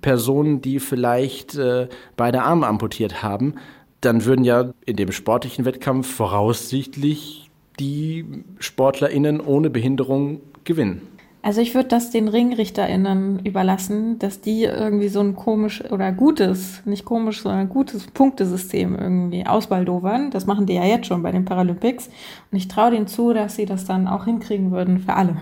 Personen, 0.01 0.61
die 0.61 0.79
vielleicht 0.79 1.55
äh, 1.55 1.87
beide 2.17 2.41
Arme 2.41 2.67
amputiert 2.67 3.21
haben, 3.21 3.55
dann 4.01 4.25
würden 4.25 4.45
ja 4.45 4.71
in 4.85 4.95
dem 4.95 5.11
sportlichen 5.11 5.65
Wettkampf 5.65 6.11
voraussichtlich 6.11 7.49
die 7.79 8.25
SportlerInnen 8.59 9.39
ohne 9.39 9.69
Behinderung 9.69 10.41
gewinnen. 10.63 11.01
Also 11.45 11.61
ich 11.61 11.75
würde 11.75 11.89
das 11.89 12.09
den 12.09 12.27
RingrichterInnen 12.27 13.45
überlassen, 13.45 14.17
dass 14.17 14.41
die 14.41 14.63
irgendwie 14.63 15.09
so 15.09 15.19
ein 15.19 15.35
komisch 15.35 15.83
oder 15.91 16.11
gutes, 16.11 16.81
nicht 16.85 17.05
komisch, 17.05 17.43
sondern 17.43 17.69
gutes 17.69 18.07
Punktesystem 18.07 18.97
irgendwie 18.97 19.45
ausbaldowern. 19.45 20.31
Das 20.31 20.47
machen 20.47 20.65
die 20.65 20.73
ja 20.73 20.83
jetzt 20.85 21.05
schon 21.05 21.21
bei 21.21 21.31
den 21.31 21.45
Paralympics. 21.45 22.07
Und 22.51 22.57
ich 22.57 22.67
traue 22.67 22.89
denen 22.89 23.05
zu, 23.05 23.31
dass 23.31 23.57
sie 23.57 23.67
das 23.67 23.85
dann 23.85 24.07
auch 24.07 24.25
hinkriegen 24.25 24.71
würden 24.71 24.97
für 24.97 25.13
alle. 25.13 25.37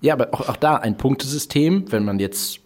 Ja, 0.00 0.14
aber 0.14 0.32
auch, 0.32 0.48
auch 0.50 0.56
da 0.56 0.76
ein 0.76 0.96
Punktesystem, 0.96 1.90
wenn 1.90 2.04
man 2.04 2.20
jetzt 2.20 2.60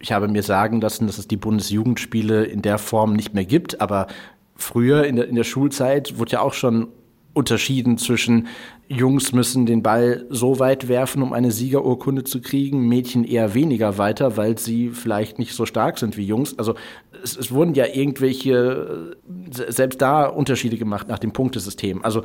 ich 0.00 0.10
habe 0.10 0.26
mir 0.26 0.42
sagen 0.42 0.80
lassen, 0.80 1.06
dass 1.06 1.18
es 1.18 1.28
die 1.28 1.36
Bundesjugendspiele 1.36 2.42
in 2.42 2.62
der 2.62 2.78
Form 2.78 3.12
nicht 3.12 3.32
mehr 3.32 3.44
gibt, 3.44 3.80
aber 3.80 4.08
früher 4.56 5.04
in 5.04 5.14
der, 5.14 5.28
in 5.28 5.36
der 5.36 5.44
Schulzeit 5.44 6.18
wurde 6.18 6.32
ja 6.32 6.40
auch 6.40 6.54
schon 6.54 6.88
unterschieden 7.34 7.96
zwischen 7.98 8.48
Jungs 8.92 9.32
müssen 9.32 9.64
den 9.64 9.82
Ball 9.82 10.26
so 10.28 10.58
weit 10.58 10.88
werfen, 10.88 11.22
um 11.22 11.32
eine 11.32 11.50
Siegerurkunde 11.50 12.24
zu 12.24 12.40
kriegen, 12.40 12.88
Mädchen 12.88 13.24
eher 13.24 13.54
weniger 13.54 13.96
weiter, 13.96 14.36
weil 14.36 14.58
sie 14.58 14.90
vielleicht 14.90 15.38
nicht 15.38 15.54
so 15.54 15.64
stark 15.66 15.98
sind 15.98 16.16
wie 16.16 16.26
Jungs. 16.26 16.58
Also 16.58 16.74
es, 17.22 17.36
es 17.36 17.52
wurden 17.52 17.74
ja 17.74 17.86
irgendwelche, 17.86 19.16
selbst 19.50 20.02
da 20.02 20.26
Unterschiede 20.26 20.76
gemacht 20.76 21.08
nach 21.08 21.18
dem 21.18 21.32
Punktesystem. 21.32 22.04
Also 22.04 22.22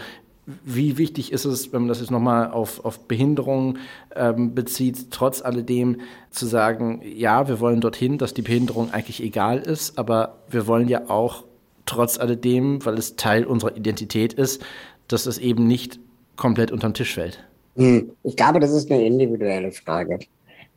wie 0.63 0.97
wichtig 0.97 1.31
ist 1.31 1.45
es, 1.45 1.73
wenn 1.73 1.81
man 1.81 1.89
das 1.89 1.99
jetzt 1.99 2.11
nochmal 2.11 2.51
auf, 2.51 2.83
auf 2.85 3.07
Behinderung 3.07 3.77
ähm, 4.15 4.55
bezieht, 4.55 5.11
trotz 5.11 5.41
alledem 5.41 5.97
zu 6.31 6.45
sagen, 6.45 7.01
ja, 7.03 7.47
wir 7.47 7.59
wollen 7.59 7.81
dorthin, 7.81 8.17
dass 8.17 8.33
die 8.33 8.41
Behinderung 8.41 8.91
eigentlich 8.91 9.21
egal 9.21 9.59
ist, 9.59 9.97
aber 9.97 10.37
wir 10.49 10.67
wollen 10.67 10.87
ja 10.87 11.09
auch 11.09 11.43
trotz 11.85 12.17
alledem, 12.17 12.85
weil 12.85 12.97
es 12.97 13.15
Teil 13.15 13.45
unserer 13.45 13.75
Identität 13.75 14.33
ist, 14.33 14.63
dass 15.07 15.25
es 15.25 15.37
eben 15.37 15.67
nicht 15.67 15.99
komplett 16.37 16.71
unterm 16.71 16.93
Tisch 16.93 17.13
fällt. 17.15 17.43
Hm, 17.75 18.11
ich 18.23 18.35
glaube, 18.35 18.59
das 18.59 18.71
ist 18.71 18.91
eine 18.91 19.05
individuelle 19.05 19.71
Frage. 19.71 20.19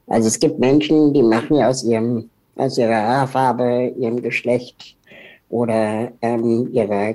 Also 0.07 0.27
es 0.29 0.38
gibt 0.38 0.59
Menschen, 0.59 1.14
die 1.14 1.23
machen 1.23 1.62
aus 1.62 1.85
ihrem, 1.85 2.29
aus 2.57 2.77
ihrer 2.77 2.96
Haarfarbe, 2.96 3.94
ihrem 3.96 4.20
Geschlecht 4.20 4.96
oder 5.49 6.11
ähm, 6.20 6.68
ihrer 6.73 7.14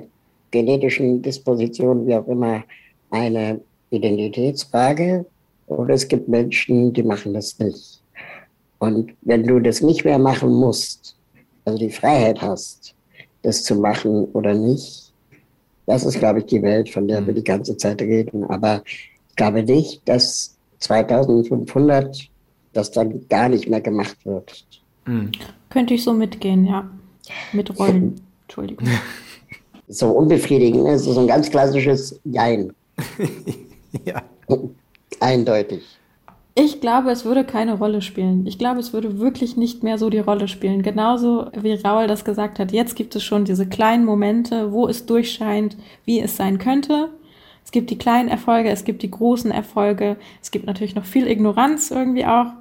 genetischen 0.50 1.20
Disposition, 1.22 2.06
wie 2.06 2.14
auch 2.14 2.26
immer, 2.26 2.64
eine 3.10 3.60
Identitätsfrage. 3.90 5.26
Oder 5.66 5.94
es 5.94 6.06
gibt 6.08 6.28
Menschen, 6.28 6.92
die 6.92 7.02
machen 7.02 7.34
das 7.34 7.58
nicht. 7.58 8.00
Und 8.78 9.12
wenn 9.22 9.44
du 9.44 9.58
das 9.60 9.80
nicht 9.80 10.04
mehr 10.04 10.18
machen 10.18 10.52
musst, 10.52 11.16
also 11.64 11.78
die 11.78 11.90
Freiheit 11.90 12.40
hast, 12.40 12.94
das 13.42 13.62
zu 13.62 13.74
machen 13.74 14.26
oder 14.32 14.54
nicht, 14.54 15.05
das 15.86 16.04
ist, 16.04 16.18
glaube 16.18 16.40
ich, 16.40 16.46
die 16.46 16.62
Welt, 16.62 16.90
von 16.90 17.08
der 17.08 17.24
wir 17.24 17.32
mhm. 17.32 17.36
die 17.36 17.44
ganze 17.44 17.76
Zeit 17.76 18.00
reden. 18.02 18.44
Aber 18.44 18.82
ich 18.86 19.36
glaube 19.36 19.62
nicht, 19.62 20.06
dass 20.08 20.56
2500 20.80 22.28
das 22.72 22.90
dann 22.90 23.26
gar 23.28 23.48
nicht 23.48 23.68
mehr 23.68 23.80
gemacht 23.80 24.16
wird. 24.24 24.64
Mhm. 25.06 25.32
Könnte 25.70 25.94
ich 25.94 26.04
so 26.04 26.12
mitgehen, 26.12 26.66
ja. 26.66 26.88
Mit 27.52 27.78
Rollen. 27.78 28.20
Entschuldigung. 28.42 28.88
So 29.88 30.10
unbefriedigend, 30.10 30.82
ne? 30.82 30.98
so 30.98 31.16
ein 31.16 31.28
ganz 31.28 31.48
klassisches 31.48 32.18
Jein. 32.24 32.72
ja. 34.04 34.20
Eindeutig. 35.20 35.84
Ich 36.58 36.80
glaube, 36.80 37.10
es 37.10 37.26
würde 37.26 37.44
keine 37.44 37.74
Rolle 37.74 38.00
spielen. 38.00 38.46
Ich 38.46 38.58
glaube, 38.58 38.80
es 38.80 38.94
würde 38.94 39.18
wirklich 39.18 39.58
nicht 39.58 39.82
mehr 39.82 39.98
so 39.98 40.08
die 40.08 40.20
Rolle 40.20 40.48
spielen. 40.48 40.80
Genauso 40.80 41.48
wie 41.52 41.74
Raul 41.74 42.06
das 42.06 42.24
gesagt 42.24 42.58
hat. 42.58 42.72
Jetzt 42.72 42.96
gibt 42.96 43.14
es 43.14 43.22
schon 43.22 43.44
diese 43.44 43.66
kleinen 43.66 44.06
Momente, 44.06 44.72
wo 44.72 44.88
es 44.88 45.04
durchscheint, 45.04 45.76
wie 46.06 46.18
es 46.18 46.38
sein 46.38 46.56
könnte. 46.56 47.10
Es 47.62 47.72
gibt 47.72 47.90
die 47.90 47.98
kleinen 47.98 48.30
Erfolge, 48.30 48.70
es 48.70 48.84
gibt 48.84 49.02
die 49.02 49.10
großen 49.10 49.50
Erfolge, 49.50 50.16
es 50.40 50.50
gibt 50.50 50.66
natürlich 50.66 50.94
noch 50.94 51.04
viel 51.04 51.26
Ignoranz 51.26 51.90
irgendwie 51.90 52.24
auch, 52.24 52.52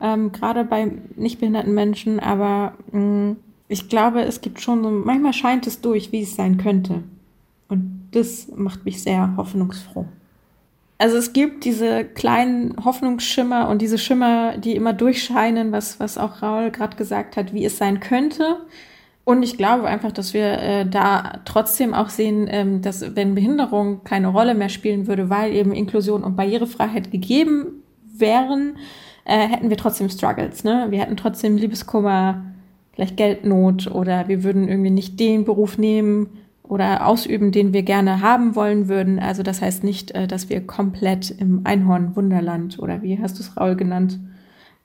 ähm, 0.00 0.32
gerade 0.32 0.64
bei 0.64 0.90
nicht 1.16 1.38
behinderten 1.38 1.74
Menschen, 1.74 2.18
aber 2.18 2.72
mh, 2.90 3.00
mm, 3.00 3.36
ich 3.68 3.88
glaube, 3.88 4.22
es 4.22 4.40
gibt 4.40 4.60
schon 4.60 4.82
so, 4.82 4.90
manchmal 4.90 5.32
scheint 5.32 5.66
es 5.66 5.80
durch, 5.80 6.12
wie 6.12 6.22
es 6.22 6.34
sein 6.34 6.56
könnte. 6.56 7.02
Und 7.68 8.08
das 8.12 8.48
macht 8.56 8.84
mich 8.84 9.02
sehr 9.02 9.36
hoffnungsfroh. 9.36 10.06
Also 10.98 11.16
es 11.16 11.32
gibt 11.32 11.64
diese 11.64 12.04
kleinen 12.04 12.76
Hoffnungsschimmer 12.84 13.68
und 13.68 13.82
diese 13.82 13.98
Schimmer, 13.98 14.56
die 14.58 14.76
immer 14.76 14.92
durchscheinen, 14.92 15.72
was, 15.72 15.98
was 15.98 16.18
auch 16.18 16.40
Raul 16.40 16.70
gerade 16.70 16.96
gesagt 16.96 17.36
hat, 17.36 17.52
wie 17.52 17.64
es 17.64 17.78
sein 17.78 18.00
könnte. 18.00 18.60
Und 19.24 19.42
ich 19.42 19.56
glaube 19.56 19.88
einfach, 19.88 20.12
dass 20.12 20.34
wir 20.34 20.58
äh, 20.58 20.86
da 20.88 21.40
trotzdem 21.46 21.94
auch 21.94 22.10
sehen, 22.10 22.46
ähm, 22.48 22.82
dass 22.82 23.16
wenn 23.16 23.34
Behinderung 23.34 24.04
keine 24.04 24.28
Rolle 24.28 24.54
mehr 24.54 24.68
spielen 24.68 25.06
würde, 25.06 25.30
weil 25.30 25.54
eben 25.54 25.72
Inklusion 25.72 26.22
und 26.22 26.36
Barrierefreiheit 26.36 27.10
gegeben 27.10 27.82
wären, 28.04 28.76
äh, 29.24 29.48
hätten 29.48 29.70
wir 29.70 29.78
trotzdem 29.78 30.10
Struggles. 30.10 30.62
Ne? 30.62 30.86
Wir 30.90 31.00
hätten 31.00 31.16
trotzdem 31.16 31.56
Liebeskummer, 31.56 32.44
vielleicht 32.92 33.16
Geldnot 33.16 33.88
oder 33.88 34.28
wir 34.28 34.44
würden 34.44 34.68
irgendwie 34.68 34.90
nicht 34.90 35.18
den 35.18 35.44
Beruf 35.44 35.78
nehmen, 35.78 36.28
oder 36.66 37.06
ausüben, 37.06 37.52
den 37.52 37.72
wir 37.72 37.82
gerne 37.82 38.20
haben 38.20 38.56
wollen 38.56 38.88
würden. 38.88 39.18
Also 39.18 39.42
das 39.42 39.60
heißt 39.60 39.84
nicht, 39.84 40.12
äh, 40.12 40.26
dass 40.26 40.48
wir 40.48 40.66
komplett 40.66 41.30
im 41.30 41.60
Einhorn-Wunderland 41.64 42.78
oder 42.78 43.02
wie 43.02 43.18
hast 43.20 43.38
du 43.38 43.42
es, 43.42 43.56
Raul, 43.56 43.76
genannt, 43.76 44.18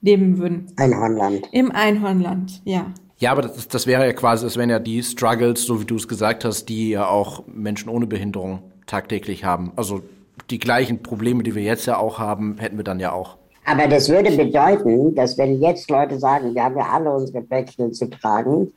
leben 0.02 0.38
würden. 0.38 0.68
Einhornland. 0.78 1.48
Im 1.52 1.72
Einhornland, 1.72 2.62
ja. 2.66 2.88
Ja, 3.18 3.32
aber 3.32 3.42
das, 3.42 3.68
das 3.68 3.86
wäre 3.86 4.06
ja 4.06 4.14
quasi, 4.14 4.46
es 4.46 4.56
wären 4.56 4.70
ja 4.70 4.80
die 4.80 5.04
Struggles, 5.04 5.64
so 5.64 5.82
wie 5.82 5.86
du 5.86 5.96
es 5.96 6.08
gesagt 6.08 6.46
hast, 6.46 6.66
die 6.70 6.92
ja 6.92 7.08
auch 7.08 7.44
Menschen 7.48 7.90
ohne 7.90 8.08
Behinderung 8.08 8.60
tagtäglich 8.86 9.44
haben. 9.44 9.74
Also 9.76 10.02
die 10.50 10.60
gleichen 10.60 11.04
Probleme, 11.04 11.44
die 11.44 11.54
wir 11.54 11.64
jetzt 11.64 11.86
ja 11.86 11.98
auch 11.98 12.18
haben, 12.20 12.58
hätten 12.60 12.78
wir 12.78 12.84
dann 12.86 13.00
ja 13.00 13.12
auch. 13.12 13.38
Aber 13.66 13.88
das 13.88 14.10
würde 14.10 14.32
bedeuten, 14.32 15.14
dass 15.16 15.38
wenn 15.38 15.62
jetzt 15.62 15.90
Leute 15.90 16.18
sagen, 16.18 16.56
wir 16.56 16.64
haben 16.64 16.78
ja 16.78 16.90
alle 16.92 17.12
unsere 17.12 17.42
Päckchen 17.42 17.94
zu 17.94 18.10
tragen, 18.10 18.72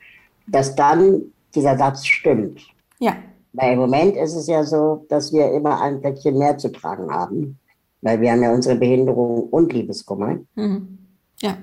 dass 0.48 0.74
dann 0.74 1.22
dieser 1.54 1.78
Satz 1.78 2.04
stimmt. 2.04 2.60
Ja. 3.02 3.16
Weil 3.52 3.72
im 3.72 3.80
Moment 3.80 4.16
ist 4.16 4.34
es 4.34 4.46
ja 4.46 4.64
so, 4.64 5.04
dass 5.08 5.32
wir 5.32 5.50
immer 5.52 5.82
ein 5.82 6.00
Päckchen 6.00 6.38
mehr 6.38 6.56
zu 6.56 6.70
tragen 6.70 7.10
haben. 7.10 7.58
Weil 8.00 8.20
wir 8.20 8.32
haben 8.32 8.42
ja 8.42 8.52
unsere 8.52 8.76
Behinderung 8.76 9.48
und 9.50 9.72
Liebeskummer. 9.72 10.38
Mhm. 10.54 10.98
Ja. 11.40 11.58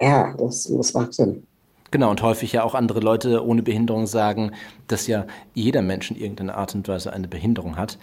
Ja, 0.00 0.34
das, 0.38 0.64
das 0.64 0.94
macht 0.94 1.14
Sinn. 1.14 1.46
Genau, 1.90 2.10
und 2.10 2.22
häufig 2.22 2.52
ja 2.52 2.64
auch 2.64 2.74
andere 2.74 3.00
Leute 3.00 3.44
ohne 3.44 3.62
Behinderung 3.62 4.06
sagen, 4.06 4.52
dass 4.88 5.06
ja 5.06 5.26
jeder 5.52 5.82
Mensch 5.82 6.10
in 6.10 6.16
irgendeiner 6.16 6.56
Art 6.56 6.74
und 6.74 6.88
Weise 6.88 7.12
eine 7.12 7.28
Behinderung 7.28 7.76
hat, 7.76 7.98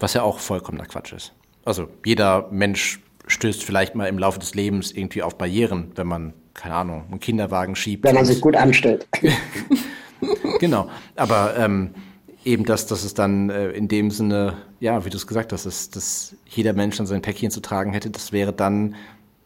was 0.00 0.14
ja 0.14 0.22
auch 0.22 0.38
vollkommener 0.38 0.86
Quatsch 0.86 1.12
ist. 1.12 1.32
Also 1.64 1.88
jeder 2.04 2.48
Mensch 2.50 3.00
stößt 3.26 3.62
vielleicht 3.62 3.94
mal 3.94 4.06
im 4.06 4.18
Laufe 4.18 4.38
des 4.38 4.54
Lebens 4.54 4.92
irgendwie 4.92 5.22
auf 5.22 5.36
Barrieren, 5.36 5.92
wenn 5.96 6.06
man, 6.06 6.32
keine 6.54 6.74
Ahnung, 6.76 7.04
einen 7.10 7.20
Kinderwagen 7.20 7.76
schiebt. 7.76 8.04
Wenn 8.04 8.14
man 8.14 8.24
sich 8.24 8.40
gut 8.40 8.56
anstellt. 8.56 9.06
genau, 10.60 10.88
aber 11.16 11.56
ähm, 11.56 11.90
eben 12.46 12.64
das, 12.64 12.86
dass 12.86 13.04
es 13.04 13.12
dann 13.12 13.50
äh, 13.50 13.70
in 13.70 13.88
dem 13.88 14.10
Sinne, 14.10 14.56
ja, 14.80 15.04
wie 15.04 15.10
du 15.10 15.16
es 15.16 15.26
gesagt 15.26 15.52
hast, 15.52 15.66
dass, 15.66 15.90
dass 15.90 16.34
jeder 16.46 16.72
Mensch 16.72 16.96
dann 16.96 17.06
sein 17.06 17.20
Päckchen 17.20 17.50
zu 17.50 17.60
tragen 17.60 17.92
hätte, 17.92 18.08
das 18.08 18.32
wäre 18.32 18.52
dann, 18.52 18.94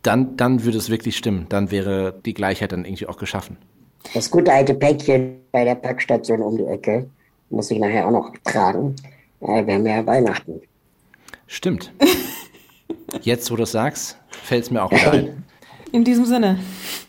dann, 0.03 0.37
dann 0.37 0.65
würde 0.65 0.79
es 0.79 0.91
wirklich 0.91 1.17
stimmen. 1.17 1.47
Dann 1.49 1.71
wäre 1.71 2.15
die 2.25 2.35
Gleichheit 2.35 2.73
dann 2.73 2.85
irgendwie 2.85 3.07
auch 3.07 3.17
geschaffen. 3.17 3.57
Das 4.15 4.31
gute 4.31 4.53
alte 4.53 4.75
Päckchen 4.75 5.41
bei 5.51 5.65
der 5.65 5.75
Packstation 5.75 6.41
um 6.41 6.57
die 6.57 6.67
Ecke 6.67 7.09
muss 7.49 7.71
ich 7.71 7.79
nachher 7.79 8.07
auch 8.07 8.13
noch 8.13 8.33
tragen. 8.45 8.95
Ja, 9.41 9.67
wir 9.67 9.75
haben 9.75 9.87
ja 9.87 10.07
Weihnachten. 10.07 10.61
Stimmt. 11.47 11.93
Jetzt, 13.23 13.51
wo 13.51 13.57
du 13.57 13.63
das 13.63 13.73
sagst, 13.73 14.19
fällt 14.31 14.65
es 14.65 14.71
mir 14.71 14.83
auch 14.83 14.93
wieder 14.93 15.13
ein. 15.13 15.45
In 15.93 16.05
diesem 16.05 16.25
Sinne. 16.25 16.59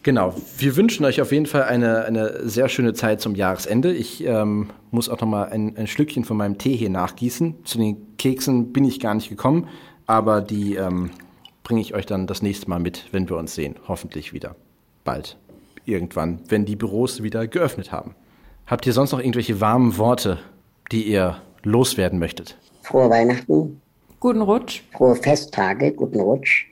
Genau. 0.01 0.33
Wir 0.57 0.75
wünschen 0.75 1.05
euch 1.05 1.21
auf 1.21 1.31
jeden 1.31 1.45
Fall 1.45 1.63
eine, 1.63 2.05
eine 2.05 2.47
sehr 2.49 2.67
schöne 2.67 2.93
Zeit 2.93 3.21
zum 3.21 3.35
Jahresende. 3.35 3.93
Ich 3.93 4.25
ähm, 4.25 4.71
muss 4.89 5.07
auch 5.07 5.19
noch 5.21 5.27
mal 5.27 5.49
ein, 5.49 5.77
ein 5.77 5.87
Schlückchen 5.87 6.23
von 6.23 6.37
meinem 6.37 6.57
Tee 6.57 6.75
hier 6.75 6.89
nachgießen. 6.89 7.63
Zu 7.63 7.77
den 7.77 8.17
Keksen 8.17 8.73
bin 8.73 8.83
ich 8.83 8.99
gar 8.99 9.13
nicht 9.13 9.29
gekommen, 9.29 9.67
aber 10.07 10.41
die 10.41 10.75
ähm, 10.75 11.11
bringe 11.63 11.81
ich 11.81 11.93
euch 11.93 12.07
dann 12.07 12.25
das 12.25 12.41
nächste 12.41 12.69
Mal 12.69 12.79
mit, 12.79 13.05
wenn 13.11 13.29
wir 13.29 13.37
uns 13.37 13.53
sehen. 13.53 13.75
Hoffentlich 13.87 14.33
wieder. 14.33 14.55
Bald. 15.03 15.37
Irgendwann, 15.85 16.39
wenn 16.47 16.65
die 16.65 16.75
Büros 16.75 17.21
wieder 17.21 17.47
geöffnet 17.47 17.91
haben. 17.91 18.15
Habt 18.65 18.85
ihr 18.87 18.93
sonst 18.93 19.11
noch 19.11 19.19
irgendwelche 19.19 19.61
warmen 19.61 19.97
Worte, 19.97 20.39
die 20.91 21.03
ihr 21.03 21.41
loswerden 21.63 22.17
möchtet? 22.17 22.57
Frohe 22.83 23.09
Weihnachten. 23.09 23.81
Guten 24.19 24.41
Rutsch. 24.41 24.81
Frohe 24.91 25.15
Festtage. 25.15 25.91
Guten 25.91 26.19
Rutsch 26.19 26.70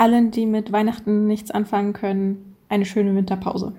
allen, 0.00 0.30
die 0.30 0.46
mit 0.46 0.72
Weihnachten 0.72 1.26
nichts 1.26 1.50
anfangen 1.50 1.92
können, 1.92 2.56
eine 2.68 2.86
schöne 2.86 3.14
Winterpause. 3.14 3.74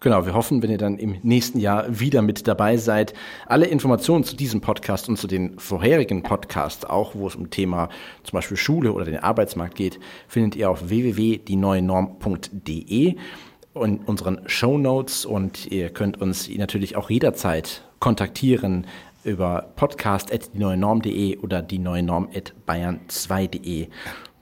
Genau, 0.00 0.26
wir 0.26 0.34
hoffen, 0.34 0.62
wenn 0.62 0.70
ihr 0.70 0.78
dann 0.78 0.98
im 0.98 1.16
nächsten 1.22 1.58
Jahr 1.58 2.00
wieder 2.00 2.20
mit 2.22 2.46
dabei 2.46 2.76
seid. 2.76 3.14
Alle 3.46 3.66
Informationen 3.66 4.22
zu 4.24 4.36
diesem 4.36 4.60
Podcast 4.60 5.08
und 5.08 5.16
zu 5.16 5.26
den 5.26 5.58
vorherigen 5.58 6.22
Podcasts, 6.22 6.84
auch 6.84 7.14
wo 7.14 7.26
es 7.26 7.34
um 7.34 7.48
Thema 7.50 7.88
zum 8.22 8.36
Beispiel 8.36 8.58
Schule 8.58 8.92
oder 8.92 9.06
den 9.06 9.18
Arbeitsmarkt 9.18 9.74
geht, 9.74 9.98
findet 10.28 10.54
ihr 10.56 10.70
auf 10.70 10.88
www.dieneuenorm.de 10.88 13.16
und 13.72 14.08
unseren 14.08 14.42
Show 14.46 14.78
Notes 14.78 15.26
und 15.26 15.68
ihr 15.70 15.90
könnt 15.90 16.20
uns 16.20 16.48
natürlich 16.48 16.96
auch 16.96 17.10
jederzeit 17.10 17.82
kontaktieren 17.98 18.86
über 19.24 19.72
podcast.dieneuenorm.de 19.76 21.38
oder 21.38 21.62
dieneuenorm.bayern2.de. 21.62 23.88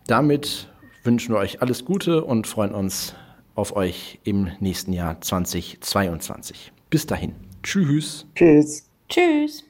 Damit 0.07 0.69
wünschen 1.05 1.35
wir 1.35 1.39
euch 1.39 1.63
alles 1.63 1.85
Gute 1.85 2.25
und 2.25 2.47
freuen 2.47 2.75
uns 2.75 3.15
auf 3.55 3.77
euch 3.77 4.19
im 4.25 4.51
nächsten 4.61 4.93
Jahr 4.93 5.21
2022. 5.21 6.73
Bis 6.91 7.07
dahin. 7.07 7.35
Tschüss. 7.63 8.27
Tschüss. 8.35 8.91
Tschüss. 9.09 9.65